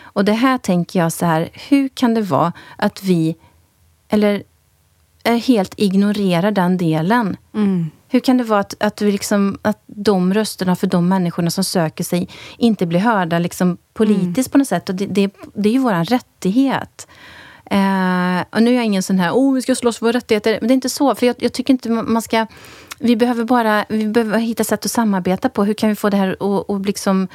Och 0.00 0.24
det 0.24 0.32
här 0.32 0.58
tänker 0.58 0.98
jag 0.98 1.12
så 1.12 1.26
här, 1.26 1.48
hur 1.68 1.88
kan 1.88 2.14
det 2.14 2.22
vara 2.22 2.52
att 2.76 3.02
vi, 3.02 3.36
eller 4.08 4.42
eh, 5.24 5.36
helt 5.36 5.74
ignorerar 5.76 6.50
den 6.50 6.76
delen? 6.76 7.36
Hur 8.08 8.20
kan 8.20 8.36
det 8.36 8.44
vara 8.44 8.60
att, 8.60 8.74
att, 8.80 9.02
vi 9.02 9.12
liksom, 9.12 9.58
att 9.62 9.82
de 9.86 10.34
rösterna 10.34 10.76
för 10.76 10.86
de 10.86 11.08
människorna 11.08 11.50
som 11.50 11.64
söker 11.64 12.04
sig 12.04 12.28
inte 12.58 12.86
blir 12.86 13.00
hörda 13.00 13.38
liksom 13.38 13.78
politiskt 13.94 14.52
på 14.52 14.58
något 14.58 14.68
sätt? 14.68 14.88
Och 14.88 14.94
det, 14.94 15.06
det, 15.06 15.30
det 15.54 15.68
är 15.68 15.72
ju 15.72 15.78
vår 15.78 16.04
rättighet. 16.04 17.06
Eh, 17.70 18.44
och 18.50 18.62
nu 18.62 18.70
är 18.70 18.74
jag 18.74 18.84
ingen 18.84 19.02
sån 19.02 19.18
här, 19.18 19.32
oh, 19.32 19.54
vi 19.54 19.62
ska 19.62 19.74
slåss 19.74 19.98
för 19.98 20.06
våra 20.06 20.16
rättigheter. 20.16 20.58
Men 20.60 20.68
det 20.68 20.72
är 20.72 20.74
inte 20.74 20.88
så, 20.88 21.14
för 21.14 21.26
jag, 21.26 21.36
jag 21.38 21.52
tycker 21.52 21.72
inte 21.72 21.88
man 21.90 22.22
ska... 22.22 22.46
Vi 23.00 23.16
behöver 23.16 23.44
bara 23.44 23.84
vi 23.88 24.08
behöver 24.08 24.38
hitta 24.38 24.64
sätt 24.64 24.84
att 24.84 24.90
samarbeta 24.90 25.48
på. 25.48 25.64
Hur 25.64 25.74
kan 25.74 25.88
vi 25.88 25.94
få 25.94 26.10
det 26.10 26.16
här 26.16 26.36
att 26.68 26.86
liksom 26.86 27.28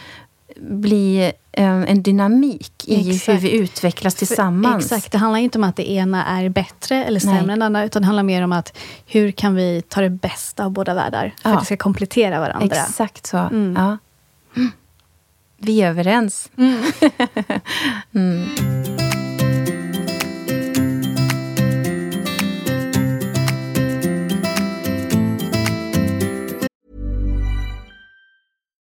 bli 0.62 1.32
eh, 1.52 1.66
en 1.68 2.04
dynamik 2.04 2.84
i 2.88 3.04
hur 3.04 3.16
Exakt. 3.16 3.44
vi 3.44 3.52
utvecklas 3.52 4.16
tillsammans? 4.16 4.86
Exakt, 4.92 5.12
det 5.12 5.18
handlar 5.18 5.40
inte 5.40 5.58
om 5.58 5.64
att 5.64 5.76
det 5.76 5.92
ena 5.92 6.26
är 6.26 6.50
bättre 6.50 7.06
eller 7.06 7.20
sämre 7.20 7.42
Nej. 7.42 7.54
än 7.54 7.60
det 7.60 7.66
andra, 7.66 7.84
utan 7.86 8.02
det 8.02 8.06
handlar 8.06 8.24
mer 8.24 8.44
om 8.44 8.52
att 8.52 8.78
hur 9.06 9.32
kan 9.32 9.56
vi 9.56 9.82
ta 9.88 10.02
det 10.02 10.10
bästa 10.10 10.66
av 10.66 10.72
båda 10.72 10.94
världar, 10.94 11.34
för 11.42 11.50
Ja. 11.50 11.54
att 11.56 11.62
det 11.62 11.66
ska 11.66 11.78
komplettera 11.78 12.40
varandra. 12.40 12.76
Exakt 12.76 13.26
så. 13.26 13.38
Ja. 13.38 13.50
Mm. 13.50 13.98
Vi 15.58 15.82
är 15.82 15.90
överens. 15.90 16.50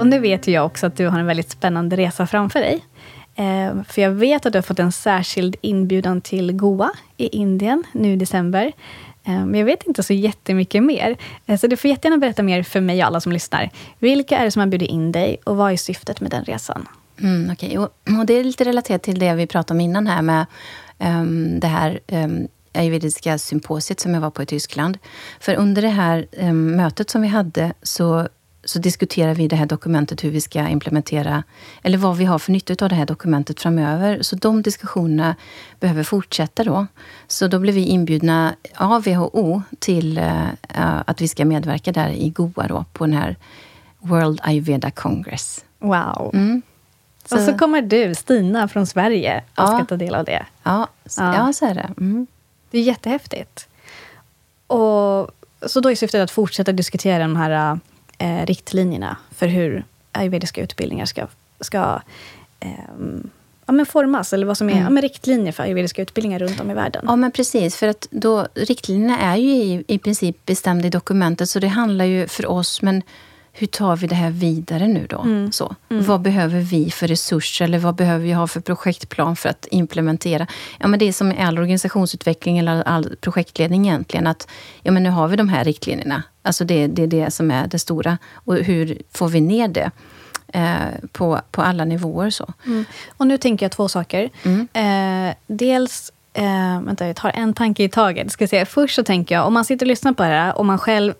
Och 0.00 0.06
nu 0.06 0.18
vet 0.18 0.48
ju 0.48 0.52
jag 0.52 0.66
också 0.66 0.86
att 0.86 0.96
du 0.96 1.06
har 1.06 1.18
en 1.18 1.26
väldigt 1.26 1.50
spännande 1.50 1.96
resa 1.96 2.26
framför 2.26 2.60
dig. 2.60 2.84
Eh, 3.34 3.82
för 3.88 4.02
jag 4.02 4.10
vet 4.10 4.46
att 4.46 4.52
du 4.52 4.56
har 4.56 4.62
fått 4.62 4.78
en 4.78 4.92
särskild 4.92 5.56
inbjudan 5.60 6.20
till 6.20 6.52
Goa 6.52 6.90
i 7.16 7.26
Indien 7.28 7.84
nu 7.92 8.12
i 8.12 8.16
december. 8.16 8.72
Eh, 9.24 9.46
men 9.46 9.54
jag 9.54 9.66
vet 9.66 9.82
inte 9.82 10.02
så 10.02 10.12
jättemycket 10.12 10.82
mer. 10.82 11.16
Eh, 11.46 11.58
så 11.58 11.66
du 11.66 11.76
får 11.76 11.90
jättegärna 11.90 12.18
berätta 12.18 12.42
mer 12.42 12.62
för 12.62 12.80
mig 12.80 13.00
och 13.00 13.06
alla 13.06 13.20
som 13.20 13.32
lyssnar. 13.32 13.70
Vilka 13.98 14.38
är 14.38 14.44
det 14.44 14.50
som 14.50 14.60
har 14.60 14.66
bjudit 14.66 14.90
in 14.90 15.12
dig 15.12 15.36
och 15.44 15.56
vad 15.56 15.72
är 15.72 15.76
syftet 15.76 16.20
med 16.20 16.30
den 16.30 16.44
resan? 16.44 16.88
Mm, 17.20 17.50
Okej, 17.52 17.78
och, 17.78 17.88
och 18.20 18.26
det 18.26 18.34
är 18.34 18.44
lite 18.44 18.64
relaterat 18.64 19.02
till 19.02 19.18
det 19.18 19.34
vi 19.34 19.46
pratade 19.46 19.76
om 19.76 19.80
innan 19.80 20.06
här 20.06 20.22
med 20.22 20.46
um, 20.98 21.60
det 21.60 21.66
här 21.66 22.00
um, 22.12 22.48
ayurvediska 22.74 23.38
symposiet 23.38 24.00
som 24.00 24.14
jag 24.14 24.20
var 24.20 24.30
på 24.30 24.42
i 24.42 24.46
Tyskland. 24.46 24.98
För 25.40 25.54
under 25.54 25.82
det 25.82 25.88
här 25.88 26.26
um, 26.38 26.76
mötet 26.76 27.10
som 27.10 27.22
vi 27.22 27.28
hade 27.28 27.72
så, 27.82 28.28
så 28.66 28.78
diskuterade 28.78 29.34
vi 29.34 29.48
det 29.48 29.56
här 29.56 29.66
dokumentet, 29.66 30.24
hur 30.24 30.30
vi 30.30 30.40
ska 30.40 30.68
implementera, 30.68 31.42
eller 31.82 31.98
vad 31.98 32.16
vi 32.16 32.24
har 32.24 32.38
för 32.38 32.52
nytta 32.52 32.84
av 32.84 32.88
det 32.88 32.94
här 32.94 33.06
dokumentet 33.06 33.60
framöver. 33.60 34.22
Så 34.22 34.36
de 34.36 34.62
diskussionerna 34.62 35.34
behöver 35.80 36.02
fortsätta 36.02 36.64
då. 36.64 36.86
Så 37.28 37.48
då 37.48 37.58
blev 37.58 37.74
vi 37.74 37.84
inbjudna 37.86 38.54
av 38.76 39.02
WHO 39.02 39.62
till 39.78 40.18
uh, 40.18 40.48
att 41.06 41.20
vi 41.20 41.28
ska 41.28 41.44
medverka 41.44 41.92
där 41.92 42.08
i 42.08 42.30
Goa 42.30 42.66
då, 42.68 42.84
på 42.92 43.06
den 43.06 43.14
här 43.14 43.36
World 43.98 44.40
Ayurveda 44.42 44.90
Congress. 44.90 45.64
Wow. 45.78 46.30
Mm. 46.34 46.62
Och 47.30 47.38
så 47.40 47.58
kommer 47.58 47.82
du, 47.82 48.14
Stina 48.14 48.68
från 48.68 48.86
Sverige, 48.86 49.38
och 49.38 49.44
Ja. 49.54 49.66
ska 49.66 49.84
ta 49.84 49.96
del 49.96 50.14
av 50.14 50.24
det. 50.24 50.46
Ja, 50.62 50.88
Ja. 51.16 51.34
ja. 51.34 51.52
så 51.52 51.66
är 51.66 51.74
det. 51.74 51.90
Mm. 51.98 52.26
Det 52.70 52.78
är 52.78 52.82
jättehäftigt. 52.82 53.68
Och, 54.66 55.30
så 55.66 55.80
då 55.80 55.90
är 55.90 55.94
syftet 55.94 56.20
att 56.22 56.30
fortsätta 56.30 56.72
diskutera 56.72 57.18
de 57.18 57.36
här 57.36 57.80
eh, 58.18 58.46
riktlinjerna 58.46 59.16
för 59.30 59.46
hur 59.46 59.84
ayurvediska 60.12 60.62
utbildningar 60.62 61.06
ska, 61.06 61.26
ska 61.60 62.00
ehm, 62.60 63.30
ja, 63.66 63.72
men 63.72 63.86
formas, 63.86 64.32
eller 64.32 64.46
vad 64.46 64.58
som 64.58 64.70
är 64.70 64.80
ja, 64.80 64.90
men 64.90 65.02
riktlinjer 65.02 65.52
för 65.52 65.62
ayurvediska 65.62 66.02
utbildningar 66.02 66.38
runt 66.38 66.60
om 66.60 66.70
i 66.70 66.74
världen. 66.74 67.04
Ja, 67.06 67.16
men 67.16 67.32
precis. 67.32 67.76
För 67.76 67.88
att 67.88 68.08
då, 68.10 68.46
riktlinjerna 68.54 69.18
är 69.18 69.36
ju 69.36 69.50
i, 69.50 69.84
i 69.88 69.98
princip 69.98 70.46
bestämda 70.46 70.86
i 70.86 70.90
dokumentet, 70.90 71.48
så 71.48 71.58
det 71.58 71.68
handlar 71.68 72.04
ju 72.04 72.26
för 72.26 72.46
oss, 72.46 72.82
men 72.82 73.02
hur 73.58 73.66
tar 73.66 73.96
vi 73.96 74.06
det 74.06 74.14
här 74.14 74.30
vidare 74.30 74.88
nu 74.88 75.06
då? 75.10 75.20
Mm. 75.20 75.52
Så. 75.52 75.74
Vad 75.88 76.20
behöver 76.20 76.60
vi 76.60 76.90
för 76.90 77.08
resurser 77.08 77.64
eller 77.64 77.78
vad 77.78 77.94
behöver 77.94 78.24
vi 78.24 78.32
ha 78.32 78.46
för 78.46 78.60
projektplan 78.60 79.36
för 79.36 79.48
att 79.48 79.66
implementera? 79.70 80.46
Ja, 80.78 80.88
men 80.88 80.98
det 80.98 81.08
är 81.08 81.12
som 81.12 81.32
i 81.32 81.42
all 81.42 81.58
organisationsutveckling 81.58 82.58
eller 82.58 82.82
all 82.82 83.16
projektledning 83.20 83.86
egentligen. 83.86 84.26
att 84.26 84.48
ja, 84.82 84.92
men 84.92 85.02
Nu 85.02 85.10
har 85.10 85.28
vi 85.28 85.36
de 85.36 85.48
här 85.48 85.64
riktlinjerna. 85.64 86.22
Alltså 86.42 86.64
det, 86.64 86.86
det 86.86 87.02
är 87.02 87.06
det 87.06 87.30
som 87.30 87.50
är 87.50 87.66
det 87.66 87.78
stora. 87.78 88.18
Och 88.34 88.54
hur 88.54 89.02
får 89.12 89.28
vi 89.28 89.40
ner 89.40 89.68
det? 89.68 89.90
Eh, 90.52 91.08
på, 91.12 91.40
på 91.50 91.62
alla 91.62 91.84
nivåer. 91.84 92.30
Så. 92.30 92.52
Mm. 92.66 92.84
Och 93.16 93.26
nu 93.26 93.38
tänker 93.38 93.64
jag 93.64 93.72
två 93.72 93.88
saker. 93.88 94.30
Mm. 94.42 94.68
Eh, 94.72 95.34
dels, 95.46 96.12
eh, 96.32 96.80
vänta 96.82 97.06
jag 97.06 97.16
tar 97.16 97.30
en 97.34 97.54
tanke 97.54 97.84
i 97.84 97.88
taget. 97.88 98.32
Ska 98.32 98.48
se. 98.48 98.64
Först 98.64 98.94
så 98.94 99.04
tänker 99.04 99.34
jag, 99.34 99.46
om 99.46 99.54
man 99.54 99.64
sitter 99.64 99.86
och 99.86 99.88
lyssnar 99.88 100.12
på 100.12 100.22
det 100.22 100.28
här, 100.28 100.58
om 100.58 100.66
man 100.66 100.78
själv 100.78 101.14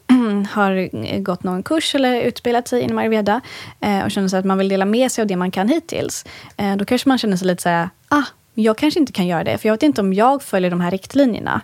har 0.45 1.18
gått 1.18 1.43
någon 1.43 1.62
kurs 1.62 1.95
eller 1.95 2.20
utbildat 2.20 2.68
sig 2.68 2.82
inom 2.82 2.99
ayurveda 2.99 3.41
eh, 3.80 4.05
och 4.05 4.11
känner 4.11 4.28
sig 4.28 4.39
att 4.39 4.45
man 4.45 4.59
vill 4.59 4.68
dela 4.68 4.84
med 4.84 5.12
sig 5.12 5.22
av 5.22 5.28
det 5.28 5.37
man 5.37 5.51
kan 5.51 5.68
hittills. 5.68 6.24
Eh, 6.57 6.76
då 6.76 6.84
kanske 6.84 7.09
man 7.09 7.18
känner 7.18 7.37
sig 7.37 7.47
lite 7.47 7.62
så 7.62 7.68
här, 7.68 7.89
ah, 8.09 8.24
jag 8.55 8.78
kanske 8.78 9.01
inte 9.01 9.12
kan 9.12 9.26
göra 9.26 9.45
det, 9.45 9.59
för 9.59 9.68
jag 9.68 9.74
vet 9.74 9.82
inte 9.82 10.01
om 10.01 10.12
jag 10.12 10.43
följer 10.43 10.70
de 10.70 10.80
här 10.80 10.91
riktlinjerna. 10.91 11.61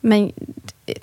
Men 0.00 0.32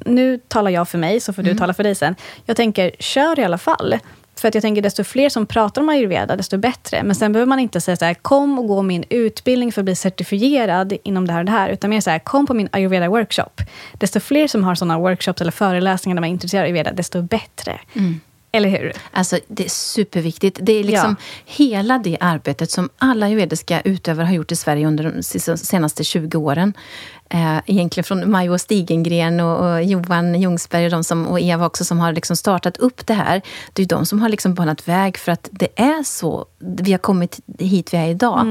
nu 0.05 0.39
talar 0.47 0.71
jag 0.71 0.89
för 0.89 0.97
mig, 0.97 1.19
så 1.19 1.33
får 1.33 1.43
du 1.43 1.55
tala 1.55 1.73
för 1.73 1.83
dig 1.83 1.95
sen. 1.95 2.15
Jag 2.45 2.57
tänker, 2.57 2.91
kör 2.99 3.39
i 3.39 3.43
alla 3.43 3.57
fall. 3.57 3.99
För 4.41 4.47
att 4.47 4.55
jag 4.55 4.61
tänker, 4.61 4.81
desto 4.81 5.03
fler 5.03 5.29
som 5.29 5.45
pratar 5.45 5.81
om 5.81 5.89
ayurveda, 5.89 6.35
desto 6.35 6.57
bättre. 6.57 7.03
Men 7.03 7.15
sen 7.15 7.33
behöver 7.33 7.49
man 7.49 7.59
inte 7.59 7.81
säga 7.81 7.97
så 7.97 8.05
här, 8.05 8.13
kom 8.13 8.59
och 8.59 8.67
gå 8.67 8.81
min 8.81 9.03
utbildning 9.09 9.71
för 9.71 9.81
att 9.81 9.85
bli 9.85 9.95
certifierad 9.95 10.93
inom 11.03 11.27
det 11.27 11.33
här 11.33 11.39
och 11.39 11.45
det 11.45 11.51
här. 11.51 11.69
Utan 11.69 11.89
mer 11.89 12.01
så 12.01 12.09
här, 12.09 12.19
kom 12.19 12.47
på 12.47 12.53
min 12.53 12.67
ayurveda-workshop. 12.67 13.65
Desto 13.93 14.19
fler 14.19 14.47
som 14.47 14.63
har 14.63 14.75
sådana 14.75 14.99
workshops 14.99 15.41
eller 15.41 15.51
föreläsningar 15.51 16.15
där 16.15 16.21
man 16.21 16.27
är 16.27 16.31
intresserad 16.31 16.61
av 16.61 16.65
ayurveda, 16.65 16.91
desto 16.91 17.21
bättre. 17.21 17.79
Mm. 17.93 18.19
Eller 18.51 18.69
hur? 18.69 18.93
Alltså, 19.11 19.39
det 19.47 19.65
är 19.65 19.69
superviktigt. 19.69 20.59
Det 20.61 20.73
är 20.73 20.83
liksom 20.83 21.15
hela 21.45 21.97
det 21.97 22.17
arbetet 22.19 22.71
som 22.71 22.89
alla 22.97 23.25
ayurvediska 23.25 23.81
utövare 23.81 24.25
har 24.25 24.33
gjort 24.33 24.51
i 24.51 24.55
Sverige 24.55 24.87
under 24.87 25.03
de 25.03 25.23
senaste 25.57 26.03
20 26.03 26.37
åren. 26.37 26.73
Eh, 27.29 27.57
egentligen 27.65 28.03
från 28.03 28.31
Majo 28.31 28.57
Stigengren 28.57 29.39
och, 29.39 29.69
och 29.69 29.83
Johan 29.83 30.41
Ljungsberg 30.41 30.85
och, 30.85 30.91
de 30.91 31.03
som, 31.03 31.27
och 31.27 31.39
Eva 31.39 31.65
också 31.65 31.85
som 31.85 31.99
har 31.99 32.13
liksom 32.13 32.35
startat 32.35 32.77
upp 32.77 33.07
det 33.07 33.13
här. 33.13 33.41
Det 33.73 33.81
är 33.81 33.87
de 33.87 34.05
som 34.05 34.21
har 34.21 34.29
liksom 34.29 34.53
banat 34.53 34.87
väg 34.87 35.17
för 35.17 35.31
att 35.31 35.49
det 35.51 35.67
är 35.75 36.03
så 36.03 36.45
vi 36.59 36.91
har 36.91 36.99
kommit 36.99 37.39
hit 37.59 37.93
vi 37.93 37.97
är 37.97 38.07
idag. 38.07 38.47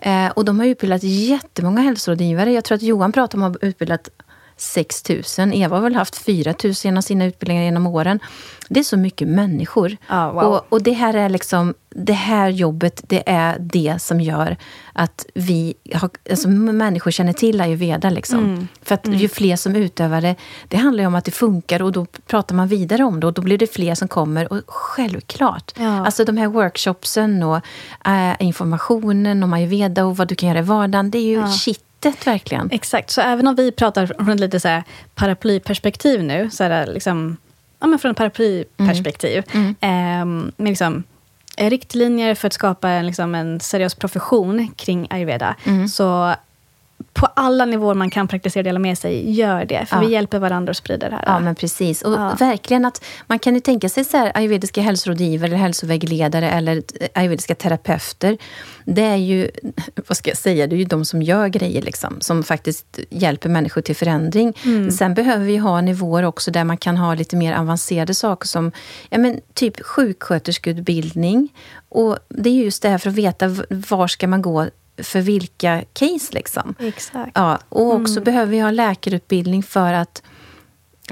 Eh, 0.00 0.28
och 0.28 0.44
de 0.44 0.58
har 0.58 0.66
utbildat 0.66 1.02
jättemånga 1.02 1.80
hälsorådgivare. 1.80 2.52
Jag 2.52 2.64
tror 2.64 2.76
att 2.76 2.82
Johan 2.82 3.12
pratar 3.12 3.38
om 3.38 3.44
att 3.44 3.62
ha 3.62 3.68
utbildat 3.68 4.08
6 4.56 5.08
000. 5.38 5.52
Eva 5.54 5.76
har 5.76 5.82
väl 5.82 5.94
haft 5.94 6.16
4 6.16 6.54
000 6.64 6.74
genom 6.84 7.02
sina 7.02 7.24
utbildningar 7.24 7.62
genom 7.62 7.86
åren. 7.86 8.20
Det 8.68 8.80
är 8.80 8.84
så 8.84 8.96
mycket 8.96 9.28
människor. 9.28 9.96
Ja, 10.08 10.32
wow. 10.32 10.42
och, 10.42 10.66
och 10.68 10.82
det 10.82 10.92
här 10.92 11.14
är 11.14 11.28
liksom, 11.28 11.74
det 11.88 12.12
här 12.12 12.48
jobbet, 12.48 13.00
det 13.06 13.22
är 13.26 13.58
det 13.58 14.02
som 14.02 14.20
gör 14.20 14.56
att 14.92 15.26
vi 15.34 15.74
har, 15.94 16.10
alltså 16.30 16.48
människor 16.48 17.10
känner 17.10 17.32
till 17.32 17.60
ayurveda. 17.60 18.10
Liksom. 18.10 18.38
Mm. 18.38 18.68
För 18.82 18.94
att 18.94 19.06
ju 19.08 19.28
fler 19.28 19.56
som 19.56 19.76
utövar 19.76 20.20
det, 20.20 20.34
det 20.68 20.76
handlar 20.76 21.02
ju 21.02 21.06
om 21.06 21.14
att 21.14 21.24
det 21.24 21.30
funkar 21.30 21.82
och 21.82 21.92
då 21.92 22.06
pratar 22.26 22.54
man 22.54 22.68
vidare 22.68 23.04
om 23.04 23.20
det 23.20 23.26
och 23.26 23.32
då 23.32 23.42
blir 23.42 23.58
det 23.58 23.72
fler 23.72 23.94
som 23.94 24.08
kommer. 24.08 24.52
Och 24.52 24.60
självklart, 24.66 25.72
Ja. 25.78 26.06
alltså 26.06 26.24
de 26.24 26.36
här 26.36 26.46
workshopsen 26.48 27.42
och 27.42 27.60
äh, 28.06 28.32
informationen 28.38 29.42
om 29.42 29.52
ayurveda 29.52 30.04
och 30.04 30.16
vad 30.16 30.28
du 30.28 30.34
kan 30.34 30.48
göra 30.48 30.58
i 30.58 30.62
vardagen, 30.62 31.10
det 31.10 31.18
är 31.18 31.22
ju 31.22 31.42
kittet 32.02 32.26
verkligen. 32.26 32.70
Exakt, 32.72 33.10
så 33.10 33.20
även 33.20 33.46
om 33.46 33.54
vi 33.54 33.72
pratar 33.72 34.06
från 34.06 34.28
ett 34.28 34.40
lite 34.40 34.60
så 34.60 34.68
här 34.68 34.84
paraplyperspektiv 35.14 36.22
nu, 36.22 36.50
så 36.50 36.64
är 36.64 36.86
liksom, 36.86 37.36
ja, 37.80 37.86
men 37.86 37.98
från 37.98 38.10
ett 38.10 38.16
paraplyperspektiv, 38.16 39.42
ehm, 39.80 40.52
med 40.56 40.68
liksom, 40.68 41.02
eh, 41.56 41.70
riktlinjer 41.70 42.34
för 42.34 42.46
att 42.46 42.52
skapa 42.52 42.88
en, 42.88 43.06
liksom, 43.06 43.34
en 43.34 43.60
seriös 43.60 43.94
profession 43.94 44.68
kring 44.76 45.06
ayurveda. 45.10 45.54
Så 45.88 46.34
på 47.16 47.26
alla 47.26 47.64
nivåer 47.64 47.94
man 47.94 48.10
kan 48.10 48.28
praktisera 48.28 48.60
och 48.60 48.64
dela 48.64 48.78
med 48.78 48.98
sig, 48.98 49.32
gör 49.32 49.64
det. 49.64 49.86
För 49.88 49.96
Ja. 49.96 50.00
vi 50.00 50.12
hjälper 50.12 50.38
varandra 50.38 50.70
att 50.70 50.76
sprida 50.76 51.08
det 51.08 51.14
här. 51.14 51.22
Ja, 51.26 51.38
men 51.40 51.54
precis. 51.54 52.02
Och 52.02 52.12
Ja. 52.12 52.36
verkligen 52.38 52.84
att 52.84 53.04
man 53.26 53.38
kan 53.38 53.54
ju 53.54 53.60
tänka 53.60 53.88
sig 53.88 54.04
så 54.04 54.16
här, 54.16 54.32
ayurvediska 54.34 54.80
hälsorådgivare, 54.80 55.46
eller 55.46 55.56
hälsovägledare 55.56 56.50
eller 56.50 56.82
ayurvediska 57.14 57.54
terapeuter. 57.54 58.38
Det 58.84 59.02
är 59.02 59.16
ju, 59.16 59.50
vad 60.08 60.16
ska 60.16 60.30
jag 60.30 60.36
säga, 60.38 60.66
det 60.66 60.74
är 60.76 60.78
ju 60.78 60.84
de 60.84 61.04
som 61.04 61.22
gör 61.22 61.48
grejer, 61.48 61.82
liksom, 61.82 62.16
som 62.20 62.42
faktiskt 62.42 62.98
hjälper 63.10 63.48
människor 63.48 63.80
till 63.80 63.96
förändring. 63.96 64.52
Sen 64.98 65.14
behöver 65.14 65.44
vi 65.44 65.56
ha 65.56 65.80
nivåer 65.80 66.22
också 66.22 66.50
där 66.50 66.64
man 66.64 66.76
kan 66.76 66.96
ha 66.96 67.14
lite 67.14 67.36
mer 67.36 67.54
avancerade 67.54 68.14
saker 68.14 68.48
som 68.48 68.72
ja, 69.10 69.18
men 69.18 69.40
typ 69.54 69.80
sjuksköterskeutbildning. 69.82 71.48
Och 71.88 72.18
det 72.28 72.50
är 72.50 72.54
just 72.64 72.82
det 72.82 72.88
här 72.88 72.98
för 72.98 73.10
att 73.10 73.16
veta 73.16 73.48
var 73.70 74.06
ska 74.08 74.26
man 74.28 74.42
gå 74.42 74.66
för 74.98 75.20
vilka 75.20 75.84
case. 75.92 76.32
Liksom. 76.32 76.74
Exakt. 76.78 77.32
Ja, 77.34 77.58
och 77.68 77.94
också 77.94 78.20
behöver 78.20 78.50
vi 78.50 78.60
ha 78.60 78.70
läkarutbildning 78.70 79.62
för 79.62 79.92
att 79.92 80.22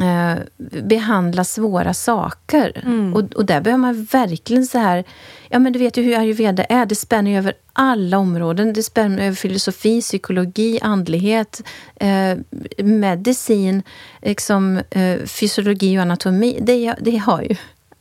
eh, 0.01 0.35
behandla 0.82 1.45
svåra 1.45 1.95
saker. 1.95 2.85
Och, 3.14 3.35
och 3.35 3.45
där 3.45 3.61
behöver 3.61 3.80
man 3.80 4.05
verkligen 4.05 4.66
så 4.66 4.78
här... 4.78 5.05
Ja, 5.49 5.59
men 5.59 5.72
du 5.72 5.78
vet 5.78 5.97
ju 5.97 6.03
hur 6.03 6.18
ayurveda 6.18 6.64
är. 6.64 6.87
Det 6.87 6.95
spänner 6.95 7.39
över 7.39 7.55
alla 7.72 8.18
områden. 8.18 8.72
Det 8.72 8.82
spänner 8.82 9.24
över 9.24 9.37
filosofi, 9.37 10.01
psykologi, 10.01 10.78
andlighet, 10.82 11.62
eh, 11.97 12.39
medicin, 12.85 13.82
liksom, 14.22 14.80
eh, 14.91 15.18
fysiologi 15.26 15.99
och 15.99 16.03
anatomi. 16.03 16.59
Det, 16.62 16.95
det 17.01 17.16
har 17.16 17.43
ju 17.43 17.57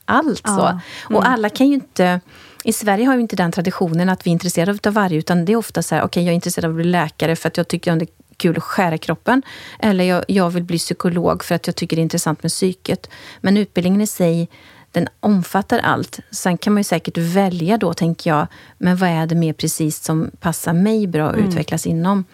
allt. 0.05 0.47
så. 0.47 0.79
Och 1.03 1.27
alla 1.27 1.49
kan 1.49 1.67
ju 1.67 1.73
inte... 1.73 2.21
I 2.63 2.73
Sverige 2.73 3.05
har 3.05 3.15
vi 3.15 3.21
inte 3.21 3.35
den 3.35 3.51
traditionen 3.51 4.09
att 4.09 4.25
vi 4.25 4.29
är 4.29 4.33
intresserade 4.33 4.89
av 4.89 4.93
varje, 4.93 5.17
utan 5.17 5.45
det 5.45 5.51
är 5.53 5.57
ofta 5.57 5.81
så 5.81 5.95
här, 5.95 6.01
okej, 6.01 6.07
okay, 6.07 6.23
jag 6.23 6.31
är 6.31 6.35
intresserad 6.35 6.65
av 6.65 6.71
att 6.71 6.75
bli 6.75 6.85
läkare 6.85 7.35
för 7.35 7.47
att 7.47 7.57
jag 7.57 7.67
tycker 7.67 7.95
det 7.95 8.05
är 8.05 8.09
kul 8.37 8.57
att 8.57 8.63
skära 8.63 8.97
kroppen. 8.97 9.41
Eller 9.79 10.03
jag, 10.03 10.25
jag 10.27 10.49
vill 10.49 10.63
bli 10.63 10.77
psykolog 10.77 11.43
för 11.43 11.55
att 11.55 11.67
jag 11.67 11.75
tycker 11.75 11.95
det 11.95 11.99
är 11.99 12.03
intressant 12.03 12.43
med 12.43 12.51
psyket. 12.51 13.09
Men 13.41 13.57
utbildningen 13.57 14.01
i 14.01 14.07
sig, 14.07 14.49
den 14.91 15.07
omfattar 15.19 15.79
allt. 15.79 16.19
Sen 16.31 16.57
kan 16.57 16.73
man 16.73 16.79
ju 16.79 16.83
säkert 16.83 17.17
välja 17.17 17.77
då, 17.77 17.93
tänker 17.93 18.29
jag, 18.29 18.47
men 18.77 18.97
vad 18.97 19.09
är 19.09 19.27
det 19.27 19.35
mer 19.35 19.53
precis 19.53 20.03
som 20.03 20.31
passar 20.39 20.73
mig 20.73 21.07
bra 21.07 21.29
att 21.29 21.37
utvecklas 21.37 21.87
inom? 21.87 22.25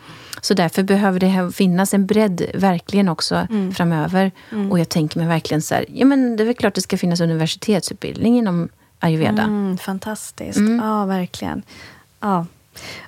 Så 0.41 0.53
därför 0.53 0.83
behöver 0.83 1.19
det 1.19 1.51
finnas 1.55 1.93
en 1.93 2.05
bredd, 2.05 2.45
verkligen 2.53 3.09
också, 3.09 3.47
framöver. 3.75 4.31
Och 4.71 4.79
jag 4.79 4.89
tänker 4.89 5.19
mig 5.19 5.27
verkligen 5.27 5.61
så 5.61 5.75
här, 5.75 5.85
ja 5.93 6.05
men 6.05 6.35
det 6.35 6.43
är 6.43 6.45
väl 6.45 6.55
klart 6.55 6.75
det 6.75 6.81
ska 6.81 6.97
finnas 6.97 7.21
universitetsutbildning 7.21 8.37
inom 8.37 8.69
ayurveda. 8.99 9.43
Mm, 9.43 9.77
fantastiskt. 9.77 10.59
Ja, 10.81 11.05
verkligen. 11.05 11.63
Ja. 12.19 12.45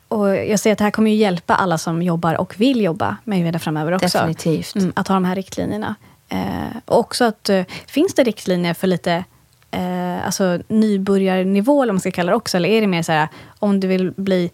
Och 0.07 0.35
jag 0.35 0.59
ser 0.59 0.71
att 0.71 0.77
det 0.77 0.83
här 0.83 0.91
kommer 0.91 1.11
ju 1.11 1.17
hjälpa 1.17 1.55
alla 1.55 1.77
som 1.77 2.01
jobbar 2.01 2.35
och 2.35 2.59
vill 2.59 2.81
jobba 2.81 3.17
med 3.23 3.35
ayurveda 3.35 3.59
framöver 3.59 3.91
också. 3.91 4.17
Definitivt. 4.17 4.75
Mm, 4.75 4.93
att 4.95 5.07
ha 5.07 5.15
de 5.15 5.25
här 5.25 5.35
riktlinjerna. 5.35 5.95
Eh, 6.29 6.77
och 6.85 6.99
också 6.99 7.25
att, 7.25 7.49
eh, 7.49 7.63
finns 7.87 8.13
det 8.13 8.23
riktlinjer 8.23 8.73
för 8.73 8.87
lite 8.87 9.23
eh, 9.71 10.25
alltså 10.25 10.59
nybörjarnivå, 10.67 11.83
eller 11.83 11.93
man 11.93 11.99
ska 11.99 12.11
kalla 12.11 12.31
det 12.31 12.35
också? 12.35 12.57
Eller 12.57 12.69
är 12.69 12.81
det 12.81 12.87
mer 12.87 13.03
så 13.03 13.11
här, 13.11 13.27
om 13.59 13.79
du 13.79 13.87
vill 13.87 14.11
bli 14.11 14.51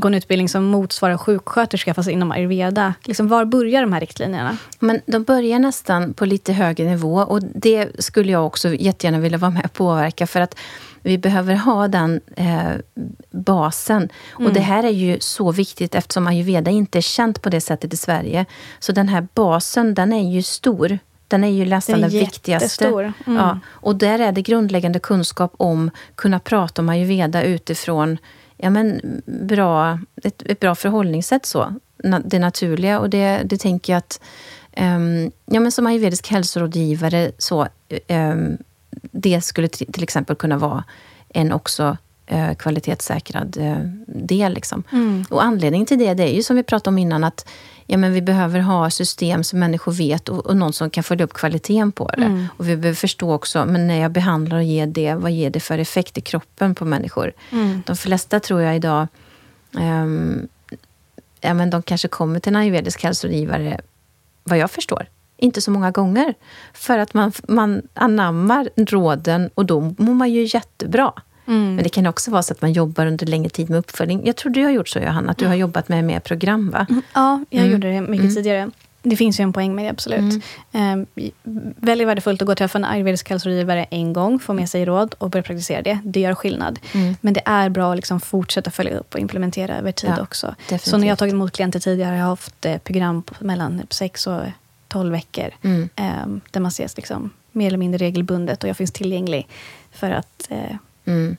gå 0.00 0.08
en 0.08 0.14
utbildning 0.14 0.48
som 0.48 0.64
motsvarar 0.64 1.16
sjuksköterska, 1.16 1.94
fast 1.94 2.08
inom 2.08 2.32
ayurveda. 2.32 2.94
Liksom, 3.04 3.28
var 3.28 3.44
börjar 3.44 3.80
de 3.80 3.92
här 3.92 4.00
riktlinjerna? 4.00 4.56
Men 4.78 5.00
de 5.06 5.24
börjar 5.24 5.58
nästan 5.58 6.14
på 6.14 6.24
lite 6.24 6.52
högre 6.52 6.84
nivå 6.84 7.14
och 7.14 7.42
det 7.42 8.04
skulle 8.04 8.32
jag 8.32 8.46
också 8.46 8.74
jättegärna 8.74 9.18
vilja 9.18 9.38
vara 9.38 9.50
med 9.50 9.64
och 9.64 9.72
påverka 9.72 10.26
för 10.26 10.40
att 10.40 10.58
vi 11.02 11.18
behöver 11.18 11.54
ha 11.54 11.88
den 11.88 12.20
eh, 12.36 12.70
basen. 13.30 14.08
Och 14.30 14.52
det 14.52 14.60
här 14.60 14.84
är 14.84 14.90
ju 14.90 15.20
så 15.20 15.52
viktigt 15.52 15.94
eftersom 15.94 16.26
ayurveda 16.26 16.70
inte 16.70 16.98
är 16.98 17.02
känt 17.02 17.42
på 17.42 17.48
det 17.48 17.60
sättet 17.60 17.94
i 17.94 17.96
Sverige. 17.96 18.46
Så 18.78 18.92
den 18.92 19.08
här 19.08 19.28
basen, 19.34 19.94
den 19.94 20.12
är 20.12 20.30
ju 20.30 20.42
stor. 20.42 20.98
Den 21.28 21.44
är 21.44 21.48
ju 21.48 21.64
nästan 21.64 22.00
Den 22.00 22.10
viktigaste. 22.10 22.86
Mm. 22.86 23.12
Ja, 23.26 23.58
och 23.66 23.96
där 23.96 24.18
är 24.18 24.32
det 24.32 24.42
grundläggande 24.42 24.98
kunskap 24.98 25.54
om 25.56 25.90
kunna 26.14 26.38
prata 26.38 26.82
om 26.82 26.88
ayurveda 26.88 27.42
utifrån 27.42 28.18
ja, 28.56 28.70
men, 28.70 29.00
bra, 29.26 29.98
ett, 30.22 30.42
ett 30.46 30.60
bra 30.60 30.74
förhållningssätt. 30.74 31.46
så. 31.46 31.74
Na, 32.04 32.20
det 32.24 32.38
naturliga. 32.38 32.98
Och 32.98 33.10
det, 33.10 33.42
det 33.44 33.56
tänker 33.56 33.92
jag 33.92 33.98
att 33.98 34.20
um, 34.76 35.32
ja, 35.46 35.60
men 35.60 35.72
som 35.72 35.86
ayurvedisk 35.86 36.28
hälsorådgivare 36.28 37.32
så 37.38 37.68
um, 38.08 38.58
det 39.12 39.40
skulle 39.40 39.68
till, 39.68 39.92
till 39.92 40.02
exempel 40.02 40.36
kunna 40.36 40.58
vara 40.58 40.84
en 41.28 41.52
också 41.52 41.96
eh, 42.26 42.54
kvalitetssäkrad 42.54 43.56
eh, 43.60 43.78
del. 44.06 44.54
Liksom. 44.54 44.82
Och 45.30 45.44
anledningen 45.44 45.86
till 45.86 45.98
det, 45.98 46.14
det 46.14 46.22
är 46.22 46.34
ju 46.34 46.42
som 46.42 46.56
vi 46.56 46.62
pratade 46.62 46.94
om 46.94 46.98
innan, 46.98 47.24
att 47.24 47.48
ja, 47.86 47.98
men 47.98 48.12
vi 48.12 48.22
behöver 48.22 48.60
ha 48.60 48.90
system 48.90 49.44
som 49.44 49.58
människor 49.58 49.92
vet 49.92 50.28
och, 50.28 50.46
och 50.46 50.56
någon 50.56 50.72
som 50.72 50.90
kan 50.90 51.04
följa 51.04 51.24
upp 51.24 51.34
kvaliteten 51.34 51.92
på 51.92 52.08
det. 52.08 52.48
Och 52.56 52.68
vi 52.68 52.76
behöver 52.76 52.96
förstå 52.96 53.32
också, 53.32 53.64
men 53.64 53.86
när 53.86 54.00
jag 54.00 54.10
behandlar 54.10 54.56
och 54.56 54.64
ger 54.64 54.86
det, 54.86 55.14
vad 55.14 55.30
ger 55.30 55.50
det 55.50 55.60
för 55.60 55.78
effekt 55.78 56.18
i 56.18 56.20
kroppen 56.20 56.74
på 56.74 56.84
människor? 56.84 57.32
De 57.86 57.96
flesta 57.96 58.40
tror 58.40 58.62
jag 58.62 58.76
idag, 58.76 59.06
ehm, 59.78 60.48
ja, 61.40 61.54
men 61.54 61.70
de 61.70 61.82
kanske 61.82 62.08
kommer 62.08 62.40
till 62.40 62.52
en 62.52 62.56
ayurvedisk 62.56 63.02
hälsorådgivare, 63.02 63.80
vad 64.44 64.58
jag 64.58 64.70
förstår, 64.70 65.06
inte 65.36 65.60
så 65.60 65.70
många 65.70 65.90
gånger. 65.90 66.34
För 66.72 66.98
att 66.98 67.14
man, 67.14 67.32
man 67.48 67.82
anammar 67.94 68.68
råden 68.76 69.50
och 69.54 69.66
då 69.66 69.80
mår 69.80 70.14
man 70.14 70.30
ju 70.30 70.48
jättebra. 70.54 71.12
Mm. 71.46 71.74
Men 71.74 71.82
det 71.84 71.88
kan 71.90 72.06
också 72.06 72.30
vara 72.30 72.42
så 72.42 72.52
att 72.52 72.62
man 72.62 72.72
jobbar 72.72 73.06
under 73.06 73.26
längre 73.26 73.48
tid 73.50 73.70
med 73.70 73.78
uppföljning. 73.78 74.22
Jag 74.26 74.36
tror 74.36 74.52
du 74.52 74.64
har 74.64 74.70
gjort 74.70 74.88
så, 74.88 74.98
Johanna, 74.98 75.30
att 75.30 75.38
du 75.38 75.46
har 75.46 75.54
jobbat 75.54 75.88
med 75.88 76.04
mer 76.04 76.20
program, 76.20 76.70
va? 76.70 76.86
Ja, 77.14 77.44
jag 77.50 77.60
Mm. 77.60 77.72
gjorde 77.72 77.90
det 77.92 78.00
mycket 78.00 78.34
tidigare. 78.34 78.70
Det 79.02 79.16
finns 79.16 79.40
ju 79.40 79.42
en 79.42 79.52
poäng 79.52 79.74
med 79.74 79.84
det, 79.84 79.90
absolut. 79.90 80.42
Mm. 80.72 81.06
Eh, 81.14 81.30
väldigt 81.76 82.08
värdefullt 82.08 82.42
att 82.42 82.46
gå 82.46 82.52
och 82.52 82.58
träffa 82.58 82.78
en 82.78 82.84
ayurvedisk 82.84 83.30
hälsorådgivare 83.30 83.84
en 83.90 84.12
gång, 84.12 84.38
få 84.38 84.52
med 84.52 84.68
sig 84.70 84.84
råd 84.84 85.14
och 85.18 85.30
börja 85.30 85.42
praktisera 85.42 85.82
det. 85.82 85.98
Det 86.04 86.20
gör 86.20 86.34
skillnad. 86.34 86.78
Mm. 86.94 87.16
Men 87.20 87.34
det 87.34 87.42
är 87.44 87.68
bra 87.68 87.90
att 87.90 87.96
liksom 87.96 88.20
fortsätta 88.20 88.70
följa 88.70 88.98
upp 88.98 89.14
och 89.14 89.20
implementera 89.20 89.76
över 89.76 89.92
tid 89.92 90.10
Ja, 90.16 90.22
också. 90.22 90.54
definitivt. 90.58 90.90
Så 90.90 90.96
när 90.98 91.06
jag 91.06 91.10
har 91.12 91.16
tagit 91.16 91.34
emot 91.34 91.52
klienter 91.52 91.80
tidigare 91.80 92.10
har 92.10 92.16
jag 92.18 92.24
haft 92.26 92.64
eh, 92.66 92.78
program 92.78 93.22
på 93.22 93.34
mellan 93.44 93.82
6 93.90 94.26
och 94.26 94.40
12 94.88 95.12
veckor. 95.12 95.48
Mm. 95.62 95.88
Eh, 95.96 96.26
där 96.50 96.60
man 96.60 96.68
ses 96.68 96.96
liksom 96.96 97.30
mer 97.52 97.66
eller 97.66 97.78
mindre 97.78 97.98
regelbundet 97.98 98.62
och 98.62 98.68
jag 98.70 98.76
finns 98.76 98.92
tillgänglig 98.92 99.48
för 99.92 100.10
att 100.10 100.46
eh, 100.50 100.76
Mm. 101.06 101.36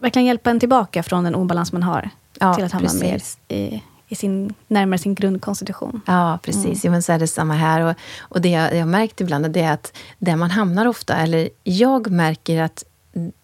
verkligen 0.00 0.26
hjälpa 0.26 0.50
en 0.50 0.60
tillbaka 0.60 1.02
från 1.02 1.24
den 1.24 1.34
obalans 1.34 1.72
man 1.72 1.82
har 1.82 2.10
Ja, 2.40 2.54
till 2.54 2.64
att 2.64 2.72
hamna 2.72 2.92
mer 2.92 3.22
i, 3.48 3.82
i 4.08 4.14
sin, 4.14 4.54
närmare 4.66 4.98
sin 4.98 5.14
grundkonstitution. 5.14 6.00
Ja, 6.06 6.38
precis. 6.42 6.84
Jo, 6.84 6.90
men 6.90 7.02
så 7.02 7.12
är 7.12 7.18
det 7.18 7.26
samma 7.26 7.54
här. 7.54 7.80
Och, 7.80 7.94
och 8.18 8.40
det 8.40 8.48
jag, 8.48 8.72
jag 8.74 8.78
har 8.78 8.86
märkt 8.86 9.20
ibland 9.20 9.50
det 9.50 9.60
är 9.60 9.72
att 9.72 9.96
där 10.18 10.36
man 10.36 10.50
hamnar 10.50 10.86
ofta, 10.86 11.16
eller 11.16 11.48
jag 11.64 12.10
märker 12.10 12.62
att 12.62 12.84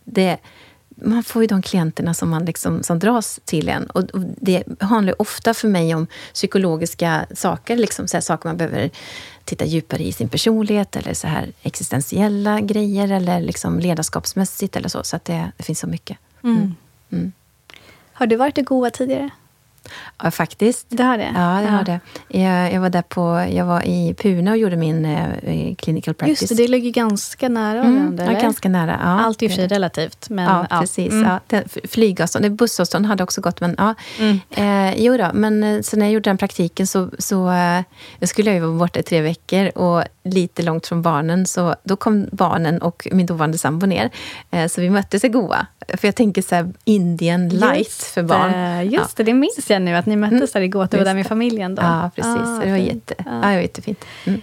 det, 0.05 0.39
man 0.89 1.22
får 1.22 1.43
ju 1.43 1.47
de 1.47 1.62
klienterna 1.62 2.14
som 2.14 2.30
man 2.30 2.45
liksom, 2.45 2.82
som 2.82 2.99
dras 2.99 3.41
till 3.45 3.68
en. 3.68 3.87
Och 3.87 4.05
det 4.41 4.64
handlar 4.80 5.22
ofta 5.22 5.55
för 5.55 5.68
mig 5.68 5.95
om 5.95 6.07
psykologiska 6.35 7.26
saker, 7.35 7.76
liksom 7.76 8.09
så 8.09 8.20
saker 8.20 8.49
man 8.49 8.57
behöver 8.57 8.91
titta 9.45 9.64
djupare 9.64 10.03
i 10.03 10.12
sin 10.12 10.28
personlighet, 10.28 10.97
eller 10.97 11.14
så 11.14 11.26
här 11.26 11.53
existentiella 11.62 12.61
grejer, 12.61 13.12
eller 13.12 13.40
liksom 13.40 13.78
ledarskapsmässigt 13.78 14.76
eller 14.76 14.88
så. 14.88 15.05
Så 15.05 15.16
att 15.16 15.24
det, 15.24 15.53
det 15.57 15.62
finns 15.62 15.78
så 15.78 15.86
mycket. 15.86 16.18
Mm. 16.45 16.74
Mm. 17.11 17.32
Har 18.12 18.26
du 18.26 18.36
varit 18.36 18.59
i 18.59 18.62
Goa 18.62 18.90
tidigare? 18.90 19.30
Ja, 20.22 20.30
faktiskt. 20.30 20.87
Det 20.89 21.03
har 21.03 21.18
det? 21.18 21.32
Ja, 21.35 21.62
jag 21.62 21.70
har 21.70 21.85
det. 21.85 22.01
Jag, 22.28 22.72
jag 22.72 22.80
var 22.80 22.91
där 22.91 23.03
på, 23.03 23.47
jag 23.51 23.64
var 23.64 23.82
i 23.87 24.14
Pune 24.14 24.51
och 24.51 24.57
gjorde 24.57 24.76
min 24.76 25.05
eh, 25.05 25.74
clinical 25.74 26.14
practice. 26.14 26.43
Just 26.43 26.57
det, 26.57 26.62
det 26.62 26.68
ligger 26.68 26.91
ganska 26.91 27.49
nära 27.49 27.80
Mm, 27.80 28.16
varandra, 28.16 28.32
ja, 28.32 28.41
ganska 28.41 28.68
nära. 28.68 29.01
Ja, 29.03 29.20
Allt 29.20 29.43
i 29.43 29.47
och 29.47 29.51
för 29.51 29.57
sig 29.57 29.68
relativt. 29.68 30.30
Men, 30.30 30.45
ja, 30.45 30.80
precis. 30.80 31.12
Mm. 31.12 31.39
Ja, 31.51 31.62
flygavstånd, 31.89 32.53
bussavstånd 32.53 33.07
hade 33.07 33.22
också 33.22 33.41
gått. 33.41 33.61
Men, 33.61 33.74
ja. 33.78 33.95
Mm. 34.18 34.41
Eh, 34.51 34.95
jo 35.05 35.16
då, 35.16 35.30
men 35.35 35.64
eh, 35.64 35.80
så 35.80 35.97
när 35.97 36.07
jag 36.07 36.12
gjorde 36.12 36.30
den 36.30 36.39
praktiken 36.39 36.87
så, 36.87 37.11
så 37.18 37.51
eh, 37.51 37.82
jag 38.18 38.28
skulle 38.28 38.51
jag 38.51 38.55
ju 38.55 38.61
vara 38.61 38.78
borta 38.78 39.01
i 39.01 39.03
tre 39.03 39.20
veckor 39.20 39.78
och 39.78 40.05
lite 40.24 40.62
långt 40.62 40.87
från 40.87 41.03
barnen. 41.03 41.47
Så 41.47 41.74
då 41.85 41.97
kom 41.97 42.26
barnen 42.32 42.82
och 42.82 43.09
min 43.12 43.26
dåvarande 43.26 43.59
sambo 43.59 43.87
ner. 43.87 44.11
Eh, 44.51 44.66
så 44.68 44.80
vi 44.80 44.91
möttes 44.91 45.24
i 45.24 45.28
Goa. 45.28 45.66
För 45.89 46.09
jag 46.09 46.14
tänker 46.14 46.43
så 46.43 46.55
här, 46.55 46.72
Indien 46.85 47.49
light 47.49 47.78
Just 47.78 48.03
för 48.03 48.22
barn. 48.22 48.91
Just 48.91 49.16
det, 49.16 49.22
det 49.22 49.35
minns 49.35 49.70
jag 49.70 49.74
nu 49.79 49.95
att 49.97 50.07
ni 50.07 50.16
möttes 50.16 50.53
där 50.53 50.61
i 50.61 50.68
Goa. 50.68 50.87
Du 50.91 50.97
var 50.97 51.05
där 51.05 51.14
med 51.14 51.25
det. 51.25 51.29
familjen 51.29 51.75
då. 51.75 51.83
Ja, 51.83 52.11
precis. 52.16 52.37
Ah, 52.37 52.59
det, 52.64 52.70
var 52.70 52.77
jätte, 52.79 53.14
Ja. 53.18 53.25
ja. 53.27 53.33
det 53.49 53.55
var 53.55 53.62
jättefint. 53.62 54.05
Mm. 54.25 54.41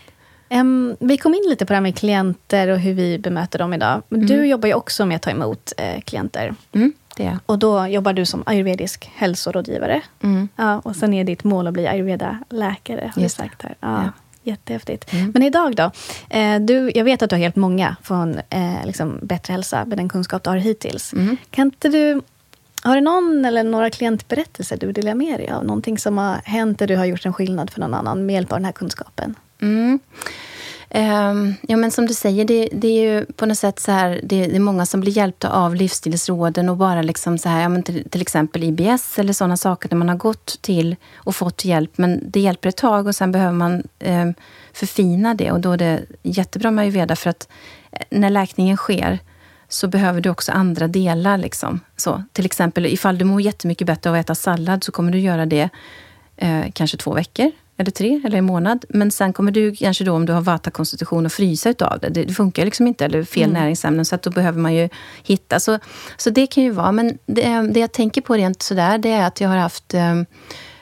Em, 0.50 0.96
vi 1.00 1.18
kom 1.18 1.34
in 1.34 1.44
lite 1.50 1.66
på 1.66 1.74
det 1.74 1.76
här 1.76 1.82
med 1.82 1.96
klienter 1.98 2.68
och 2.68 2.80
hur 2.80 2.94
vi 2.94 3.20
bemöter 3.20 3.60
dem 3.60 3.74
idag. 3.74 4.02
Men 4.10 4.26
Du 4.26 4.46
jobbar 4.46 4.68
ju 4.68 4.74
också 4.74 5.06
med 5.06 5.16
att 5.16 5.22
ta 5.22 5.32
emot 5.32 5.74
eh, 5.78 6.02
klienter. 6.02 6.56
Mm, 6.72 6.94
det 7.18 7.26
är. 7.26 7.40
Och 7.46 7.60
då 7.60 7.88
jobbar 7.88 8.14
du 8.14 8.26
som 8.26 8.44
ayurvedisk 8.46 9.12
hälsorådgivare. 9.16 10.02
Mm. 10.24 10.50
Ja, 10.56 10.80
och 10.80 10.96
sen 10.96 11.14
är 11.14 11.24
ditt 11.24 11.44
mål 11.44 11.68
att 11.68 11.74
bli 11.74 11.88
ayurveda-läkare, 11.88 13.02
har 13.02 13.12
du 13.16 13.22
Just 13.22 13.38
det. 13.38 13.44
sagt 13.44 13.62
här. 13.64 13.76
Ja, 13.80 14.04
Ja. 14.04 14.10
Jättehäftigt. 14.44 15.14
Mm. 15.14 15.32
Men 15.34 15.44
idag 15.44 15.76
då? 15.76 15.92
Eh, 16.30 16.60
du, 16.60 16.92
jag 16.96 17.04
vet 17.04 17.22
att 17.22 17.30
du 17.30 17.36
har 17.36 17.42
hjälpt 17.42 17.58
många 17.58 17.96
från 18.04 18.40
eh, 18.50 18.86
liksom 18.86 19.20
bättre 19.22 19.52
hälsa 19.52 19.86
med 19.86 19.98
den 19.98 20.10
kunskap 20.10 20.44
du 20.44 20.50
har 20.50 20.58
hittills. 20.58 21.14
Mm. 21.14 21.38
Kan 21.50 21.66
inte 21.68 21.90
du... 21.90 22.22
Har 22.84 22.96
du 22.96 23.02
någon 23.02 23.46
eller 23.46 23.64
några 23.64 23.90
klientberättelser 23.90 24.78
du 24.78 24.86
vill 24.86 24.96
dela 24.96 25.16
med 25.16 25.40
dig 25.40 25.50
av? 25.50 25.66
Någonting 25.66 25.98
som 25.98 26.18
har 26.18 26.42
hänt 26.44 26.80
där 26.80 26.88
du 26.88 26.96
har 26.96 27.06
gjort 27.06 27.26
en 27.26 27.34
skillnad 27.34 27.70
för 27.70 27.80
någon 27.80 27.94
annan 27.94 28.26
med 28.26 28.34
hjälp 28.34 28.52
av 28.52 28.58
den 28.58 28.66
här 28.66 28.72
kunskapen? 28.72 29.36
Mm. 29.62 30.00
Ehm, 30.94 31.54
ja, 31.62 31.78
men 31.78 31.92
som 31.92 32.06
du 32.06 32.14
säger, 32.14 32.46
det, 32.46 32.70
det 32.72 32.88
är 32.88 33.14
ju 33.14 33.26
på 33.26 33.46
något 33.46 33.58
sätt 33.58 33.80
så 33.80 33.92
här, 33.92 34.20
det, 34.24 34.48
det 34.48 34.56
är 34.56 34.60
många 34.60 34.86
som 34.86 35.02
blir 35.02 35.12
hjälpta 35.12 35.50
av 35.50 35.76
livsstilsråden 35.76 36.70
och 36.70 36.78
bara 36.78 37.02
liksom 37.02 37.38
så 37.38 37.50
här, 37.50 37.62
ja, 37.62 37.70
men 37.70 37.84
till, 37.84 38.10
till 38.10 38.22
exempel 38.22 38.64
IBS 38.64 39.20
eller 39.20 39.34
sådana 39.34 39.58
saker 39.58 39.90
där 39.90 39.98
man 39.98 40.10
har 40.10 40.16
gått 40.16 40.62
till 40.62 40.96
och 41.16 41.36
fått 41.36 41.66
hjälp, 41.66 41.98
men 41.98 42.32
det 42.32 42.40
hjälper 42.40 42.70
ett 42.70 42.78
tag 42.78 43.08
och 43.08 43.16
sen 43.16 43.32
behöver 43.32 43.54
man 43.54 43.84
ehm, 44.00 44.34
förfina 44.74 45.34
det 45.34 45.52
och 45.52 45.60
då 45.60 45.72
är 45.72 45.78
det 45.78 46.02
jättebra 46.24 46.72
med 46.72 46.84
ayurveda 46.84 47.16
för 47.16 47.30
att 47.30 47.48
eh, 47.92 48.00
när 48.10 48.30
läkningen 48.30 48.78
sker 48.78 49.20
så 49.74 49.88
behöver 49.88 50.22
du 50.22 50.30
också 50.30 50.52
andra 50.52 50.88
delar. 50.88 51.38
Liksom. 51.38 51.80
Så, 51.98 52.24
till 52.32 52.46
exempel 52.46 52.86
ifall 52.86 53.18
du 53.18 53.26
mår 53.26 53.42
jättemycket 53.42 53.88
bättre 53.88 54.10
av 54.10 54.16
att 54.16 54.26
äta 54.26 54.36
sallad 54.36 54.84
så 54.84 54.92
kommer 54.92 55.12
du 55.12 55.20
göra 55.20 55.46
det 55.46 55.70
eh, 56.38 56.66
kanske 56.74 56.98
två 56.98 57.14
veckor, 57.14 57.52
eller 57.78 57.92
tre, 57.92 58.22
eller 58.26 58.38
en 58.38 58.46
månad. 58.46 58.86
Men 58.90 59.12
sen 59.12 59.34
kommer 59.34 59.52
du 59.52 59.76
kanske 59.76 60.04
då, 60.04 60.14
om 60.14 60.26
du 60.26 60.34
har 60.34 60.42
vata-konstitution, 60.42 61.26
att 61.26 61.34
frysa 61.34 61.70
utav 61.70 62.00
det. 62.00 62.10
Det, 62.10 62.34
funkar 62.34 62.66
liksom 62.66 62.88
inte, 62.88 63.06
eller 63.06 63.24
fel 63.24 63.52
näringsämnen, 63.52 64.06
så 64.06 64.16
att 64.16 64.24
då 64.24 64.30
behöver 64.30 64.60
man 64.60 64.74
ju 64.74 64.90
hitta. 65.24 65.60
Så, 65.60 65.80
så 66.18 66.30
det 66.30 66.48
kan 66.48 66.64
ju 66.64 66.72
vara, 66.72 66.92
men 66.92 67.18
det, 67.26 67.62
det 67.62 67.80
jag 67.80 67.92
tänker 67.92 68.22
på 68.22 68.34
rent 68.34 68.62
sådär, 68.62 68.98
det 68.98 69.12
är 69.12 69.28
att 69.28 69.42
jag 69.42 69.50
har 69.50 69.58
haft... 69.58 69.94
ehm, 69.94 70.26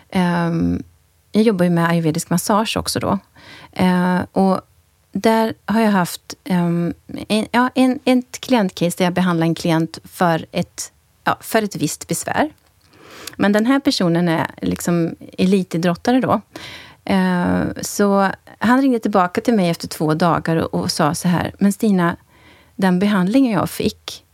ehm, 0.09 0.83
jag 1.31 1.43
jobbar 1.43 1.65
ju 1.65 1.69
med 1.71 1.89
ayurvedisk 1.89 2.29
massage 2.29 2.77
också 2.77 2.99
då. 2.99 3.19
Eh, 3.71 4.19
och 4.31 4.61
där 5.11 5.53
har 5.65 5.81
jag 5.81 5.91
haft 5.91 6.35
um, 6.49 6.93
en, 7.27 7.47
ja, 7.51 7.69
en, 7.75 7.99
ett 8.05 8.41
klientcase 8.41 8.97
där 8.97 9.05
jag 9.05 9.13
behandlar 9.13 9.47
en 9.47 9.55
klient 9.55 9.99
för 10.03 10.45
ett, 10.51 10.91
ja, 11.23 11.37
för 11.41 11.61
ett 11.61 11.75
visst 11.75 12.07
besvär. 12.07 12.53
Men 13.35 13.51
den 13.51 13.65
här 13.65 13.79
personen 13.79 14.29
är 14.29 14.47
liksom 14.61 15.15
elitidrottare 15.37 16.19
då. 16.19 16.41
Ehm, 17.05 17.73
så 17.81 18.31
han 18.57 18.81
ringde 18.81 18.99
tillbaka 18.99 19.41
till 19.41 19.53
mig 19.53 19.69
efter 19.69 19.87
två 19.87 20.13
dagar 20.13 20.55
och, 20.55 20.73
och 20.73 20.91
sa 20.91 21.15
så 21.15 21.27
här, 21.27 21.53
men 21.59 21.73
Stina, 21.73 22.17
den 22.75 22.99
behandlingen 22.99 23.51
jag 23.51 23.69
fick, 23.69 24.25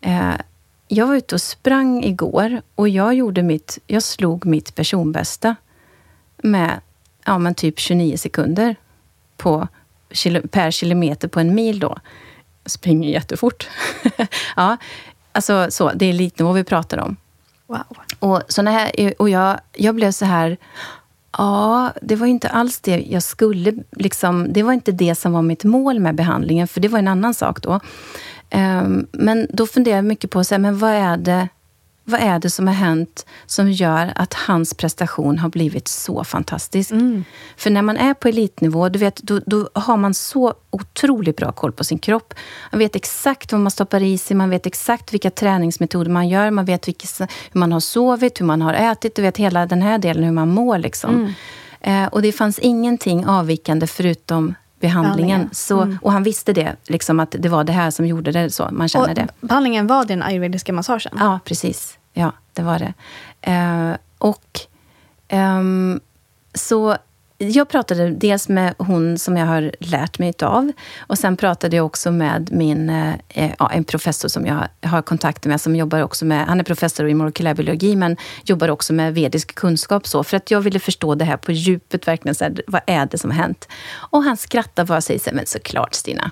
eh, 0.00 0.34
jag 0.88 1.06
var 1.06 1.14
ute 1.14 1.34
och 1.34 1.40
sprang 1.40 2.04
igår 2.04 2.60
och 2.74 2.88
jag 2.88 3.14
gjorde 3.14 3.42
mitt, 3.42 3.78
jag 3.86 4.02
slog 4.02 4.46
mitt 4.46 4.74
personbästa 4.74 5.56
med 6.36 6.80
ja, 7.24 7.38
men 7.38 7.54
typ 7.54 7.78
29 7.78 8.16
sekunder 8.16 8.76
på, 9.36 9.68
per 10.50 10.70
kilometer 10.70 11.28
på 11.28 11.40
en 11.40 11.54
mil 11.54 11.78
då. 11.78 11.98
Jag 12.62 12.70
springer 12.70 13.08
jättefort. 13.08 13.68
ja, 14.56 14.76
alltså 15.32 15.66
så, 15.70 15.90
det 15.94 16.06
är 16.06 16.10
elitnivå 16.10 16.52
vi 16.52 16.64
pratar 16.64 16.98
om. 16.98 17.16
Wow. 17.66 17.96
Och, 18.18 18.42
såna 18.48 18.70
här, 18.70 19.14
och 19.18 19.28
jag, 19.28 19.60
jag 19.72 19.94
blev 19.94 20.10
så 20.10 20.24
här... 20.24 20.56
Ja, 21.38 21.92
det 22.02 22.16
var 22.16 22.26
inte 22.26 22.48
alls 22.48 22.80
det 22.80 23.04
jag 23.08 23.22
skulle... 23.22 23.74
Liksom, 23.92 24.52
det 24.52 24.62
var 24.62 24.72
inte 24.72 24.92
det 24.92 25.14
som 25.14 25.32
var 25.32 25.42
mitt 25.42 25.64
mål 25.64 26.00
med 26.00 26.14
behandlingen, 26.14 26.68
för 26.68 26.80
det 26.80 26.88
var 26.88 26.98
en 26.98 27.08
annan 27.08 27.34
sak 27.34 27.62
då. 27.62 27.80
Ehm, 28.50 29.06
men 29.12 29.46
då 29.50 29.66
funderade 29.66 29.98
jag 29.98 30.04
mycket 30.04 30.30
på 30.30 30.44
så 30.44 30.54
här, 30.54 30.58
men 30.58 30.78
vad 30.78 30.90
är 30.90 31.16
det 31.16 31.48
vad 32.08 32.20
är 32.20 32.38
det 32.38 32.50
som 32.50 32.66
har 32.66 32.74
hänt 32.74 33.26
som 33.46 33.70
gör 33.70 34.12
att 34.14 34.34
hans 34.34 34.74
prestation 34.74 35.38
har 35.38 35.48
blivit 35.48 35.88
så 35.88 36.24
fantastisk? 36.24 36.90
För 37.56 37.70
när 37.70 37.82
man 37.82 37.96
är 37.96 38.14
på 38.14 38.28
elitnivå, 38.28 38.88
du 38.88 38.98
vet, 38.98 39.16
då, 39.16 39.40
då 39.46 39.68
har 39.74 39.96
man 39.96 40.14
så 40.14 40.54
otroligt 40.70 41.36
bra 41.36 41.52
koll 41.52 41.72
på 41.72 41.84
sin 41.84 41.98
kropp. 41.98 42.34
Man 42.72 42.78
vet 42.78 42.96
exakt 42.96 43.52
vad 43.52 43.60
man 43.60 43.70
stoppar 43.70 44.02
i 44.02 44.18
sig, 44.18 44.36
man 44.36 44.50
vet 44.50 44.66
exakt 44.66 45.14
vilka 45.14 45.30
träningsmetoder 45.30 46.10
man 46.10 46.28
gör, 46.28 46.50
man 46.50 46.64
vet 46.64 46.88
vilka, 46.88 47.06
hur 47.52 47.58
man 47.60 47.72
har 47.72 47.80
sovit, 47.80 48.40
hur 48.40 48.46
man 48.46 48.62
har 48.62 48.74
ätit, 48.74 49.14
du 49.14 49.22
vet 49.22 49.36
hela 49.36 49.66
den 49.66 49.82
här 49.82 49.98
delen, 49.98 50.24
hur 50.24 50.32
man 50.32 50.48
mår. 50.48 50.78
Liksom. 50.78 51.34
Eh, 51.80 52.06
och 52.06 52.22
det 52.22 52.32
fanns 52.32 52.58
ingenting 52.58 53.26
avvikande 53.26 53.86
förutom 53.86 54.54
behandlingen. 54.80 55.48
Så, 55.52 55.96
Och 56.02 56.12
han 56.12 56.22
visste 56.22 56.52
det, 56.52 56.76
liksom, 56.86 57.20
att 57.20 57.34
det 57.38 57.48
var 57.48 57.64
det 57.64 57.72
här 57.72 57.90
som 57.90 58.06
gjorde 58.06 58.32
det 58.32 58.50
så. 58.50 58.68
Man 58.72 58.88
känner 58.88 59.08
Och 59.08 59.14
det. 59.14 59.28
behandlingen 59.40 59.86
var 59.86 60.04
den 60.04 60.22
ayurvediska 60.22 60.72
massagen? 60.72 61.12
Ja, 61.18 61.40
precis. 61.44 61.98
Ja, 62.12 62.32
det 62.52 62.62
var 62.62 62.78
det. 62.78 62.94
Eh, 63.40 63.96
och 64.18 64.60
ehm, 65.28 66.00
så 66.54 66.96
jag 67.38 67.68
pratade 67.68 68.10
dels 68.10 68.48
med 68.48 68.74
hon 68.78 69.18
som 69.18 69.36
jag 69.36 69.46
har 69.46 69.72
lärt 69.78 70.18
mig 70.18 70.34
av 70.42 70.72
och 70.98 71.18
sen 71.18 71.36
pratade 71.36 71.76
jag 71.76 71.86
också 71.86 72.10
med 72.10 72.52
min, 72.52 72.90
eh, 72.90 73.14
eh, 73.28 73.52
ja, 73.58 73.70
en 73.70 73.84
professor 73.84 74.28
som 74.28 74.46
jag 74.46 74.68
har 74.82 75.02
kontakt 75.02 75.44
med, 75.44 75.60
som 75.60 75.76
jobbar 75.76 76.02
också 76.02 76.24
med, 76.24 76.46
han 76.46 76.60
är 76.60 76.64
professor 76.64 77.08
i 77.08 77.14
molekylärbiologi, 77.14 77.96
men 77.96 78.16
jobbar 78.44 78.68
också 78.68 78.92
med 78.92 79.14
vedisk 79.14 79.54
kunskap. 79.54 80.06
Så, 80.06 80.24
för 80.24 80.36
att 80.36 80.50
jag 80.50 80.60
ville 80.60 80.78
förstå 80.78 81.14
det 81.14 81.24
här 81.24 81.36
på 81.36 81.52
djupet, 81.52 82.08
verkligen, 82.08 82.34
så 82.34 82.44
här, 82.44 82.62
vad 82.66 82.82
är 82.86 83.06
det 83.06 83.18
som 83.18 83.30
har 83.30 83.38
hänt? 83.38 83.68
Och 83.94 84.22
han 84.22 84.36
skrattar 84.36 84.84
bara 84.84 84.96
och 84.96 85.04
säger 85.04 85.20
så 85.20 85.30
här, 85.30 85.36
men 85.36 85.46
såklart 85.46 85.94
Stina. 85.94 86.30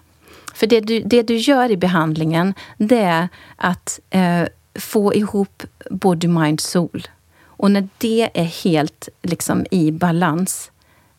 För 0.54 0.66
det 0.66 0.80
du, 0.80 1.00
det 1.00 1.22
du 1.22 1.36
gör 1.36 1.70
i 1.70 1.76
behandlingen, 1.76 2.54
det 2.76 3.00
är 3.00 3.28
att 3.56 4.00
eh, 4.10 4.42
få 4.74 5.14
ihop 5.14 5.62
body, 5.90 6.28
mind, 6.28 6.60
soul. 6.60 7.08
Och 7.46 7.70
när 7.70 7.88
det 7.98 8.30
är 8.34 8.44
helt 8.44 9.08
liksom, 9.22 9.66
i 9.70 9.92
balans, 9.92 10.70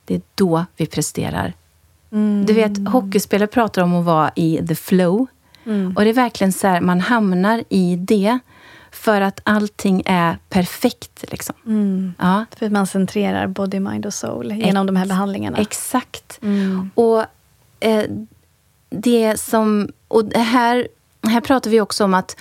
det 0.05 0.15
är 0.15 0.21
då 0.35 0.65
vi 0.77 0.85
presterar 0.85 1.53
Du 2.45 2.53
vet, 2.53 2.87
hockeyspelare 2.87 3.47
pratar 3.47 3.81
om 3.81 3.95
att 3.95 4.05
vara 4.05 4.31
i 4.35 4.67
the 4.67 4.75
flow. 4.75 5.27
Och 5.95 6.03
det 6.03 6.09
är 6.09 6.13
verkligen 6.13 6.53
så 6.53 6.67
här, 6.67 6.81
man 6.81 6.99
hamnar 6.99 7.63
i 7.69 7.95
det 7.95 8.39
för 8.91 9.21
att 9.21 9.39
allting 9.43 10.03
är 10.05 10.37
perfekt. 10.49 11.25
Liksom. 11.31 11.55
Ja. 12.19 12.45
För 12.57 12.65
att 12.65 12.71
man 12.71 12.87
centrerar 12.87 13.47
body, 13.47 13.79
mind 13.79 14.05
och 14.05 14.13
soul 14.13 14.51
genom 14.51 14.87
de 14.87 14.95
här 14.95 15.05
behandlingarna. 15.05 15.57
Exakt. 15.57 16.39
Och 16.95 17.23
eh, 17.79 18.03
det 18.89 19.39
som... 19.39 19.89
Och 20.07 20.33
här, 20.33 20.87
här 21.27 21.41
pratar 21.41 21.71
vi 21.71 21.81
också 21.81 22.03
om 22.03 22.13
att 22.13 22.37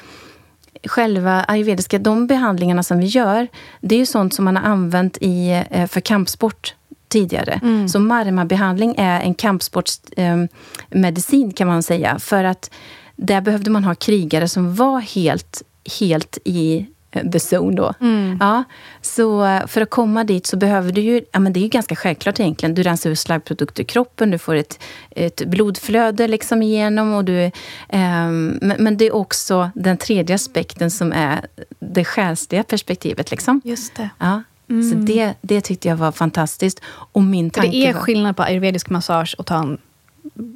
själva 0.86 1.44
ayurvediska, 1.44 1.98
de 1.98 2.26
behandlingarna 2.26 2.82
som 2.82 2.98
vi 2.98 3.06
gör, 3.06 3.48
det 3.80 3.94
är 3.94 3.98
ju 3.98 4.06
sånt 4.06 4.34
som 4.34 4.44
man 4.44 4.56
har 4.56 4.64
använt 4.64 5.18
i, 5.20 5.64
eh, 5.70 5.86
för 5.86 6.00
kampsport 6.00 6.74
tidigare. 7.08 7.60
Så 7.88 7.98
marmabehandling 7.98 8.94
är 8.98 9.20
en 9.20 9.34
kampsportsmedicin 9.34 11.52
kan 11.52 11.68
man 11.68 11.82
säga. 11.82 12.18
För 12.18 12.44
att 12.44 12.70
där 13.16 13.40
behövde 13.40 13.70
man 13.70 13.84
ha 13.84 13.94
krigare 13.94 14.48
som 14.48 14.74
var 14.74 15.00
helt, 15.00 15.62
helt 16.00 16.38
i 16.44 16.86
eh, 17.10 17.30
the 17.30 17.38
zone 17.38 17.76
då. 17.76 17.94
Ja, 18.40 18.64
så 19.02 19.44
eh, 19.44 19.66
för 19.66 19.80
att 19.80 19.90
komma 19.90 20.24
dit 20.24 20.46
så 20.46 20.56
behöver 20.56 20.92
du 20.92 21.00
ju, 21.00 21.24
ja 21.32 21.40
men 21.40 21.52
det 21.52 21.60
är 21.60 21.62
ju 21.62 21.68
ganska 21.68 21.96
självklart 21.96 22.40
egentligen, 22.40 22.74
du 22.74 22.82
rensar 22.82 23.10
ur 23.10 23.14
slaggprodukter 23.14 23.82
i 23.82 23.86
kroppen, 23.86 24.30
du 24.30 24.38
får 24.38 24.54
ett, 24.54 24.82
ett 25.10 25.46
blodflöde 25.46 26.28
liksom 26.28 26.62
igenom 26.62 27.14
och 27.14 27.24
du, 27.24 27.50
ehm, 27.88 28.58
men, 28.62 28.76
men 28.78 28.96
det 28.96 29.04
är 29.04 29.14
också 29.14 29.70
den 29.74 29.96
tredje 29.96 30.34
aspekten 30.34 30.90
som 30.90 31.12
är 31.12 31.46
det 31.78 32.04
själsliga 32.04 32.62
perspektivet 32.62 33.30
liksom. 33.30 33.60
Just 33.64 33.94
det. 33.94 34.10
Ja. 34.18 34.42
Så 34.66 34.94
det, 34.94 35.34
det 35.40 35.60
tyckte 35.60 35.88
jag 35.88 35.96
var 35.96 36.12
fantastiskt. 36.12 36.80
Och 36.86 37.22
min 37.22 37.50
För 37.50 37.60
tanke 37.60 37.76
det 37.76 37.86
är 37.86 37.92
skillnad 37.92 38.36
på 38.36 38.42
ayurvedisk 38.42 38.90
massage 38.90 39.34
och 39.38 39.46
ta 39.46 39.58
en 39.58 39.78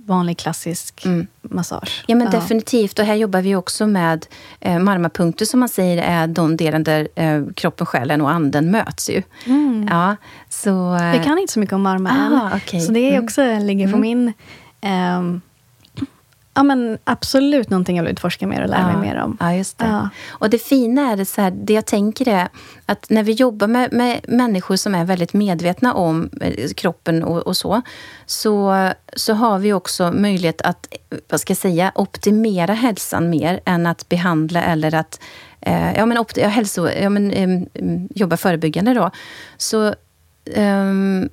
vanlig 0.07 0.39
klassisk 0.39 1.07
massage. 1.43 2.05
Ja, 2.07 2.17
men 2.17 2.31
definitivt. 2.31 2.99
Och 2.99 3.05
här 3.05 3.15
jobbar 3.15 3.43
vi 3.43 3.55
också 3.57 3.87
med 3.87 4.27
eh, 4.61 4.79
marmapunkter 4.79 5.45
som 5.45 5.61
man 5.61 5.69
säger 5.69 6.03
är 6.03 6.27
de 6.27 6.57
delen 6.57 6.85
där 6.85 7.09
eh, 7.15 7.43
kroppen, 7.55 7.87
själen 7.87 8.21
och 8.21 8.31
anden 8.31 8.71
möts. 8.71 9.11
Ju. 9.11 9.23
Ja, 9.91 10.17
så, 10.49 10.95
eh, 10.95 11.17
Jag 11.17 11.25
kan 11.25 11.39
inte 11.39 11.53
så 11.53 11.61
mycket 11.61 11.73
om 11.73 11.83
marma 11.83 12.11
än. 12.11 12.33
Ah, 12.35 12.51
okej. 12.57 12.81
Så 12.81 12.93
det 12.93 13.15
är 13.15 13.23
också 13.23 13.59
ligger 13.59 13.93
på 13.93 13.99
min... 13.99 14.33
ehm, 14.81 15.41
ja, 16.59 16.63
men 16.63 16.99
absolut 17.05 17.71
någonting 17.71 17.97
jag 17.97 18.05
vill 18.05 18.13
utforska 18.13 18.47
mer 18.47 18.63
och 18.63 18.69
lära 18.69 18.87
mig 18.87 18.97
mer 18.97 19.23
om. 19.23 19.37
Ja, 19.41 19.55
just 19.55 19.79
det. 19.79 19.87
Ja. 19.87 20.09
Och 20.29 20.51
det 20.51 20.59
fina 20.59 21.13
är 21.13 21.17
det, 21.17 21.25
så 21.25 21.41
här, 21.41 21.51
det 21.51 21.73
jag 21.73 21.87
tänker 21.87 22.29
är 22.29 22.49
att 22.87 23.11
när 23.11 23.23
vi 23.23 23.33
jobbar 23.33 23.67
med, 23.67 23.93
med 23.93 24.21
människor 24.29 24.77
som 24.77 24.95
är 24.95 25.05
väldigt 25.05 25.33
medvetna 25.33 25.95
om 25.95 26.31
eh, 26.41 26.69
kroppen 26.77 27.25
och, 27.25 27.39
och 27.39 27.57
så, 27.57 27.83
så, 28.27 28.91
så 29.17 29.35
har 29.35 29.59
vi 29.59 29.73
också 29.73 30.13
möjlighet 30.13 30.63
att, 30.63 30.95
vad 31.29 31.41
ska 31.41 31.51
jag 31.51 31.59
säga, 31.59 31.93
optimera 31.95 32.73
hälsan 32.73 33.31
mer 33.31 33.61
än 33.65 33.87
att 33.87 34.09
behandla 34.09 34.63
eller 34.63 34.95
att 34.95 35.21
eh, 35.61 35.97
ja, 35.97 36.07
men 36.07 36.19
opt- 36.19 36.39
ja, 36.41 36.49
hälso, 36.49 36.91
ja, 36.91 37.11
men, 37.11 37.31
em, 37.31 37.69
jobba 38.15 38.37
förebyggande. 38.37 38.95
Då. 38.95 39.11
Så 39.57 39.95
ehm, 40.55 41.29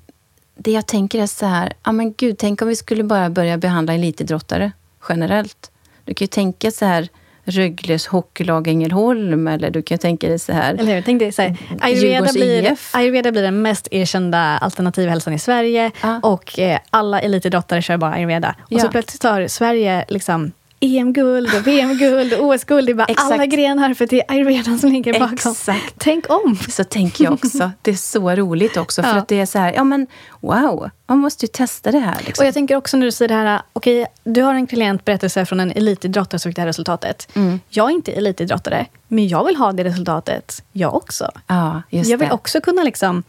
det 0.57 0.71
jag 0.71 0.87
tänker 0.87 1.19
är 1.21 1.27
så 1.27 1.45
här, 1.45 1.73
ja 1.83 1.91
men 1.91 2.13
gud, 2.13 2.37
tänk 2.37 2.61
om 2.61 2.67
vi 2.67 2.75
skulle 2.75 3.03
bara 3.03 3.29
börja 3.29 3.57
behandla 3.57 3.93
elitidrottare 3.93 4.71
generellt. 5.09 5.71
Du 6.05 6.13
kan 6.13 6.25
ju 6.25 6.27
tänka 6.29 6.71
så 6.71 6.85
här, 6.85 7.07
Rögles 7.47 8.07
hockeylag 8.07 8.67
Ängelholm, 8.67 9.47
eller 9.47 9.69
du 9.69 9.81
kan 9.81 9.97
tänka 9.97 10.27
dig 10.27 10.39
så 10.39 10.53
här, 10.53 10.73
Eller 10.73 10.95
hur? 10.95 11.01
Tänk 11.01 11.19
dig 11.19 11.31
så 11.31 11.41
här, 11.41 11.57
Ayurveda, 11.81 12.07
Djurgårdens 12.07 12.33
blir, 12.33 12.71
IF. 12.71 12.95
Ayurveda 12.95 13.31
blir 13.31 13.41
den 13.41 13.61
mest 13.61 13.87
erkända 13.91 14.37
alternativa 14.39 15.09
hälsan 15.11 15.33
i 15.33 15.39
Sverige. 15.39 15.91
Ja. 16.01 16.19
Och 16.23 16.59
eh, 16.59 16.79
alla 16.89 17.19
elitidrottare 17.21 17.81
kör 17.81 17.97
bara 17.97 18.11
ayurveda. 18.11 18.55
Och 18.61 18.79
så 18.79 18.85
Ja. 18.85 18.91
plötsligt 18.91 19.23
har 19.23 19.47
Sverige 19.47 20.05
liksom 20.07 20.51
EM-guld, 20.79 21.49
VM-guld 21.63 22.33
OS-guld. 22.39 22.97
Det 22.97 23.03
är 23.03 23.15
alla 23.19 23.45
grenar 23.45 23.93
för 23.93 24.07
det 24.07 24.19
är 24.21 24.31
ayurvedan 24.31 24.79
som 24.79 24.91
ligger 24.91 25.13
bakom. 25.19 25.33
Exakt. 25.51 25.93
Tänk 25.97 26.29
om! 26.29 26.57
Så 26.69 26.83
tänker 26.83 27.23
jag 27.23 27.33
också. 27.33 27.71
Det 27.81 27.91
är 27.91 27.95
så 27.95 28.35
roligt 28.35 28.77
också. 28.77 29.03
För 29.03 29.09
Ja. 29.09 29.15
att 29.15 29.27
det 29.27 29.39
är 29.41 29.45
så 29.45 29.59
här, 29.59 29.73
ja 29.73 29.83
men 29.83 30.07
wow, 30.41 30.89
man 31.07 31.17
måste 31.17 31.45
ju 31.45 31.47
testa 31.47 31.91
det 31.91 31.99
här. 31.99 32.15
Liksom. 32.25 32.43
Och 32.43 32.47
jag 32.47 32.53
tänker 32.53 32.75
också 32.75 32.97
när 32.97 33.05
du 33.05 33.11
säger 33.11 33.29
det 33.29 33.35
här, 33.35 33.61
okej, 33.73 34.05
du 34.23 34.41
har 34.41 34.53
en 34.53 34.67
klient 34.67 35.05
berättelse 35.05 35.45
från 35.45 35.59
en 35.59 35.71
elitidrottare 35.71 36.39
som 36.39 36.49
fick 36.49 36.55
det 36.55 36.61
här 36.61 36.67
resultatet. 36.67 37.27
Mm. 37.35 37.59
Jag 37.69 37.89
är 37.89 37.93
inte 37.93 38.11
elitidrottare, 38.11 38.85
men 39.07 39.27
jag 39.27 39.45
vill 39.45 39.55
ha 39.55 39.71
det 39.71 39.83
resultatet 39.83 40.63
jag 40.71 40.95
också. 40.95 41.31
ja, 41.47 41.81
just 41.89 42.09
jag 42.09 42.17
vill 42.17 42.27
det. 42.27 42.33
också 42.33 42.61
kunna 42.61 42.83
liksom... 42.83 43.23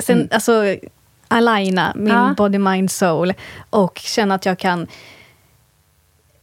Sen, 0.00 0.28
Alltså, 0.32 0.76
aligna 1.28 1.92
min 1.96 2.14
Ja. 2.14 2.34
body, 2.36 2.58
mind, 2.58 2.90
soul 2.90 3.34
och 3.70 3.98
känna 3.98 4.34
att 4.34 4.46
jag 4.46 4.58
kan 4.58 4.86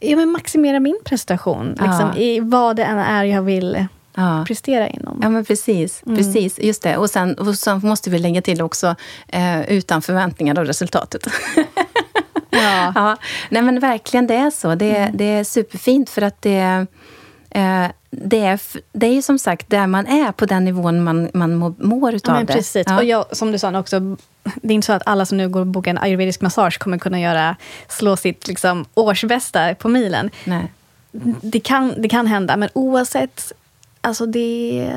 ja, 0.02 0.16
men 0.16 0.28
maximera 0.30 0.80
min 0.80 0.98
prestation. 1.04 1.68
Liksom, 1.68 2.12
Ja. 2.14 2.16
I 2.16 2.40
vad 2.40 2.76
det 2.76 2.84
än 2.84 2.98
är 2.98 3.24
jag 3.24 3.42
vill 3.42 3.86
ja. 4.14 4.44
prestera 4.46 4.88
inom. 4.88 5.18
Ja, 5.22 5.28
men 5.28 5.44
precis. 5.44 6.02
Mm. 6.06 6.16
precis 6.18 6.58
just 6.58 6.82
det. 6.82 6.96
Och 6.96 7.10
sen, 7.10 7.34
och 7.34 7.54
sen 7.54 7.80
måste 7.84 8.10
vi 8.10 8.18
lägga 8.18 8.42
till 8.42 8.62
också, 8.62 8.94
eh, 9.28 9.60
utan 9.72 10.02
förväntningar 10.02 10.58
av 10.58 10.64
resultatet. 10.64 11.26
Ja. 12.54 12.92
ja. 12.94 13.16
Nej, 13.50 13.62
men 13.62 13.80
verkligen, 13.80 14.26
det 14.26 14.34
är 14.34 14.50
så. 14.50 14.74
Det, 14.74 14.96
Mm. 14.96 15.16
det 15.16 15.24
är 15.24 15.44
superfint 15.44 16.10
för 16.10 16.22
att 16.22 16.42
det, 16.42 16.86
eh, 17.50 17.86
det, 18.16 18.38
är, 18.40 18.60
det 18.92 19.06
är 19.06 19.14
ju 19.14 19.22
som 19.22 19.38
sagt 19.38 19.70
där 19.70 19.86
man 19.86 20.06
är, 20.06 20.32
på 20.32 20.46
den 20.46 20.64
nivån 20.64 21.04
man, 21.04 21.28
man 21.34 21.54
må, 21.54 21.74
mår 21.78 22.14
utav 22.14 22.34
Ja, 22.34 22.40
det. 22.44 22.52
precis. 22.52 22.86
Ja. 22.86 22.96
Och 22.96 23.04
jag, 23.04 23.36
som 23.36 23.52
du 23.52 23.58
sa 23.58 23.78
också, 23.78 24.00
det 24.62 24.68
är 24.68 24.74
inte 24.74 24.86
så 24.86 24.92
att 24.92 25.02
alla 25.06 25.26
som 25.26 25.38
nu 25.38 25.48
går 25.48 25.60
och 25.60 25.66
bokar 25.66 25.90
en 25.90 25.98
ayurvedisk 25.98 26.40
massage 26.40 26.78
kommer 26.78 26.98
kunna 26.98 27.20
göra, 27.20 27.56
slå 27.88 28.16
sitt 28.16 28.48
liksom, 28.48 28.84
årsbästa 28.94 29.74
på 29.74 29.88
milen. 29.88 30.30
Nej. 30.44 30.72
Det 31.42 31.60
kan, 31.60 31.94
det 31.98 32.08
kan 32.08 32.26
hända, 32.26 32.56
men 32.56 32.68
oavsett, 32.72 33.52
alltså 34.00 34.26
det, 34.26 34.90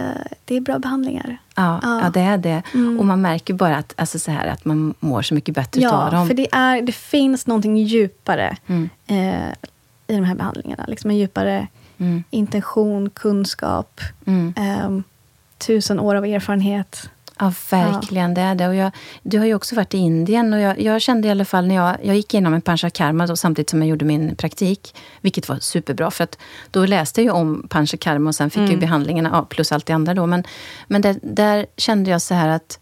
det 0.45 0.55
är 0.55 0.61
bra 0.61 0.80
behandlingar. 0.80 1.38
Ja, 1.55 1.80
Ja. 1.84 1.99
ja. 2.03 2.09
det 2.09 2.22
är 2.22 2.38
det. 2.38 2.61
Mm. 2.74 2.99
Och 2.99 3.05
man 3.05 3.22
märker 3.22 3.53
bara 3.53 3.78
att, 3.78 3.93
alltså 3.97 4.20
så 4.20 4.32
här, 4.32 4.47
att 4.47 4.66
man 4.66 4.93
mår 4.99 5.22
så 5.22 5.34
mycket 5.34 5.55
bättre 5.55 5.80
utav 5.82 6.07
Ja, 6.11 6.18
dem. 6.18 6.28
för 6.28 6.34
det, 6.34 6.47
är, 6.51 6.82
det 6.82 6.91
finns 6.91 7.47
någonting 7.47 7.78
djupare 7.78 8.57
Mm. 8.68 8.89
eh, 9.07 9.49
i 10.07 10.16
de 10.16 10.24
här 10.24 10.36
behandlingarna. 10.36 10.86
Liksom 10.88 11.09
en 11.09 11.18
djupare 11.18 11.68
Mm. 11.97 12.23
intention, 12.29 13.09
kunskap, 13.09 14.01
Mm. 14.25 14.53
ehm, 14.57 15.03
tusen 15.57 15.99
år 15.99 16.15
av 16.15 16.25
erfarenhet. 16.25 17.09
Ja, 17.39 17.53
verkligen. 17.71 18.33
Det 18.33 18.41
är 18.41 18.55
det. 18.55 18.67
Och 18.67 18.75
jag, 18.75 18.91
du 19.23 19.39
har 19.39 19.45
ju 19.45 19.55
också 19.55 19.75
varit 19.75 19.93
i 19.93 19.97
Indien 19.97 20.53
och 20.53 20.59
jag, 20.59 20.81
jag 20.81 21.01
kände 21.01 21.27
i 21.27 21.31
alla 21.31 21.45
fall 21.45 21.67
när 21.67 21.75
jag, 21.75 21.97
jag 22.03 22.15
gick 22.15 22.33
igenom 22.33 22.53
en 22.53 22.61
panchakarma 22.61 23.27
då, 23.27 23.35
samtidigt 23.35 23.69
som 23.69 23.79
jag 23.81 23.89
gjorde 23.89 24.05
min 24.05 24.35
praktik, 24.35 24.95
vilket 25.21 25.49
var 25.49 25.59
superbra 25.59 26.11
för 26.11 26.23
att 26.23 26.37
då 26.71 26.85
läste 26.85 27.21
jag 27.21 27.35
om 27.35 27.67
panchakarma 27.69 28.29
och 28.29 28.35
sen 28.35 28.49
fick 28.49 28.61
jag 28.61 28.69
ju 28.71 28.77
behandlingarna, 28.77 29.29
ja, 29.33 29.45
plus 29.49 29.71
allt 29.71 29.85
det 29.85 29.93
andra 29.93 30.13
då. 30.13 30.25
Men, 30.25 30.43
men 30.87 31.01
där, 31.01 31.19
där 31.21 31.65
kände 31.77 32.11
jag 32.11 32.21
så 32.21 32.33
här 32.33 32.49
att 32.49 32.79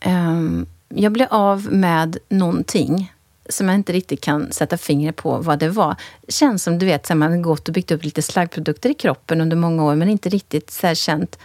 ehm, 0.00 0.66
jag 0.88 1.12
blev 1.12 1.28
av 1.30 1.68
med 1.72 2.16
någonting 2.28 3.12
som 3.50 3.68
jag 3.68 3.74
inte 3.74 3.92
riktigt 3.92 4.20
kan 4.20 4.52
sätta 4.52 4.76
fingret 4.78 5.16
på 5.16 5.38
vad 5.38 5.58
det 5.58 5.68
var. 5.68 5.96
känns 6.28 6.62
som 6.62 6.78
du 6.78 6.86
vet, 6.86 7.06
så 7.06 7.14
man 7.14 7.30
har 7.32 7.38
gått 7.38 7.68
och 7.68 7.74
byggt 7.74 7.90
upp 7.90 8.04
lite 8.04 8.22
slaggprodukter 8.22 8.90
i 8.90 8.94
kroppen 8.94 9.40
under 9.40 9.56
många 9.56 9.84
år 9.84 9.94
men 9.94 10.08
inte 10.08 10.28
riktigt 10.28 10.70
så 10.70 10.86
här 10.86 10.94
känt 10.94 11.38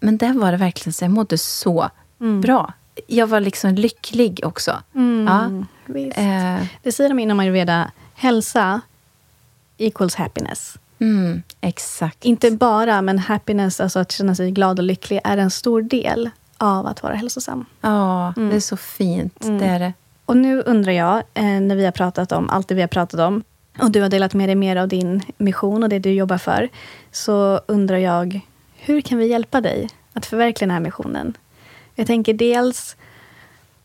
men 0.00 0.16
där 0.16 0.32
var 0.32 0.52
det 0.52 0.58
verkligen 0.58 0.92
så 0.92 1.04
jag 1.04 1.10
mådde 1.10 1.38
så 1.38 1.90
bra. 2.42 2.72
Jag 3.06 3.26
var 3.26 3.40
liksom 3.40 3.74
lycklig 3.74 4.40
också. 4.44 4.82
Ja. 5.26 5.50
Visst. 5.86 6.18
Eh, 6.18 6.64
Det 6.82 6.92
säger 6.92 7.08
de 7.10 7.18
inom 7.18 7.40
ayurveda, 7.40 7.90
hälsa 8.14 8.80
equals 9.78 10.14
happiness. 10.14 10.78
mm, 10.98 11.42
exakt. 11.60 12.24
Inte 12.24 12.50
bara, 12.50 13.02
men 13.02 13.18
happiness, 13.18 13.80
alltså 13.80 13.98
att 13.98 14.12
känna 14.12 14.34
sig 14.34 14.50
glad 14.50 14.78
och 14.78 14.84
lycklig, 14.84 15.20
är 15.24 15.36
en 15.38 15.50
stor 15.50 15.82
del 15.82 16.30
av 16.58 16.86
att 16.86 17.02
vara 17.02 17.14
hälsosam. 17.14 17.64
Ja, 17.80 18.32
det 18.36 18.56
är 18.56 18.60
så 18.60 18.76
fint. 18.76 19.36
Det 19.40 19.64
är 19.66 19.78
det. 19.78 19.92
Och 20.32 20.38
nu 20.38 20.62
undrar 20.62 20.92
jag, 20.92 21.22
eh, 21.34 21.44
när 21.44 21.76
vi 21.76 21.84
har 21.84 21.92
pratat 21.92 22.32
om 22.32 22.50
allt 22.50 22.68
det 22.68 22.74
vi 22.74 22.80
har 22.80 22.88
pratat 22.88 23.20
om, 23.20 23.44
och 23.78 23.90
du 23.90 24.00
har 24.00 24.08
delat 24.08 24.34
med 24.34 24.48
dig 24.48 24.54
mer 24.56 24.76
av 24.76 24.88
din 24.88 25.22
mission 25.36 25.82
och 25.82 25.88
det 25.88 25.98
du 25.98 26.12
jobbar 26.12 26.38
för, 26.38 26.68
så 27.10 27.60
undrar 27.66 27.96
jag, 27.96 28.40
hur 28.76 29.00
kan 29.00 29.18
vi 29.18 29.26
hjälpa 29.26 29.60
dig 29.60 29.88
att 30.12 30.26
förverkliga 30.26 30.66
den 30.66 30.74
här 30.74 30.80
missionen? 30.80 31.36
Jag 31.94 32.06
tänker 32.06 32.34
dels, 32.34 32.96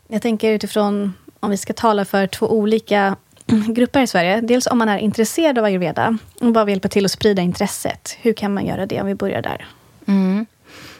jag 0.06 0.22
tänker 0.22 0.52
utifrån, 0.52 1.14
om 1.40 1.50
vi 1.50 1.56
ska 1.56 1.72
tala 1.72 2.04
för 2.04 2.26
två 2.26 2.46
olika 2.46 3.16
grupper 3.68 4.02
i 4.02 4.06
Sverige. 4.06 4.40
Dels 4.40 4.66
om 4.66 4.78
man 4.78 4.88
är 4.88 4.98
intresserad 4.98 5.58
av 5.58 5.64
ayurveda 5.64 6.18
och 6.40 6.52
bara 6.52 6.64
vill 6.64 6.72
hjälpa 6.72 6.88
till 6.88 7.04
att 7.04 7.10
sprida 7.10 7.42
intresset. 7.42 8.16
Hur 8.20 8.32
kan 8.32 8.54
man 8.54 8.66
göra 8.66 8.86
det 8.86 9.00
om 9.00 9.06
vi 9.06 9.14
börjar 9.14 9.42
där? 9.42 9.66
Mm. 10.06 10.46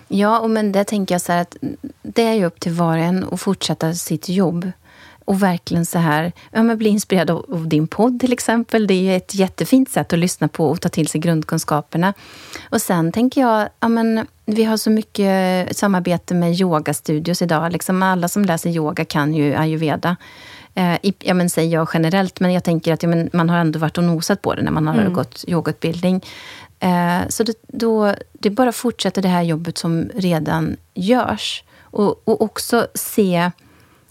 Ja, 0.08 0.40
och 0.40 0.50
men 0.50 0.72
det 0.72 0.84
tänker 0.84 1.14
jag 1.14 1.22
så 1.22 1.32
här 1.32 1.40
att 1.40 1.56
det 2.02 2.22
är 2.22 2.34
ju 2.34 2.44
upp 2.44 2.60
till 2.60 2.72
var 2.72 2.98
och 2.98 3.04
en 3.04 3.26
att 3.32 3.40
fortsätta 3.40 3.94
sitt 3.94 4.28
jobb. 4.28 4.72
Och 5.28 5.42
verkligen 5.42 5.86
så 5.86 5.98
här, 5.98 6.32
ja, 6.52 6.62
men 6.62 6.78
bli 6.78 6.88
inspirerad 6.88 7.30
av, 7.30 7.46
av 7.52 7.68
din 7.68 7.86
podd 7.86 8.20
till 8.20 8.32
exempel. 8.32 8.86
Det 8.86 8.94
är 8.94 9.02
ju 9.02 9.16
ett 9.16 9.34
jättefint 9.34 9.90
sätt 9.90 10.12
att 10.12 10.18
lyssna 10.18 10.48
på 10.48 10.70
och 10.70 10.80
ta 10.80 10.88
till 10.88 11.08
sig 11.08 11.20
grundkunskaperna. 11.20 12.14
Och 12.70 12.82
sen 12.82 13.12
tänker 13.12 13.40
jag, 13.40 13.68
ja 13.80 13.88
men 13.88 14.26
vi 14.46 14.64
har 14.64 14.76
så 14.76 14.90
mycket 14.90 15.76
samarbete 15.76 16.34
med 16.34 16.60
yogastudios 16.60 17.42
idag. 17.42 17.72
Liksom 17.72 18.02
alla 18.02 18.28
som 18.28 18.44
läser 18.44 18.70
yoga 18.70 19.04
kan 19.04 19.34
ju 19.34 19.54
ayurveda. 19.54 20.16
Eh, 20.74 21.10
ja, 21.18 21.34
men 21.34 21.50
säger 21.50 21.74
jag 21.74 21.88
generellt, 21.94 22.40
men 22.40 22.52
jag 22.52 22.64
tänker 22.64 22.92
att 22.92 23.02
ja, 23.02 23.08
men 23.08 23.30
man 23.32 23.50
har 23.50 23.58
ändå 23.58 23.78
varit 23.78 23.98
och 23.98 24.04
nosat 24.04 24.42
på 24.42 24.54
det 24.54 24.62
när 24.62 24.70
man 24.72 24.86
har 24.86 24.94
Mm. 24.94 25.12
gått 25.12 25.44
yogautbildning. 25.48 26.24
Eh, 26.80 27.28
så 27.28 27.42
det, 27.42 27.54
då, 27.68 28.14
det 28.32 28.50
bara 28.50 28.72
fortsätter 28.72 29.22
det 29.22 29.28
här 29.28 29.42
jobbet 29.42 29.78
som 29.78 30.10
redan 30.14 30.76
görs. 30.94 31.64
Och, 31.82 32.22
och 32.28 32.42
också 32.42 32.86
se... 32.94 33.50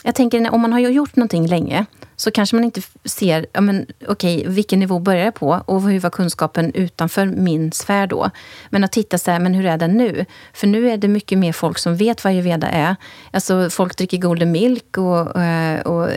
Jag 0.07 0.15
tänker 0.15 0.53
om 0.53 0.61
man 0.61 0.73
har 0.73 0.79
gjort 0.79 1.15
någonting 1.15 1.47
länge 1.47 1.85
så 2.15 2.31
kanske 2.31 2.55
man 2.55 2.65
inte 2.65 2.81
ser, 3.05 3.45
ja 3.53 3.61
men 3.61 3.85
okej, 4.07 4.43
vilken 4.47 4.79
nivå 4.79 4.99
börjar 4.99 5.25
jag 5.25 5.33
på 5.33 5.61
och 5.65 5.81
hur 5.81 5.99
var 5.99 6.09
kunskapen 6.09 6.71
utanför 6.73 7.25
min 7.25 7.71
sfär 7.71 8.07
då? 8.07 8.29
Men 8.69 8.83
att 8.83 8.91
titta 8.91 9.17
så 9.17 9.31
här, 9.31 9.39
men 9.39 9.53
hur 9.53 9.65
är 9.65 9.77
den 9.77 9.97
nu? 9.97 10.25
För 10.53 10.67
nu 10.67 10.89
är 10.89 10.97
det 10.97 11.07
mycket 11.07 11.37
mer 11.37 11.53
folk 11.53 11.77
som 11.77 11.95
vet 11.95 12.23
vad 12.23 12.33
ayurveda 12.33 12.67
är. 12.67 12.95
Alltså 13.31 13.69
folk 13.69 13.97
dricker 13.97 14.17
golden 14.17 14.51
milk 14.51 14.97
och, 14.97 15.41
eh, 15.41 15.79
och 15.81 16.09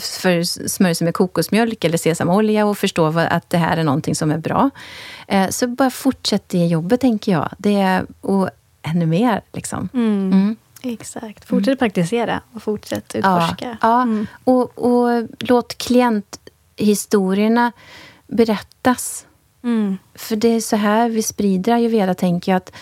för 0.00 0.42
smörjer 0.68 0.94
sig 0.94 1.04
med 1.04 1.14
kokosmjölk 1.14 1.84
eller 1.84 1.98
sesamolja 1.98 2.66
och 2.66 2.78
förstår 2.78 3.18
att 3.18 3.50
det 3.50 3.58
här 3.58 3.76
är 3.76 3.84
någonting 3.84 4.14
som 4.14 4.30
är 4.30 4.38
bra. 4.38 4.70
Eh, 5.28 5.48
Så 5.48 5.66
bara 5.66 5.90
fortsätt 5.90 6.48
det 6.48 6.66
jobbet, 6.66 7.00
tänker 7.00 7.32
jag. 7.32 7.48
Det 7.58 7.74
är, 7.74 8.06
och 8.20 8.50
ännu 8.82 9.06
mer, 9.06 9.40
liksom. 9.52 9.88
Mm. 9.94 10.56
Exakt. 10.82 11.44
Fortsätt 11.48 11.78
praktisera 11.78 12.40
och 12.54 12.62
fortsätt 12.62 13.14
utforska. 13.14 13.78
Ja, 13.80 14.02
Mm. 14.02 14.26
ja. 14.44 14.52
Och, 14.52 14.78
och 14.78 15.28
låt 15.38 15.78
klienthistorierna 15.78 17.72
berättas. 18.26 19.26
Mm. 19.62 19.98
För 20.14 20.36
det 20.36 20.48
är 20.48 20.60
så 20.60 20.76
här 20.76 21.08
vi 21.08 21.22
sprider 21.22 21.72
ayurveda, 21.72 22.14
tänker 22.14 22.52
jag. 22.52 22.56
Att 22.56 22.72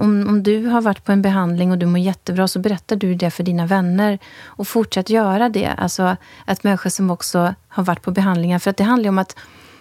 om, 0.00 0.26
om 0.28 0.42
du 0.42 0.66
har 0.66 0.80
varit 0.80 1.04
på 1.04 1.12
en 1.12 1.22
behandling 1.22 1.70
och 1.70 1.78
du 1.78 1.86
mår 1.86 1.98
jättebra, 1.98 2.48
så 2.48 2.58
berättar 2.58 2.96
du 2.96 3.14
det 3.14 3.30
för 3.30 3.42
dina 3.42 3.66
vänner. 3.66 4.18
Och 4.44 4.68
fortsätt 4.68 5.10
göra 5.10 5.48
det. 5.48 5.66
Alltså 5.78 6.16
att 6.44 6.64
människor 6.64 6.90
som 6.90 7.10
också 7.10 7.54
har 7.68 7.84
varit 7.84 8.02
på 8.02 8.10
behandlingar. 8.10 8.58
För 8.58 8.70
att 8.70 8.76
det 8.76 8.84
handlar 8.84 9.08
om 9.08 9.18
att 9.18 9.36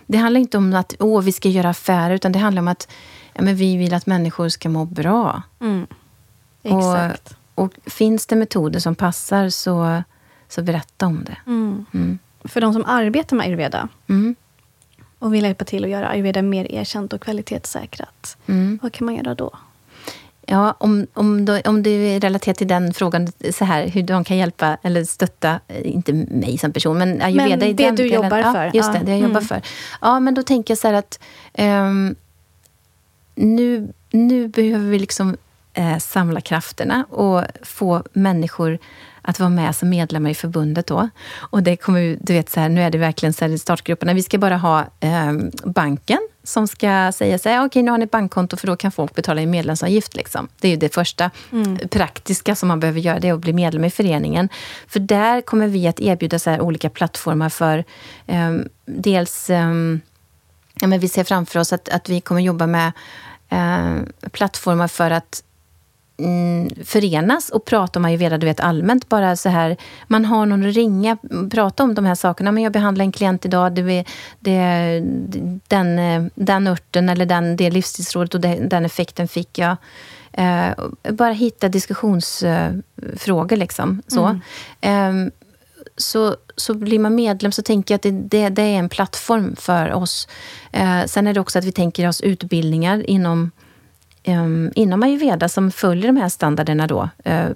det 0.08 0.18
handlar 0.18 0.40
inte 0.42 0.58
om 0.58 0.74
att 0.74 0.96
åh, 1.00 1.22
vi 1.22 1.32
ska 1.32 1.50
göra 1.50 1.70
affärer, 1.70 2.16
utan 2.16 2.32
det 2.32 2.40
handlar 2.40 2.62
om 2.62 2.68
att 2.68 2.88
ja, 3.34 3.42
men 3.44 3.56
vi 3.56 3.78
vill 3.78 3.94
att 3.94 4.06
människor 4.06 4.50
ska 4.50 4.70
må 4.70 4.86
bra. 4.86 5.42
Mm. 5.62 5.88
Exakt. 6.64 7.28
Och, 7.32 7.38
och 7.56 7.74
finns 7.86 8.26
det 8.26 8.36
metoder 8.36 8.80
som 8.80 8.96
passar, 8.96 9.50
så, 9.50 10.04
så 10.50 10.62
berätta 10.62 11.06
om 11.06 11.24
det. 11.24 11.38
Mm. 11.48 12.20
För 12.44 12.62
de 12.62 12.74
som 12.74 12.86
arbetar 12.86 13.36
med 13.38 13.46
ayurveda 13.46 13.88
Mm. 14.10 14.36
och 15.20 15.34
vill 15.34 15.44
hjälpa 15.44 15.66
till 15.66 15.84
att 15.84 15.90
göra 15.90 16.08
ayurveda 16.08 16.42
mer 16.42 16.72
erkänt 16.72 17.14
och 17.14 17.22
kvalitetssäkrat. 17.22 18.38
Mm. 18.48 18.80
Vad 18.82 18.92
kan 18.94 19.06
man 19.06 19.16
göra 19.16 19.36
då? 19.36 19.52
Ja, 20.48 20.76
om, 20.80 21.08
om, 21.14 21.46
då, 21.46 21.60
om 21.66 21.84
det 21.84 21.90
är 21.90 22.20
relaterat 22.20 22.58
till 22.58 22.68
den 22.68 22.94
frågan, 22.94 23.28
så 23.54 23.66
här, 23.66 23.88
hur 23.88 24.04
de 24.04 24.24
kan 24.24 24.38
hjälpa 24.38 24.78
eller 24.84 25.04
stötta, 25.04 25.60
inte 25.84 26.14
mig 26.14 26.58
som 26.58 26.74
person, 26.74 26.98
men 26.98 27.22
ayurveda 27.22 27.50
Men 27.58 27.64
i 27.70 27.74
det 27.74 27.84
den 27.84 27.96
du 27.96 28.04
delen. 28.04 28.24
jobbar 28.24 28.38
ja, 28.38 28.54
för. 28.54 28.72
Just 28.74 28.94
det, 28.94 28.98
Ja. 29.00 29.04
det 29.06 29.12
jag 29.12 29.20
jobbar 29.20 29.30
Mm. 29.40 29.48
för. 29.48 29.62
Ja, 30.02 30.20
men 30.20 30.34
då 30.34 30.44
tänker 30.44 30.72
jag 30.72 30.78
så 30.78 30.88
här 30.88 30.94
att 30.94 31.20
ehm, 31.54 32.16
nu, 33.36 33.94
nu 34.12 34.48
behöver 34.48 34.90
vi 34.90 35.00
liksom 35.00 35.38
eh, 35.76 35.98
samla 35.98 36.42
krafterna 36.42 37.06
och 37.10 37.44
få 37.62 38.04
människor 38.14 38.80
att 39.22 39.40
vara 39.40 39.50
med 39.50 39.76
som 39.76 39.90
medlemmar 39.90 40.30
i 40.30 40.36
förbundet 40.36 40.88
då. 40.88 41.10
Och 41.38 41.64
det 41.64 41.76
kommer 41.76 42.00
ju, 42.00 42.18
du 42.22 42.34
vet 42.34 42.50
så 42.50 42.60
här, 42.60 42.70
nu 42.70 42.82
är 42.82 42.90
det 42.90 42.98
verkligen 42.98 43.34
så 43.34 43.46
här 43.46 43.52
i 43.52 43.58
startgrupperna, 43.58 44.14
vi 44.14 44.24
ska 44.24 44.38
bara 44.38 44.58
ha 44.58 44.86
ehm, 45.00 45.52
banken 45.64 46.20
som 46.44 46.68
ska 46.68 47.12
säga 47.12 47.40
så 47.40 47.50
här, 47.50 47.66
okej 47.66 47.84
nu 47.84 47.92
har 47.92 47.98
ni 47.98 48.04
ett 48.04 48.12
bankkonto 48.12 48.58
för 48.58 48.68
då 48.68 48.76
kan 48.76 48.92
folk 48.92 49.16
betala 49.16 49.42
in 49.42 49.50
medlemsavgift. 49.50 50.16
Liksom. 50.16 50.48
Det 50.60 50.68
är 50.68 50.72
ju 50.72 50.78
det 50.78 50.94
första 50.94 51.32
praktiska 51.90 52.56
som 52.56 52.68
man 52.68 52.80
behöver 52.80 53.00
göra, 53.00 53.20
det 53.20 53.28
är 53.28 53.34
att 53.34 53.40
bli 53.40 53.54
medlem 53.54 53.86
i 53.86 53.90
föreningen. 53.90 54.50
För 54.88 55.00
där 55.00 55.42
kommer 55.42 55.68
vi 55.68 55.88
att 55.88 56.00
erbjuda 56.00 56.40
så 56.40 56.50
här 56.50 56.62
olika 56.62 56.90
plattformar 56.90 57.50
för 57.50 57.84
ehm, 58.28 58.70
dels 58.86 59.50
ehm, 59.50 60.02
ja, 60.82 60.88
men 60.88 61.00
vi 61.00 61.10
ser 61.10 61.24
framför 61.24 61.60
oss 61.60 61.74
att, 61.74 61.90
att 61.90 62.10
vi 62.10 62.22
kommer 62.22 62.42
jobba 62.42 62.68
med 62.68 62.92
eh, 63.50 64.30
plattformar 64.32 64.88
för 64.88 65.12
att 65.12 65.44
mm, 66.18 66.70
förenas 66.86 67.50
och 67.50 67.66
prata 67.66 68.00
om 68.00 68.06
ayurveda, 68.06 68.38
du 68.38 68.46
vet 68.48 68.60
allmänt. 68.60 69.10
Bara 69.10 69.36
så 69.36 69.50
här, 69.50 69.78
man 70.08 70.26
har 70.26 70.46
någon 70.46 70.70
att 70.70 70.76
ringa, 70.76 71.18
prata 71.52 71.84
om 71.84 71.96
de 71.96 72.06
här 72.06 72.16
sakerna. 72.16 72.52
Men 72.52 72.64
jag 72.64 72.72
behandlar 72.74 73.06
en 73.06 73.12
klient 73.12 73.46
idag, 73.46 73.74
det, 73.76 73.82
är- 73.82 74.06
det, 74.40 74.52
är 74.56 75.02
den, 75.68 76.00
eh, 76.00 76.24
den 76.36 76.68
örten 76.68 77.10
eller 77.10 77.26
den, 77.26 77.56
det 77.58 77.70
livsstilsrådet 77.70 78.34
och 78.36 78.42
det, 78.42 78.56
den 78.56 78.86
effekten 78.86 79.28
fick 79.28 79.58
jag. 79.58 79.78
Eh, 80.34 80.70
bara 81.12 81.32
hitta 81.34 81.70
diskussionsfrågor 81.70 83.56
liksom. 83.58 84.02
Så. 84.08 84.40
Ehm, 84.82 85.32
så, 85.98 86.36
så 86.56 86.74
blir 86.74 87.00
man 87.00 87.16
medlem 87.16 87.52
så 87.52 87.62
tänker 87.62 87.94
jag 87.94 87.98
att 87.98 88.02
det, 88.04 88.12
det, 88.12 88.50
det 88.50 88.62
är 88.62 88.80
en 88.80 88.90
plattform 88.90 89.56
för 89.56 89.94
oss. 89.94 90.28
Eh, 90.72 91.06
sen 91.06 91.28
är 91.28 91.34
det 91.34 91.40
också 91.40 91.60
att 91.60 91.66
vi 91.66 91.72
tänker 91.72 92.08
oss 92.08 92.22
utbildningar 92.22 93.10
inom, 93.10 93.52
inom 94.76 95.04
ayurveda 95.04 95.50
som 95.50 95.72
följer 95.72 96.08
de 96.08 96.18
här 96.18 96.30
standarderna 96.30 96.88
då. 96.88 97.10
eh, 97.24 97.50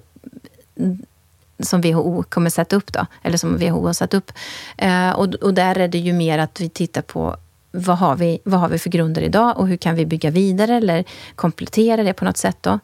som 1.62 1.80
WHO 1.80 2.22
kommer 2.28 2.50
sätta 2.50 2.76
upp 2.76 2.92
då, 2.92 3.06
eller 3.22 3.36
som 3.38 3.56
WHO 3.56 3.86
har 3.86 3.92
satt 3.92 4.14
upp. 4.14 4.32
Eh, 4.76 5.10
och, 5.10 5.34
och 5.34 5.54
där 5.54 5.78
är 5.78 5.88
det 5.88 5.98
ju 5.98 6.12
mer 6.12 6.38
att 6.38 6.60
vi 6.60 6.68
tittar 6.68 7.02
på 7.02 7.36
vad 7.72 7.98
har, 7.98 8.16
vi, 8.16 8.38
vad 8.44 8.60
har 8.60 8.68
vi 8.68 8.78
för 8.78 8.90
grunder 8.90 9.22
idag 9.22 9.58
och 9.58 9.68
hur 9.68 9.76
kan 9.76 9.94
vi 9.94 10.06
bygga 10.06 10.30
vidare 10.30 10.76
eller 10.76 11.04
komplettera 11.34 12.02
det 12.02 12.12
på 12.12 12.24
något 12.24 12.36
sätt. 12.36 12.56
Då. 12.60 12.78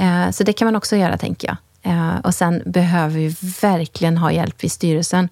Eh, 0.00 0.30
så 0.30 0.44
det 0.44 0.52
kan 0.52 0.66
man 0.66 0.76
också 0.76 0.96
göra, 0.96 1.18
tänker 1.18 1.48
jag. 1.48 1.56
Eh, 1.86 2.18
och 2.24 2.34
sen 2.34 2.62
behöver 2.66 3.14
vi 3.14 3.36
verkligen 3.60 4.18
ha 4.18 4.32
hjälp 4.32 4.64
i 4.64 4.68
styrelsen. 4.68 5.28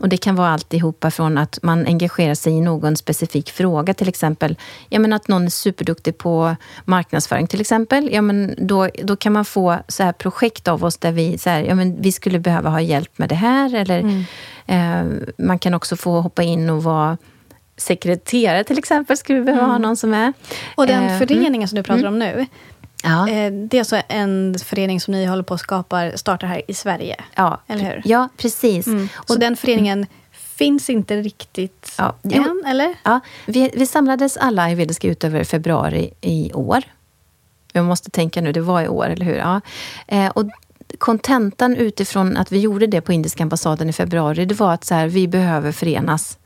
Och 0.00 0.08
det 0.08 0.16
kan 0.16 0.36
vara 0.36 0.48
alltihopa 0.48 1.10
från 1.10 1.38
att 1.38 1.58
man 1.62 1.86
engagerar 1.86 2.34
sig 2.34 2.52
i 2.52 2.60
någon 2.60 2.96
specifik 2.96 3.50
fråga, 3.50 3.94
till 3.94 4.08
exempel 4.08 4.56
ja, 4.88 4.98
men 4.98 5.12
att 5.12 5.28
någon 5.28 5.44
är 5.44 5.50
superduktig 5.50 6.18
på 6.18 6.56
marknadsföring, 6.84 7.46
till 7.46 7.60
exempel. 7.60 8.08
Ja, 8.12 8.22
men 8.22 8.54
då, 8.58 8.88
då 9.04 9.16
kan 9.16 9.32
man 9.32 9.44
få 9.44 9.78
så 9.88 10.02
här 10.02 10.12
projekt 10.12 10.68
av 10.68 10.84
oss 10.84 10.96
där 10.96 11.12
vi, 11.12 11.38
så 11.38 11.50
här, 11.50 11.62
ja, 11.62 11.74
men 11.74 12.02
vi 12.02 12.12
skulle 12.12 12.38
behöva 12.38 12.70
ha 12.70 12.80
hjälp 12.80 13.18
med 13.18 13.28
det 13.28 13.34
här. 13.34 13.74
Eller, 13.74 14.24
eh, 14.66 15.04
man 15.38 15.58
kan 15.58 15.74
också 15.74 15.96
få 15.96 16.20
hoppa 16.20 16.42
in 16.42 16.70
och 16.70 16.82
vara 16.82 17.18
sekreterare, 17.76 18.64
till 18.64 18.78
exempel, 18.78 19.16
skulle 19.16 19.38
vi 19.38 19.44
behöva 19.44 19.66
ha 19.66 19.78
någon 19.78 19.96
som 19.96 20.14
är. 20.14 20.32
Och 20.74 20.86
den 20.86 21.06
Eh, 21.06 21.18
föreningen 21.18 21.68
som 21.68 21.76
du 21.76 21.82
pratar 21.82 22.06
om 22.06 22.18
nu, 22.18 22.46
Ja. 23.02 23.28
eh, 23.28 23.52
det 23.52 23.76
är 23.76 23.80
alltså 23.80 24.02
en 24.08 24.56
förening 24.64 25.00
som 25.00 25.12
ni 25.12 25.24
håller 25.26 25.42
på 25.42 25.54
att 25.54 25.60
skapa, 25.60 26.16
starta 26.16 26.46
här 26.46 26.62
i 26.68 26.74
Sverige. 26.74 27.16
Ja, 27.34 27.62
Eller 27.66 27.84
hur? 27.84 28.02
Ja, 28.04 28.28
precis. 28.36 28.86
Mm. 28.86 29.08
Så 29.26 29.34
den 29.34 29.56
föreningen 29.56 30.06
finns 30.32 30.90
inte 30.90 31.16
riktigt 31.16 31.94
Ja, 31.98 32.14
jo. 32.22 32.42
än, 32.42 32.62
eller? 32.66 32.94
Ja, 33.02 33.20
vi, 33.46 33.70
vi 33.74 33.86
samlades 33.86 34.36
alla 34.36 34.62
ayurvediska 34.62 35.08
utövare 35.08 35.42
i 35.42 35.44
februari 35.44 36.10
i 36.20 36.52
år. 36.52 36.82
Jag 37.72 37.84
måste 37.84 38.10
tänka 38.10 38.40
nu, 38.40 38.52
det 38.52 38.60
var 38.60 38.82
i 38.82 38.88
år, 38.88 39.06
eller 39.08 39.24
hur? 39.24 39.36
Ja. 39.36 39.60
Eh, 40.06 40.28
och 40.28 40.44
kontentan 40.98 41.76
utifrån 41.76 42.36
att 42.36 42.52
vi 42.52 42.58
gjorde 42.60 42.86
det 42.86 43.00
på 43.00 43.12
Indiska 43.12 43.42
ambassaden 43.42 43.88
i 43.88 43.92
februari, 43.92 44.44
det 44.44 44.54
var 44.54 44.72
att 44.72 44.84
så 44.84 44.94
här, 44.94 45.06
vi 45.08 45.28
behöver 45.28 45.72
förenas. 45.72 46.38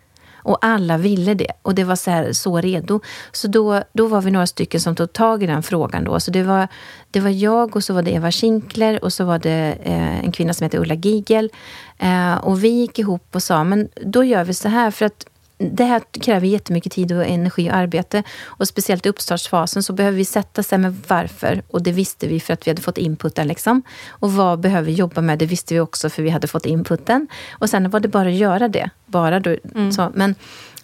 Och 0.42 0.58
alla 0.60 0.96
ville 0.98 1.34
det. 1.34 1.52
Och 1.62 1.74
det 1.74 1.84
var 1.84 1.96
så, 1.96 2.10
här, 2.10 2.32
så 2.32 2.60
redo. 2.60 3.00
Så 3.32 3.48
då, 3.48 3.82
då 3.92 4.06
var 4.06 4.20
vi 4.20 4.30
några 4.30 4.46
stycken 4.46 4.80
som 4.80 4.96
tog 4.96 5.12
tag 5.12 5.42
i 5.42 5.46
den 5.46 5.62
frågan. 5.62 6.04
Då. 6.04 6.20
Så 6.20 6.30
det 6.30 6.42
var, 6.42 6.68
det 7.10 7.20
var 7.20 7.30
jag 7.30 7.76
och 7.76 7.84
så 7.84 7.94
var 7.94 8.02
det 8.02 8.10
Eva 8.10 8.32
Schinkler 8.32 9.04
och 9.04 9.12
så 9.12 9.24
var 9.24 9.38
det 9.38 9.76
eh, 9.82 10.24
en 10.24 10.32
kvinna 10.32 10.54
som 10.54 10.64
heter 10.64 10.78
Ulla 10.78 10.94
Gigel. 10.94 11.50
Eh, 11.98 12.34
och 12.34 12.64
vi 12.64 12.68
gick 12.68 12.98
ihop 12.98 13.26
och 13.32 13.42
sa, 13.42 13.64
men 13.64 13.88
då 14.04 14.24
gör 14.24 14.44
vi 14.44 14.54
så 14.54 14.68
här. 14.68 14.90
För 14.90 15.06
att 15.06 15.26
det 15.60 15.84
här 15.84 16.02
kräver 16.12 16.46
jättemycket 16.46 16.92
tid 16.92 17.12
och 17.12 17.24
energi 17.24 17.70
och 17.70 17.74
arbete. 17.74 18.22
Och 18.44 18.68
speciellt 18.68 19.06
i 19.06 19.08
uppstartsfasen 19.08 19.82
så 19.82 19.92
behöver 19.92 20.16
vi 20.18 20.24
sätta 20.24 20.62
sig 20.62 20.78
med 20.78 20.96
varför. 21.08 21.62
Och 21.68 21.82
det 21.82 21.92
visste 21.92 22.26
vi 22.26 22.40
för 22.40 22.52
att 22.52 22.66
vi 22.66 22.70
hade 22.70 22.82
fått 22.82 22.98
inputen. 22.98 23.48
Liksom. 23.48 23.82
Och 24.08 24.32
vad 24.32 24.60
behöver 24.60 24.86
vi 24.86 24.92
jobba 24.92 25.20
med? 25.20 25.38
Det 25.38 25.46
visste 25.46 25.74
vi 25.74 25.80
också 25.80 26.10
för 26.10 26.22
vi 26.22 26.30
hade 26.30 26.46
fått 26.46 26.66
inputen. 26.66 27.28
Och 27.50 27.70
sen 27.70 27.90
var 27.90 28.00
det 28.00 28.08
bara 28.08 28.28
att 28.28 28.34
göra 28.34 28.68
det. 28.68 28.90
Bara 29.06 29.40
då, 29.40 29.56
så, 29.92 30.12
men, 30.14 30.34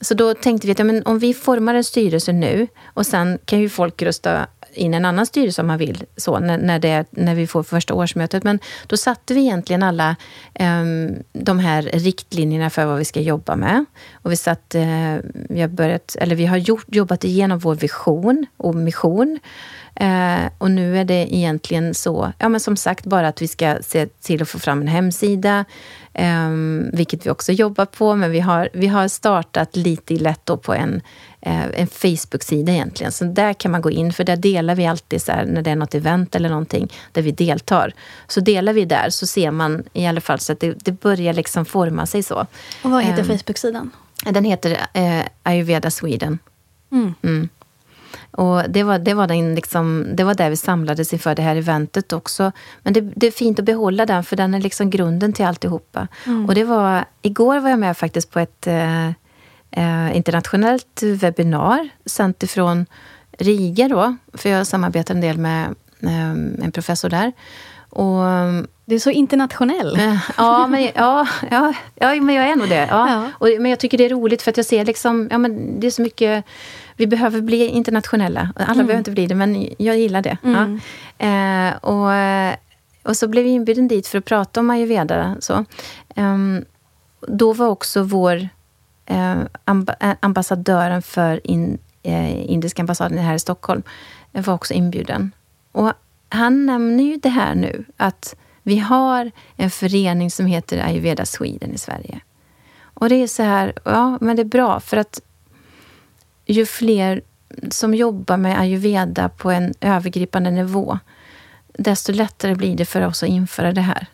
så 0.01 0.15
då 0.15 0.35
tänkte 0.35 0.67
vi 0.67 0.73
att 0.73 0.79
ja, 0.79 0.85
men 0.85 1.03
om 1.03 1.19
vi 1.19 1.35
formar 1.35 1.75
en 1.75 1.85
styrelse 1.85 2.33
nu 2.33 2.67
och 2.85 3.07
sen 3.07 3.39
kan 3.45 3.61
ju 3.61 3.69
folk 3.69 4.03
rösta 4.03 4.47
in 4.77 4.95
en 4.95 5.05
annan 5.05 5.27
styrelse 5.27 5.61
om 5.61 5.67
man 5.67 5.79
vill, 5.79 6.05
så, 6.17 6.39
när, 6.39 6.59
när, 6.59 6.79
det, 6.79 7.05
när 7.11 7.35
vi 7.35 7.47
får 7.47 7.63
första 7.63 7.95
årsmötet. 7.95 8.45
Men 8.45 8.59
då 8.87 8.97
satte 8.97 9.35
vi 9.35 9.41
egentligen 9.41 9.83
alla 9.83 10.17
um, 10.61 11.15
de 11.33 11.59
här 11.59 11.83
riktlinjerna 11.83 12.71
för 12.71 12.85
vad 12.85 12.99
vi 12.99 13.05
ska 13.05 13.21
jobba 13.21 13.57
med. 13.57 13.85
Och 14.13 14.33
vi, 14.33 14.37
satt, 14.37 14.75
uh, 14.75 15.17
vi, 15.33 15.61
har 15.61 15.69
börjat, 15.69 16.17
eller 16.21 16.37
vi 16.37 16.47
har 16.47 16.57
gjort, 16.57 16.85
jobbat 16.89 17.25
igenom 17.25 17.59
vår 17.59 17.75
vision 17.75 18.47
och 18.57 18.75
mission. 18.75 19.39
Eh, 20.01 20.51
och 20.59 20.71
nu 20.71 20.99
är 20.99 21.05
det 21.05 21.35
egentligen 21.35 21.95
så, 21.95 22.33
ja 22.39 22.49
men 22.49 22.61
som 22.61 22.77
sagt, 22.77 23.05
bara 23.05 23.29
att 23.29 23.43
vi 23.43 23.49
ska 23.49 23.79
se 23.83 24.07
till 24.07 24.43
att 24.43 24.49
få 24.49 24.59
fram 24.59 24.81
en 24.81 24.89
hemsida, 24.89 25.65
eh, 26.13 26.51
vilket 26.93 27.27
vi 27.27 27.31
också 27.31 27.53
jobbar 27.53 27.85
på, 27.85 28.15
men 28.15 28.31
vi 28.31 28.41
har, 28.41 28.69
vi 28.73 28.87
har 28.87 29.09
startat 29.09 29.77
lite 29.77 30.15
i 30.15 30.19
lätt 30.19 30.51
på 30.63 30.75
en, 30.75 31.01
eh, 31.41 31.65
en 31.75 31.87
Facebook-sida 31.87 32.73
egentligen. 32.73 33.13
Så 33.13 33.25
där 33.25 33.53
kan 33.53 33.71
man 33.71 33.81
gå 33.81 33.91
in, 33.91 34.13
för 34.13 34.25
där 34.25 34.37
delar 34.37 34.75
vi 34.75 34.87
alltid 34.87 35.23
så 35.23 35.33
här, 35.33 35.45
när 35.45 35.63
det 35.63 35.71
är 35.71 35.77
något 35.77 35.95
event 35.95 36.35
eller 36.35 36.49
någonting 36.49 36.93
där 37.13 37.23
vi 37.23 37.33
deltar. 37.33 37.93
Så 38.29 38.41
delar 38.41 38.73
vi 38.73 38.85
där 38.85 39.11
så 39.11 39.27
ser 39.27 39.51
man 39.51 39.83
i 39.93 40.07
alla 40.07 40.21
fall 40.21 40.39
så 40.39 40.53
att 40.53 40.61
det, 40.61 40.75
det 40.85 40.93
börjar 40.93 41.33
liksom 41.33 41.65
forma 41.65 42.07
sig 42.07 42.23
så. 42.23 42.47
Och 42.83 42.91
vad 42.91 43.05
heter 43.05 43.21
Ehm, 43.21 43.39
Facebook-sidan? 43.39 43.91
Den 44.25 44.45
heter 44.45 44.87
eh, 44.93 45.23
Ayurveda 45.43 45.91
Sweden. 45.91 46.39
Mm. 46.93 47.15
Mm. 47.23 47.49
Och 48.37 48.63
det 48.71 48.83
var, 48.83 48.99
det, 48.99 49.15
var 49.15 49.27
den 49.27 49.55
liksom, 49.55 50.07
det 50.15 50.25
var 50.25 50.35
där 50.35 50.51
vi 50.51 50.57
samlades 50.57 51.13
inför 51.13 51.35
det 51.35 51.43
här 51.43 51.57
eventet 51.57 52.13
också. 52.13 52.53
Men 52.83 52.93
det, 52.93 53.01
det 53.01 53.27
är 53.27 53.31
fint 53.31 53.59
att 53.59 53.65
behålla 53.65 54.07
den, 54.07 54.25
för 54.25 54.37
den 54.37 54.55
är 54.55 54.61
liksom 54.61 54.91
grunden 54.91 55.33
till 55.33 55.45
alltihopa. 55.45 56.09
Och 56.49 56.55
det 56.55 56.65
var, 56.65 57.05
igår 57.23 57.61
var 57.61 57.71
jag 57.71 57.79
med 57.79 57.97
faktiskt 57.97 58.31
på 58.31 58.41
ett 58.41 58.67
eh, 58.67 59.07
eh, 59.71 60.17
internationellt 60.17 61.03
webbinar 61.03 61.89
sänt 62.07 62.43
ifrån 62.43 62.87
Riga 63.39 63.89
då, 63.89 64.17
för 64.35 64.49
jag 64.51 64.67
samarbetar 64.67 65.15
en 65.15 65.21
del 65.21 65.39
med 65.39 65.75
eh, 66.03 66.31
en 66.65 66.73
professor 66.75 67.09
där. 67.09 67.33
Och 67.91 68.23
Du 68.85 68.95
är 68.95 68.99
så 68.99 69.11
internationell. 69.11 69.97
Eh, 69.97 70.17
Ja, 70.37 70.67
men, 70.67 70.83
ja, 70.95 71.27
ja, 71.51 71.73
ja, 71.95 72.15
men 72.15 72.35
jag 72.35 72.49
är 72.49 72.57
nog 72.57 72.69
det. 72.69 72.87
Ja. 72.91 73.11
Ja. 73.11 73.31
Och, 73.39 73.49
men 73.61 73.71
jag 73.71 73.79
tycker 73.79 73.99
det 73.99 74.05
är 74.05 74.11
roligt 74.11 74.43
för 74.43 74.51
att 74.51 74.57
jag 74.57 74.67
ser 74.67 74.85
liksom, 74.85 75.29
ja, 75.31 75.39
men 75.39 75.81
det 75.81 75.87
är 75.87 75.91
så 75.91 76.03
mycket... 76.03 76.45
Vi 76.97 77.07
behöver 77.07 77.41
bli 77.41 77.67
internationella. 77.67 78.53
Alla 78.57 78.75
behöver 78.75 78.99
inte 78.99 79.11
bli 79.11 79.27
det, 79.27 79.35
men 79.35 79.69
jag 79.79 79.99
gillar 79.99 80.23
det. 80.23 80.39
Ja. 80.43 80.79
Eh, 81.27 81.77
och, 81.77 82.13
eh, 82.13 82.55
och 83.03 83.17
så 83.17 83.29
blev 83.29 83.45
vi 83.45 83.51
inbjuden 83.51 83.89
dit 83.89 84.07
för 84.07 84.19
att 84.19 84.25
prata 84.25 84.61
om 84.61 84.71
ayurveda. 84.71 85.37
Så. 85.41 85.65
Ehm, 86.15 86.65
då 87.29 87.53
var 87.53 87.67
också 87.67 88.03
vår 88.03 88.49
eh, 89.07 89.37
amb 89.65 89.91
eh, 90.01 90.13
ambassadören 90.21 91.03
för 91.03 91.47
in, 91.47 91.79
eh, 92.03 92.51
indiska 92.51 92.83
ambassaden 92.83 93.19
här 93.19 93.35
i 93.35 93.39
Stockholm 93.39 93.83
eh, 94.33 94.45
var 94.45 94.55
också 94.55 94.75
inbjuden. 94.75 95.33
Och 95.73 95.93
han 96.29 96.67
nämner 96.67 97.05
ju 97.05 97.17
det 97.17 97.29
här 97.29 97.55
nu, 97.55 97.85
att 97.97 98.37
vi 98.63 98.79
har 98.79 99.31
en 99.57 99.71
förening 99.71 100.31
som 100.31 100.47
heter 100.47 100.85
Ayurveda 100.85 101.27
Sweden 101.27 101.75
i 101.75 101.79
Sverige. 101.79 102.21
Och 102.81 103.09
det 103.09 103.15
är 103.15 103.27
så 103.27 103.43
här, 103.43 103.73
ja, 103.85 104.19
men 104.21 104.37
det 104.37 104.43
är 104.43 104.45
bra 104.45 104.81
för 104.81 104.97
att 104.97 105.21
ju 106.47 106.67
fler 106.67 107.23
som 107.71 107.95
jobbar 107.95 108.37
med 108.37 108.61
ayurveda 108.61 109.29
på 109.29 109.51
en 109.51 109.75
övergripande 109.81 110.51
nivå, 110.51 110.99
desto 111.79 112.13
lättare 112.13 112.55
blir 112.55 112.77
det 112.77 112.85
för 112.85 113.07
oss 113.07 113.23
att 113.23 113.29
införa 113.29 113.73
det 113.73 113.81
här. 113.81 114.07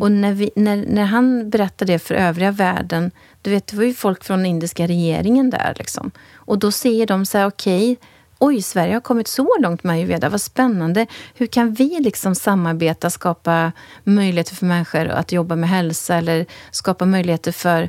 Och 0.00 0.12
när, 0.12 0.32
vi, 0.32 0.50
när, 0.56 0.76
när 0.76 1.04
han 1.04 1.50
berättade 1.50 1.92
det 1.92 1.98
för 1.98 2.14
övriga 2.14 2.50
världen, 2.50 3.10
du 3.42 3.50
vet, 3.50 3.66
det 3.66 3.76
var 3.76 3.84
ju 3.84 3.94
folk 3.94 4.24
från 4.24 4.46
indiska 4.46 4.86
regeringen 4.86 5.50
där. 5.50 5.74
Liksom. 5.78 6.10
Och 6.34 6.58
då 6.58 6.72
ser 6.72 7.06
de 7.06 7.26
så 7.26 7.38
här, 7.38 7.46
okej, 7.46 7.96
oj, 8.38 8.62
Sverige 8.62 8.94
har 8.94 9.00
kommit 9.00 9.28
så 9.28 9.56
långt 9.60 9.84
med 9.84 9.94
ayurveda, 9.94 10.28
vad 10.28 10.40
spännande. 10.40 11.06
Hur 11.34 11.46
kan 11.46 11.74
vi 11.74 12.00
liksom 12.00 12.34
samarbeta, 12.34 13.10
skapa 13.10 13.72
möjligheter 14.04 14.54
för 14.54 14.66
människor 14.66 15.08
att 15.08 15.32
jobba 15.32 15.56
med 15.56 15.68
hälsa 15.68 16.16
eller 16.16 16.46
skapa 16.70 17.06
möjligheter 17.06 17.52
för 17.52 17.88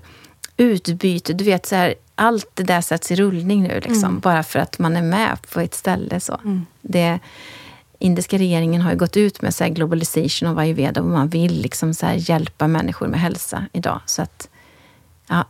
utbyte. 0.58 1.34
Du 1.34 1.44
vet, 1.44 1.66
så 1.66 1.76
här, 1.76 1.96
allt 2.22 2.50
det 2.54 2.64
där 2.64 2.82
sätts 2.82 3.12
i 3.12 3.16
rullning 3.16 3.64
nu, 3.64 3.80
liksom, 3.80 4.20
bara 4.20 4.44
för 4.44 4.60
att 4.60 4.80
man 4.80 4.96
är 4.96 5.02
med 5.02 5.38
på 5.54 5.60
ett 5.60 5.74
ställe. 5.74 6.20
Så. 6.20 6.40
Det, 6.82 7.20
indiska 8.02 8.38
regeringen 8.38 8.82
har 8.82 8.96
gått 8.96 9.18
ut 9.18 9.42
med 9.42 9.56
så 9.56 9.64
här 9.64 9.72
globalization 9.72 10.50
of 10.50 10.58
ayurveda 10.58 11.02
och 11.02 11.08
man 11.08 11.28
vill 11.28 11.62
liksom 11.62 11.94
så 11.94 12.06
här 12.06 12.30
hjälpa 12.30 12.68
människor 12.68 13.08
med 13.08 13.20
hälsa 13.20 13.66
idag. 13.74 14.00
Så 14.06 14.22
att, 14.22 14.50
ja, 15.28 15.46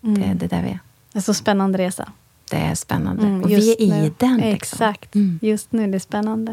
det 0.00 0.24
är 0.24 0.34
det 0.34 0.46
där 0.46 0.62
vi 0.62 0.68
är. 0.68 0.78
Det 1.12 1.18
är 1.18 1.22
så 1.22 1.34
spännande 1.34 1.78
resa. 1.78 2.12
Det 2.50 2.56
är 2.56 2.74
spännande. 2.74 3.22
Mm, 3.22 3.42
och 3.42 3.50
vi 3.50 3.72
är 3.72 3.82
i 3.82 3.90
nu. 3.90 4.12
den. 4.18 4.36
Liksom. 4.36 4.52
Exakt. 4.54 5.14
Mm. 5.14 5.38
Just 5.42 5.72
nu 5.72 5.84
är 5.84 5.88
det 5.88 6.00
spännande. 6.00 6.52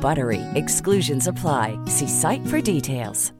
BUTTERY. 0.00 0.42
Exclusions 0.54 1.28
apply. 1.28 1.78
See 1.86 2.08
site 2.08 2.46
for 2.46 2.60
details. 2.60 3.32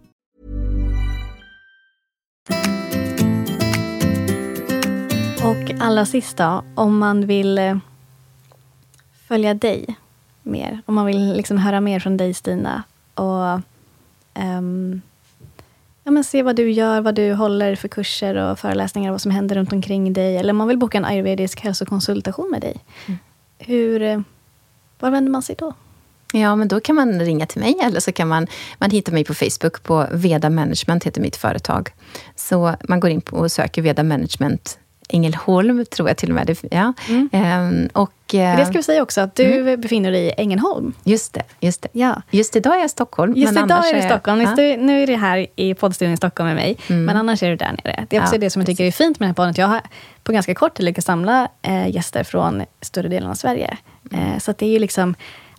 Och 5.46 5.70
allra 5.80 6.06
sist 6.06 6.36
då, 6.36 6.64
om 6.74 6.98
man 6.98 7.26
vill 7.26 7.58
eh, 7.58 7.78
följa 9.28 9.54
dig 9.54 9.96
mer. 10.42 10.80
Om 10.86 10.94
man 10.94 11.06
vill 11.06 11.32
liksom 11.32 11.58
höra 11.58 11.80
mer 11.80 12.00
från 12.00 12.16
dig 12.16 12.34
Stina. 12.34 12.82
Och 13.14 13.60
ehm, 14.34 15.00
ja, 16.04 16.10
men 16.10 16.24
se 16.24 16.42
vad 16.42 16.56
du 16.56 16.70
gör, 16.70 17.00
vad 17.00 17.14
du 17.14 17.34
håller 17.34 17.76
för 17.76 17.88
kurser 17.88 18.34
och 18.34 18.58
föreläsningar. 18.58 19.10
Vad 19.10 19.20
som 19.20 19.30
händer 19.30 19.56
runt 19.56 19.72
omkring 19.72 20.12
dig. 20.12 20.36
Eller 20.36 20.50
om 20.50 20.56
man 20.56 20.68
vill 20.68 20.78
boka 20.78 20.98
en 20.98 21.04
ayurvedisk 21.04 21.60
hälsokonsultation 21.60 22.50
med 22.50 22.60
dig. 22.60 22.76
Hur, 23.58 24.02
eh, 24.02 24.20
var 24.98 25.10
vänder 25.10 25.32
man 25.32 25.42
sig 25.42 25.56
då? 25.58 25.74
Ja, 26.32 26.56
men 26.56 26.68
då 26.68 26.80
kan 26.80 26.96
man 26.96 27.20
ringa 27.20 27.46
till 27.46 27.60
mig 27.60 27.76
eller 27.82 28.00
så 28.00 28.12
kan 28.12 28.28
man, 28.28 28.46
man 28.78 28.90
hitta 28.90 29.12
mig 29.12 29.24
på 29.24 29.34
Facebook 29.34 29.82
på 29.82 30.06
Veda 30.12 30.50
Management, 30.50 31.04
heter 31.04 31.20
mitt 31.20 31.36
företag. 31.36 31.90
Så 32.36 32.74
man 32.88 33.00
går 33.00 33.10
in 33.10 33.20
på 33.20 33.36
och 33.36 33.52
söker 33.52 33.82
Veda 33.82 34.02
Management 34.02 34.78
Ängelholm, 35.08 35.84
tror 35.86 36.08
jag 36.08 36.16
till 36.16 36.28
och 36.30 36.34
med. 36.34 36.56
Ja. 36.70 36.92
Ehm, 37.32 37.88
och, 37.92 38.34
eh, 38.34 38.56
det 38.56 38.66
ska 38.66 38.72
vi 38.72 38.82
säga 38.82 39.02
också, 39.02 39.20
att 39.20 39.34
du 39.34 39.76
befinner 39.76 40.10
dig 40.10 40.24
i 40.26 40.32
Ängelholm. 40.36 40.92
Just 41.04 41.32
det, 41.34 41.42
just 41.60 41.82
det. 41.82 41.88
Ja. 41.92 42.22
Just 42.30 42.56
idag 42.56 42.72
är 42.74 42.78
jag 42.78 42.86
i 42.86 42.88
Stockholm. 42.88 43.32
Just 43.36 43.52
idag 43.52 43.70
är 43.88 43.92
du 43.92 43.98
i 43.98 44.02
jag- 44.02 44.10
Stockholm. 44.10 44.40
Ja. 44.40 44.54
Nu 44.76 45.02
är 45.02 45.06
det 45.06 45.16
här 45.16 45.46
i 45.56 45.74
poddstudion 45.74 46.14
i 46.14 46.16
Stockholm 46.16 46.46
med 46.46 46.56
mig. 46.56 46.76
Men 46.88 47.08
annars 47.16 47.42
är 47.42 47.50
du 47.50 47.56
där 47.56 47.76
nere. 47.84 48.06
Det 48.08 48.16
är 48.16 48.20
också 48.22 48.34
Ja, 48.34 48.38
det 48.40 48.50
som 48.50 48.60
jag 48.60 48.66
tycker 48.66 48.84
är 48.84 48.90
fint 48.90 49.20
med 49.20 49.26
den 49.26 49.30
här 49.30 49.34
podden. 49.34 49.50
Att 49.50 49.58
jag 49.58 49.66
har 49.66 49.80
på 50.22 50.32
ganska 50.32 50.54
kort 50.54 50.74
tid 50.74 50.84
lyckats 50.86 51.06
samla 51.06 51.48
eh, 51.62 51.88
gäster 51.88 52.24
från 52.24 52.62
större 52.80 53.08
delen 53.08 53.30
av 53.30 53.34
Sverige. 53.34 53.76
Eh, 54.12 54.38
så 54.38 54.54
det 54.58 54.66
är 54.66 54.70
ju 54.70 54.78
liksom 54.78 55.14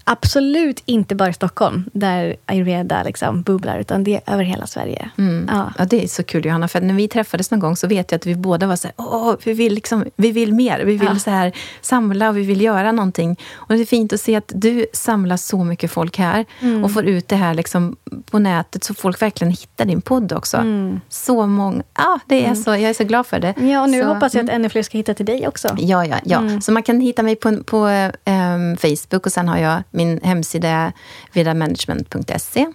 absolut 0.09 0.83
inte 0.85 1.15
bara 1.15 1.29
i 1.29 1.33
Stockholm 1.33 1.89
där 1.93 2.35
ayurveda 2.45 3.03
liksom 3.03 3.41
bubblar, 3.41 3.79
utan 3.79 4.03
det 4.03 4.15
är 4.25 4.33
över 4.33 4.43
hela 4.43 4.67
Sverige. 4.67 5.09
Mm. 5.17 5.49
Ja. 5.53 5.73
Ja, 5.77 5.85
det 5.85 6.03
är 6.03 6.07
så 6.07 6.23
kul 6.23 6.45
Johanna, 6.45 6.67
för 6.67 6.81
när 6.81 6.93
vi 6.93 7.07
träffades 7.07 7.51
någon 7.51 7.59
gång 7.59 7.75
så 7.75 7.87
vet 7.87 8.11
jag 8.11 8.19
att 8.19 8.25
vi 8.25 8.35
båda 8.35 8.67
var 8.67 8.75
så 8.75 8.87
här, 8.87 8.95
åh, 8.97 9.35
vi 9.43 9.53
vill, 9.53 9.73
liksom, 9.73 10.05
vi 10.15 10.31
vill 10.31 10.53
mer, 10.53 10.79
vi 10.79 10.97
vill 10.97 11.09
Ja. 11.13 11.19
så 11.19 11.29
här 11.29 11.51
samla 11.81 12.29
och 12.29 12.37
vi 12.37 12.43
vill 12.43 12.61
göra 12.61 12.91
någonting. 12.91 13.39
Och 13.55 13.75
det 13.75 13.81
är 13.81 13.85
fint 13.85 14.13
att 14.13 14.21
se 14.21 14.35
att 14.35 14.51
du 14.55 14.85
samlar 14.93 15.37
så 15.37 15.63
mycket 15.63 15.91
folk 15.91 16.17
här 16.17 16.45
Mm. 16.59 16.83
och 16.83 16.91
får 16.91 17.05
ut 17.05 17.27
det 17.27 17.35
här 17.35 17.53
liksom 17.53 17.95
på 18.31 18.39
nätet 18.39 18.83
så 18.83 18.93
folk 18.93 19.21
verkligen 19.21 19.51
hittar 19.51 19.85
din 19.85 20.01
podd 20.01 20.33
också. 20.33 20.63
Så 21.09 21.45
många, 21.47 21.83
ja, 21.97 22.19
det 22.25 22.45
är 22.45 22.55
så, 22.55 22.69
jag 22.69 22.81
är 22.81 22.93
så 22.93 23.03
glad 23.03 23.27
för 23.27 23.39
det. 23.39 23.53
Mm. 23.57 23.69
Ja, 23.69 23.81
och 23.81 23.89
nu 23.89 24.01
så, 24.01 24.07
hoppas 24.07 24.33
jag 24.33 24.39
mm. 24.41 24.49
att 24.49 24.55
ännu 24.55 24.69
fler 24.69 24.83
ska 24.83 24.97
hitta 24.97 25.13
till 25.13 25.25
dig 25.25 25.47
också. 25.47 25.75
Ja, 25.79 26.05
ja, 26.05 26.15
ja. 26.23 26.37
Mm. 26.39 26.61
Så 26.61 26.71
man 26.71 26.83
kan 26.83 27.01
hitta 27.01 27.23
mig 27.23 27.35
på, 27.35 27.63
på 27.63 28.09
ehm, 28.25 28.77
Facebook 28.77 29.25
och 29.25 29.31
sen 29.31 29.47
har 29.47 29.57
jag 29.57 29.83
min 29.97 30.19
hemsida 30.23 30.93
vidamanagement.se. 31.33 32.67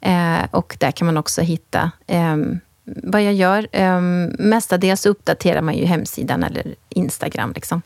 Eh, 0.00 0.44
och 0.50 0.76
där 0.80 0.90
kan 0.90 1.06
man 1.06 1.16
också 1.16 1.40
hitta 1.42 1.90
ehm, 2.06 2.60
vad 2.84 3.22
jag 3.22 3.34
gör. 3.34 3.66
Um, 3.72 4.24
mestadels 4.38 5.06
uppdaterar 5.06 5.62
man 5.62 5.74
ju 5.76 5.84
hemsidan 5.84 6.42
eller 6.44 6.74
Instagram. 6.88 7.52
Liksom. 7.54 7.82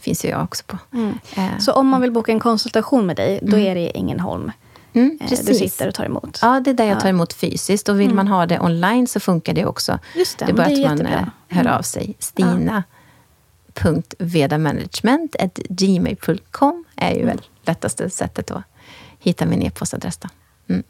finns 0.00 0.24
ju 0.24 0.28
jag 0.28 0.42
också 0.44 0.64
på. 0.66 0.78
Eh, 1.36 1.58
Så 1.58 1.72
om 1.72 1.88
man 1.88 2.00
vill 2.00 2.12
boka 2.12 2.32
en 2.32 2.40
konsultation 2.40 3.06
med 3.06 3.16
dig, 3.16 3.40
då 3.42 3.58
är 3.58 3.74
det 3.74 3.80
i 3.80 3.90
Ängelholm. 3.94 4.52
mm, 4.92 5.18
eh, 5.20 5.28
Du 5.28 5.36
precis. 5.36 5.58
sitter 5.58 5.88
och 5.88 5.94
tar 5.94 6.04
emot. 6.04 6.38
Ja, 6.42 6.60
det 6.64 6.70
är 6.70 6.74
där 6.74 6.84
jag 6.84 7.00
tar 7.00 7.08
emot 7.08 7.32
fysiskt. 7.32 7.88
Och 7.88 8.00
vill 8.00 8.14
man 8.14 8.28
ha 8.28 8.46
det 8.46 8.60
online 8.60 9.06
så 9.06 9.20
funkar 9.20 9.52
det 9.52 9.66
också. 9.66 9.92
Mm. 9.92 10.02
Just 10.14 10.38
det, 10.38 10.44
det 10.44 10.52
är 10.52 10.54
bara 10.54 10.68
det 10.68 10.74
är 10.74 10.84
att 10.84 10.88
man 10.88 10.98
jättebra. 10.98 11.32
eh, 11.48 11.56
hör 11.56 11.66
av 11.78 11.82
sig. 11.82 12.14
Stina 12.18 12.82
gmail.com 15.68 16.84
är 16.96 17.14
ju 17.14 17.24
väl 17.26 17.40
lättaste 17.68 18.10
sättet 18.10 18.50
att 18.50 18.62
hitta 19.18 19.46
min 19.46 19.62
e-postadress. 19.62 20.18
Mm. 20.68 20.82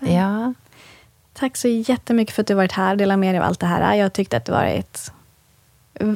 Ja. 0.00 0.54
Tack 1.32 1.56
så 1.56 1.68
jättemycket 1.68 2.34
för 2.34 2.42
att 2.42 2.46
du 2.46 2.54
varit 2.54 2.72
här 2.72 2.90
och 2.90 2.96
delat 2.96 3.18
med 3.18 3.34
dig 3.34 3.38
av 3.38 3.44
allt 3.44 3.60
det 3.60 3.66
här. 3.66 3.94
Jag 3.94 4.12
tyckte 4.12 4.36
att 4.36 4.44
det 4.44 4.52
var 4.52 4.64
ett, 4.64 5.12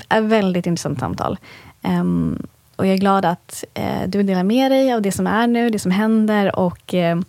ett 0.08 0.22
väldigt 0.22 0.66
intressant 0.66 1.00
samtal. 1.00 1.38
Um, 1.82 2.46
och 2.76 2.86
jag 2.86 2.94
är 2.94 2.98
glad 2.98 3.24
att 3.24 3.64
uh, 3.78 4.08
du 4.08 4.22
delar 4.22 4.44
med 4.44 4.70
dig 4.70 4.92
av 4.92 5.02
det 5.02 5.12
som 5.12 5.26
är 5.26 5.46
nu, 5.46 5.70
det 5.70 5.78
som 5.78 5.90
händer. 5.90 6.58
Och 6.58 6.94
uh, 6.94 7.20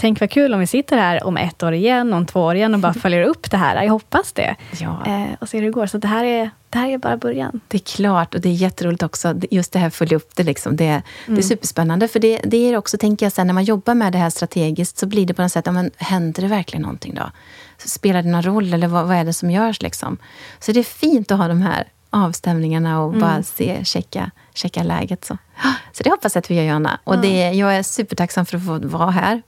Tänk 0.00 0.20
vad 0.20 0.30
kul 0.30 0.54
om 0.54 0.60
vi 0.60 0.66
sitter 0.66 0.96
här 0.96 1.24
om 1.24 1.36
ett 1.36 1.62
år 1.62 1.72
igen, 1.72 2.12
om 2.12 2.26
två 2.26 2.40
år 2.40 2.54
igen 2.54 2.74
och 2.74 2.80
bara 2.80 2.94
följer 3.02 3.22
upp 3.22 3.50
det 3.50 3.56
här. 3.56 3.82
Jag 3.82 3.92
hoppas 3.92 4.32
det. 4.32 4.56
Ja. 4.80 5.06
Eh, 5.06 5.34
och 5.40 5.48
ser 5.48 5.58
hur 5.58 5.66
det 5.66 5.72
går. 5.72 5.86
Så 5.86 5.98
det 5.98 6.08
här, 6.08 6.24
är, 6.24 6.50
det 6.68 6.78
här 6.78 6.88
är 6.88 6.98
bara 6.98 7.16
början. 7.16 7.60
Det 7.68 7.76
är 7.76 7.96
klart, 7.96 8.34
och 8.34 8.40
det 8.40 8.48
är 8.48 8.52
jätteroligt 8.52 9.02
också. 9.02 9.34
Just 9.50 9.72
det 9.72 9.78
här 9.78 9.90
följa 9.90 10.16
upp 10.16 10.36
det. 10.36 10.42
Liksom. 10.42 10.76
Det, 10.76 10.84
mm. 10.84 11.02
det 11.26 11.32
är 11.32 11.32
mm. 11.32 11.42
superspännande. 11.42 12.08
För 12.08 12.20
det, 12.20 12.40
det 12.44 12.56
är 12.56 12.76
också, 12.76 12.98
tänker 12.98 13.26
jag, 13.26 13.32
sen 13.32 13.46
när 13.46 13.54
man 13.54 13.64
jobbar 13.64 13.94
med 13.94 14.12
det 14.12 14.18
här 14.18 14.30
strategiskt 14.30 14.98
så 14.98 15.06
blir 15.06 15.26
det 15.26 15.34
på 15.34 15.42
något 15.42 15.52
sätt, 15.52 15.66
ja, 15.66 15.72
men, 15.72 15.90
händer 15.96 16.42
det 16.42 16.48
verkligen 16.48 16.82
någonting 16.82 17.14
då? 17.14 17.30
Spelar 17.78 18.22
det 18.22 18.28
någon 18.28 18.42
roll 18.42 18.74
eller 18.74 18.88
vad, 18.88 19.06
vad 19.06 19.16
är 19.16 19.24
det 19.24 19.32
som 19.32 19.50
görs? 19.50 19.82
Liksom? 19.82 20.18
Så 20.60 20.72
det 20.72 20.80
är 20.80 20.84
fint 20.84 21.30
att 21.30 21.38
ha 21.38 21.48
de 21.48 21.62
här 21.62 21.88
avstämningarna 22.10 23.02
och 23.02 23.08
mm. 23.08 23.20
bara 23.20 23.42
se, 23.42 23.84
checka, 23.84 24.30
checka 24.54 24.82
läget. 24.82 25.24
Så. 25.24 25.38
så 25.92 26.02
det 26.02 26.10
hoppas 26.10 26.34
jag 26.34 26.40
att 26.40 26.50
vi 26.50 26.54
gör, 26.54 26.64
Johanna. 26.64 27.00
Och 27.04 27.18
det, 27.18 27.50
jag 27.50 27.76
är 27.76 27.82
supertacksam 27.82 28.46
för 28.46 28.56
att 28.56 28.64
få 28.64 28.78
vara 28.78 29.10
här. 29.10 29.42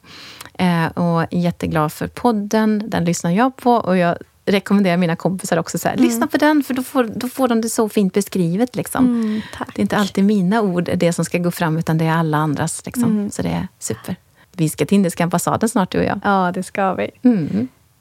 Eh, 0.58 0.86
och 0.86 1.26
jätteglad 1.30 1.92
för 1.92 2.06
podden. 2.06 2.82
Den 2.86 3.04
lyssnar 3.04 3.30
jag 3.30 3.56
på. 3.56 3.72
Och 3.72 3.96
jag 3.96 4.16
rekommenderar 4.44 4.96
mina 4.96 5.16
kompisar 5.16 5.56
också 5.56 5.78
så 5.78 5.88
här, 5.88 5.94
mm. 5.94 6.06
lyssna 6.06 6.26
på 6.26 6.36
den, 6.36 6.62
för 6.62 6.74
då 6.74 6.82
får, 6.82 7.04
då 7.04 7.28
får 7.28 7.48
de 7.48 7.60
det 7.60 7.68
så 7.68 7.88
fint 7.88 8.14
beskrivet. 8.14 8.76
Liksom. 8.76 9.06
Mm, 9.06 9.40
det 9.74 9.80
är 9.80 9.82
inte 9.82 9.96
alltid 9.96 10.24
mina 10.24 10.60
ord 10.60 10.90
det 10.96 11.12
som 11.12 11.24
ska 11.24 11.38
gå 11.38 11.50
fram, 11.50 11.78
utan 11.78 11.98
det 11.98 12.04
är 12.04 12.12
alla 12.12 12.38
andras. 12.38 12.86
Liksom. 12.86 13.04
Mm. 13.04 13.30
Så 13.30 13.42
det 13.42 13.48
är 13.48 13.68
super. 13.78 14.16
Vi 14.52 14.68
ska 14.68 14.86
till 14.86 14.96
Indiska 14.96 15.24
ambassaden 15.24 15.68
snart, 15.68 15.90
du 15.90 15.98
och 15.98 16.04
jag. 16.04 16.20
Ja, 16.24 16.52
det 16.54 16.62
ska 16.62 16.94
vi. 16.94 17.10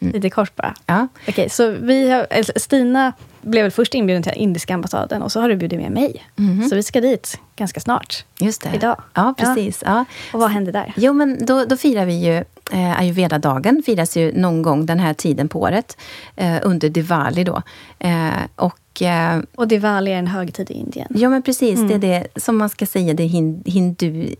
Mm. 0.01 0.11
Mm. 0.11 0.21
Lite 0.21 0.29
kort 0.29 0.55
bara. 0.55 0.75
Ja. 0.85 1.07
Okej, 1.27 1.49
så 1.49 1.69
vi 1.69 2.09
har, 2.09 2.59
Stina 2.59 3.13
blev 3.41 3.63
väl 3.63 3.71
först 3.71 3.93
inbjuden 3.93 4.23
till 4.23 4.31
indiska 4.35 4.73
ambassaden 4.73 5.21
och 5.21 5.31
så 5.31 5.41
har 5.41 5.49
du 5.49 5.55
bjudit 5.55 5.79
med 5.79 5.91
mig. 5.91 6.25
Mm. 6.39 6.69
Så 6.69 6.75
vi 6.75 6.83
ska 6.83 7.01
dit 7.01 7.39
ganska 7.55 7.79
snart. 7.79 8.25
Just 8.39 8.61
det. 8.61 8.69
Idag. 8.75 9.01
Ja, 9.13 9.33
precis. 9.37 9.83
Ja. 9.85 10.05
Och 10.33 10.39
vad 10.39 10.49
händer 10.49 10.71
där? 10.71 10.93
Jo, 10.97 11.13
men 11.13 11.45
då, 11.45 11.65
då 11.65 11.77
firar 11.77 12.05
vi 12.05 12.13
ju 12.13 12.35
eh, 12.71 12.99
ayurveda-dagen. 12.99 13.83
firas 13.85 14.17
ju 14.17 14.31
någon 14.33 14.61
gång 14.61 14.85
den 14.85 14.99
här 14.99 15.13
tiden 15.13 15.49
på 15.49 15.61
året. 15.61 15.97
Eh, 16.35 16.57
under 16.63 16.89
Diwali 16.89 17.43
då. 17.43 17.61
Eh, 17.99 18.29
och, 18.55 19.01
eh, 19.01 19.41
och 19.55 19.67
Diwali 19.67 20.11
är 20.11 20.17
en 20.17 20.27
högtid 20.27 20.71
i 20.71 20.73
Indien. 20.73 21.07
Ja, 21.09 21.29
men 21.29 21.41
precis. 21.41 21.79
Mm. 21.79 21.87
Det 21.87 22.07
är 22.07 22.19
det 22.19 22.41
som 22.41 22.57
man 22.57 22.69
ska 22.69 22.85
säga, 22.85 23.13
det 23.13 23.23
hindu 23.65 24.35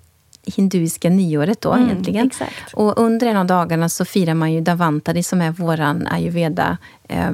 hinduiska 0.46 1.10
nyåret 1.10 1.62
då 1.62 1.74
mm, 1.74 1.90
egentligen. 1.90 2.28
Exakt. 2.28 2.74
Och 2.74 3.00
under 3.00 3.28
en 3.28 3.38
av 3.38 3.46
dagarna 3.46 3.90
så 3.90 4.06
firar 4.06 4.34
man 4.34 4.54
ju 4.54 4.62
Davantari 4.62 5.24
som 5.24 5.42
är 5.42 5.52
våran 5.52 6.08
ayurveda 6.08 6.78
eh, 7.08 7.32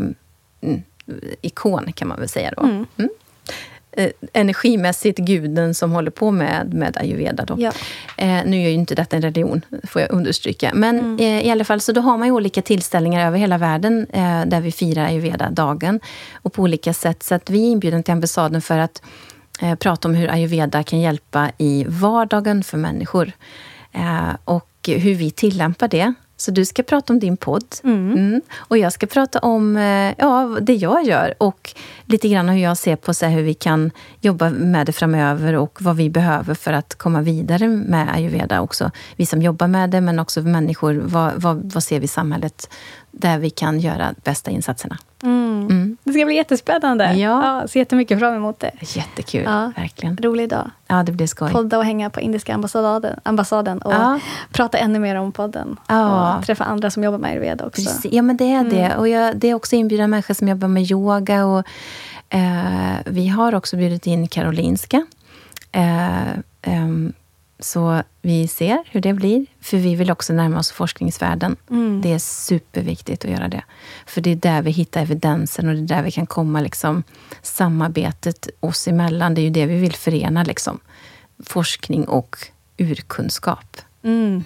ikon 1.41 1.93
kan 1.93 2.08
man 2.08 2.20
väl 2.20 2.30
säga 2.30 2.53
då. 2.58 2.64
Mm. 2.64 2.86
Mm. 2.97 3.10
Eh, 3.91 4.10
energimässigt 4.34 5.20
guden 5.20 5.74
som 5.74 5.91
håller 5.91 6.12
på 6.12 6.32
med, 6.32 6.74
med 6.74 6.97
ayurveda. 6.97 7.45
Då. 7.45 7.55
Ja. 7.60 7.72
Eh, 8.18 8.45
nu 8.45 8.58
är 8.58 8.70
ju 8.70 8.74
inte 8.74 8.95
detta 8.95 9.16
en 9.16 9.22
religion, 9.22 9.62
får 9.84 10.01
jag 10.01 10.12
understryka. 10.12 10.72
Men 10.74 10.99
mm. 10.99 11.20
eh, 11.20 11.47
i 11.47 11.51
alla 11.51 11.64
fall, 11.64 11.82
så 11.82 11.91
då 11.91 12.01
har 12.01 12.18
man 12.18 12.28
ju 12.28 12.32
olika 12.32 12.62
tillställningar 12.62 13.28
över 13.28 13.38
hela 13.38 13.58
världen 13.58 14.08
eh, 14.14 14.45
där 14.45 14.62
vi 14.62 14.72
firar 14.72 15.05
ayurveda-dagen. 15.05 15.99
Och 16.34 16.53
på 16.53 16.62
olika 16.62 16.93
sätt. 16.93 17.24
Så 17.24 17.36
att 17.36 17.49
vi 17.49 17.68
är 17.68 17.72
inbjudna 17.72 18.03
till 18.03 18.14
ambassaden 18.14 18.62
för 18.62 18.78
att 18.78 19.01
prata 19.80 20.08
om 20.08 20.16
hur 20.16 20.32
ayurveda 20.32 20.84
kan 20.84 20.99
hjälpa 20.99 21.51
i 21.58 21.86
vardagen 21.88 22.64
för 22.64 22.78
människor. 22.78 23.32
Eh, 23.91 24.36
och 24.45 24.70
hur 24.88 25.16
vi 25.16 25.32
tillämpar 25.32 25.88
det. 25.88 26.14
Så 26.39 26.51
du 26.51 26.66
ska 26.66 26.84
prata 26.84 27.14
om 27.14 27.20
din 27.20 27.38
podd. 27.38 27.76
Mm. 27.84 28.12
Mm. 28.12 28.41
Och 28.58 28.78
jag 28.78 28.93
ska 28.93 29.08
prata 29.08 29.39
om 29.39 29.78
eh, 29.78 30.14
ja, 30.18 30.58
det 30.62 30.76
jag 30.76 31.03
gör 31.03 31.34
och 31.38 31.74
lite 32.05 32.30
grann 32.30 32.49
hur 32.49 32.64
jag 32.64 32.78
ser 32.78 32.95
på 32.95 33.14
så 33.14 33.26
hur 33.26 33.43
vi 33.43 33.53
kan 33.53 33.91
jobba 34.22 34.49
med 34.49 34.86
det 34.86 34.91
framöver 34.91 35.53
och 35.53 35.78
vad 35.82 35.95
vi 35.95 36.10
behöver 36.10 36.53
för 36.53 36.74
att 36.74 36.95
komma 36.95 37.22
vidare 37.22 37.68
med 37.68 38.14
ayurveda 38.14 38.62
också. 38.62 38.91
Vi 39.16 39.26
som 39.26 39.41
jobbar 39.41 39.68
med 39.68 39.89
det, 39.89 40.01
men 40.01 40.20
också 40.20 40.41
människor. 40.41 40.93
Vad, 40.93 41.41
vad, 41.41 41.74
vad 41.74 41.84
ser 41.84 41.99
vi 41.99 42.05
i 42.05 42.08
samhället 42.08 42.70
där 43.12 43.38
vi 43.39 43.49
kan 43.49 43.80
göra 43.80 44.16
bästa 44.24 44.51
insatserna? 44.51 44.97
Mm. 45.24 45.86
Det 46.08 46.14
ska 46.14 46.26
bli 46.26 46.36
jättespännande. 46.36 47.14
Ja. 47.14 47.60
Ja, 47.62 47.68
ser 47.68 47.80
jättemycket 47.80 48.20
fram 48.20 48.36
emot 48.36 48.60
det. 48.60 48.72
Jättekul, 48.80 49.43
ja. 49.43 49.72
verkligen. 49.76 50.18
Rolig 50.18 50.49
dag. 50.49 50.72
Ja, 50.88 51.03
det 51.03 51.12
blir 51.12 51.28
skoj. 51.28 51.51
Podda 51.51 51.78
och 51.78 51.86
hänga 51.86 52.10
på 52.10 52.22
Indiska 52.22 52.53
ambassaden, 52.53 53.20
ambassaden 53.24 53.80
och 53.80 53.93
ja. 53.93 54.20
prata 54.51 54.78
ännu 54.78 54.99
mer 54.99 55.16
om 55.16 55.32
podden. 55.32 55.78
Ja. 55.88 56.38
Och 56.38 56.45
träffa 56.45 56.64
andra 56.64 56.89
som 56.89 57.03
jobbar 57.03 57.18
med 57.18 57.32
ayurveda 57.32 57.66
också. 57.66 57.82
Precis. 57.82 58.14
Ja, 58.14 58.22
men 58.22 58.38
det 58.38 58.53
är 58.53 58.64
det. 58.64 58.86
Mm. 58.86 58.97
Och 58.99 59.08
jag, 59.08 59.38
det 59.38 59.49
är 59.49 59.53
också 59.53 59.76
inbjuda 59.76 60.08
människor 60.08 60.34
som 60.34 60.47
jobbar 60.47 60.68
med 60.68 60.91
yoga. 60.91 61.45
Och, 61.45 61.68
eh, 62.30 62.95
vi 63.05 63.28
har 63.28 63.55
också 63.55 63.78
bjudit 63.78 64.08
in 64.08 64.28
Karolinska. 64.28 65.05
Eh, 65.72 66.32
eh, 66.62 66.88
så 67.60 68.03
vi 68.22 68.47
ser 68.47 68.84
hur 68.91 69.01
det 69.01 69.14
blir. 69.14 69.45
För 69.62 69.78
vi 69.78 69.95
vill 69.95 70.12
också 70.12 70.34
närma 70.34 70.60
oss 70.60 70.72
forskningsvärlden. 70.72 71.55
Mm. 71.70 72.01
Det 72.01 72.14
är 72.14 72.20
superviktigt 72.20 73.26
att 73.26 73.32
göra 73.32 73.47
det. 73.47 73.64
För 74.05 74.22
det 74.22 74.32
är 74.32 74.36
där 74.36 74.62
vi 74.62 74.72
hittar 74.72 75.01
evidensen 75.01 75.70
och 75.70 75.76
det 75.76 75.82
är 75.82 75.97
där 75.97 76.03
vi 76.03 76.12
kan 76.12 76.26
komma 76.26 76.62
liksom, 76.62 77.03
samarbetet 77.41 78.49
oss 78.60 78.88
emellan. 78.88 79.34
Det 79.34 79.41
är 79.41 79.43
ju 79.43 79.49
det 79.49 79.66
vi 79.66 79.78
vill 79.78 79.95
förena. 79.95 80.43
Liksom. 80.43 80.80
Forskning 81.43 82.08
och 82.08 82.38
urkunskap. 82.78 83.78
Mm. 84.03 84.43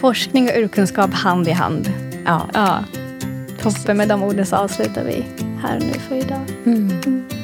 Forskning 0.00 0.44
och 0.44 0.56
urkunskap 0.56 1.14
hand 1.14 1.48
i 1.48 1.52
hand. 1.52 1.92
Ja. 2.24 2.46
ja. 2.54 2.84
Toppen. 3.62 3.96
Med 3.96 4.08
de 4.08 4.22
orden 4.22 4.46
så 4.46 4.56
avslutar 4.56 5.04
vi 5.04 5.24
här 5.62 5.76
och 5.76 5.82
nu 5.82 5.92
för 5.92 6.14
idag. 6.14 6.42
Mm. 6.66 7.35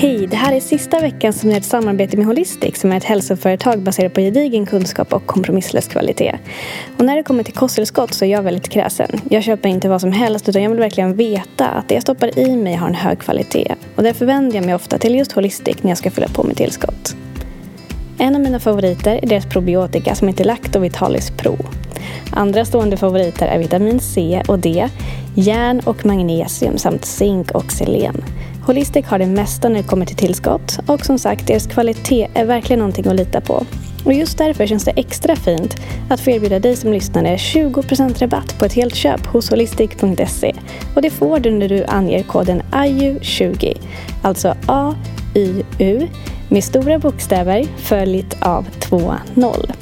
Hej, 0.00 0.26
det 0.26 0.36
här 0.36 0.52
är 0.52 0.60
sista 0.60 1.00
veckan 1.00 1.32
som 1.32 1.50
är 1.50 1.56
ett 1.56 1.64
samarbete 1.64 2.16
med 2.16 2.26
Holistic 2.26 2.80
som 2.80 2.92
är 2.92 2.96
ett 2.96 3.04
hälsoföretag 3.04 3.82
baserat 3.82 4.14
på 4.14 4.20
gedigen 4.20 4.66
kunskap 4.66 5.12
och 5.12 5.26
kompromisslös 5.26 5.88
kvalitet. 5.88 6.38
Och 6.98 7.04
när 7.04 7.16
det 7.16 7.22
kommer 7.22 7.42
till 7.42 7.54
kosttillskott 7.54 8.14
så 8.14 8.24
är 8.24 8.28
jag 8.28 8.42
väldigt 8.42 8.68
kräsen. 8.68 9.20
Jag 9.30 9.42
köper 9.42 9.68
inte 9.68 9.88
vad 9.88 10.00
som 10.00 10.12
helst 10.12 10.48
utan 10.48 10.62
jag 10.62 10.70
vill 10.70 10.78
verkligen 10.78 11.16
veta 11.16 11.68
att 11.68 11.88
det 11.88 11.94
jag 11.94 12.02
stoppar 12.02 12.38
i 12.38 12.56
mig 12.56 12.74
har 12.74 12.88
en 12.88 12.94
hög 12.94 13.18
kvalitet. 13.18 13.74
Och 13.96 14.02
därför 14.02 14.26
vänder 14.26 14.56
jag 14.56 14.66
mig 14.66 14.74
ofta 14.74 14.98
till 14.98 15.14
just 15.14 15.32
Holistic 15.32 15.82
när 15.82 15.90
jag 15.90 15.98
ska 15.98 16.10
fylla 16.10 16.28
på 16.28 16.42
med 16.42 16.56
tillskott. 16.56 17.16
En 18.18 18.34
av 18.34 18.40
mina 18.40 18.60
favoriter 18.60 19.20
är 19.22 19.26
deras 19.26 19.46
probiotika 19.46 20.14
som 20.14 20.28
heter 20.28 20.44
Lacto 20.44 20.78
Vitalis 20.78 21.30
Pro. 21.30 21.56
Andra 22.30 22.64
stående 22.64 22.96
favoriter 22.96 23.46
är 23.46 23.58
vitamin 23.58 24.00
C 24.00 24.42
och 24.48 24.58
D, 24.58 24.88
järn 25.38 25.80
och 25.84 26.06
magnesium 26.06 26.78
samt 26.78 27.04
zink 27.04 27.50
och 27.50 27.72
selen. 27.72 28.24
Holistic 28.66 29.06
har 29.06 29.18
det 29.18 29.26
mesta 29.26 29.68
när 29.68 29.76
det 29.76 29.88
kommer 29.88 30.06
till 30.06 30.16
tillskott 30.16 30.78
och 30.86 31.06
som 31.06 31.18
sagt, 31.18 31.46
deras 31.46 31.66
kvalitet 31.66 32.28
är 32.34 32.44
verkligen 32.44 32.78
någonting 32.78 33.06
att 33.06 33.16
lita 33.16 33.40
på. 33.40 33.66
Och 34.04 34.12
just 34.12 34.38
därför 34.38 34.66
känns 34.66 34.84
det 34.84 34.90
extra 34.90 35.36
fint 35.36 35.76
att 36.10 36.20
få 36.20 36.30
erbjuda 36.30 36.58
dig 36.58 36.76
som 36.76 36.92
lyssnare 36.92 37.36
20% 37.36 38.20
rabatt 38.20 38.58
på 38.58 38.64
ett 38.64 38.72
helt 38.72 38.94
köp 38.94 39.26
hos 39.26 39.50
holistic.se. 39.50 40.54
Och 40.94 41.02
det 41.02 41.10
får 41.10 41.38
du 41.40 41.50
när 41.50 41.68
du 41.68 41.84
anger 41.84 42.22
koden 42.22 42.62
AYU20, 42.72 43.78
alltså 44.22 44.54
A-Y-U 44.66 46.08
med 46.48 46.64
stora 46.64 46.98
bokstäver 46.98 47.64
följt 47.76 48.42
av 48.42 48.66
2-0. 48.80 49.72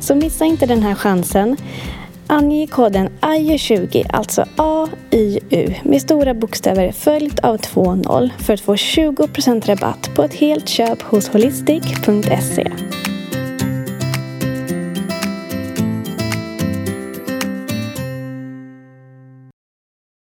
Så 0.00 0.14
missa 0.14 0.44
inte 0.44 0.66
den 0.66 0.82
här 0.82 0.94
chansen. 0.94 1.56
Ange 2.28 2.66
koden 2.66 3.08
AYU20, 3.20 4.06
alltså 4.10 4.44
AYU 4.56 5.74
med 5.84 6.02
stora 6.02 6.34
bokstäver 6.34 6.92
följt 6.92 7.38
av 7.40 7.56
2-0 7.56 8.30
för 8.38 8.54
att 8.54 8.60
få 8.60 8.74
20% 8.74 9.66
rabatt 9.66 10.10
på 10.16 10.22
ett 10.22 10.34
helt 10.34 10.68
köp 10.68 11.02
hos 11.02 11.28
holistic.se. 11.28 12.72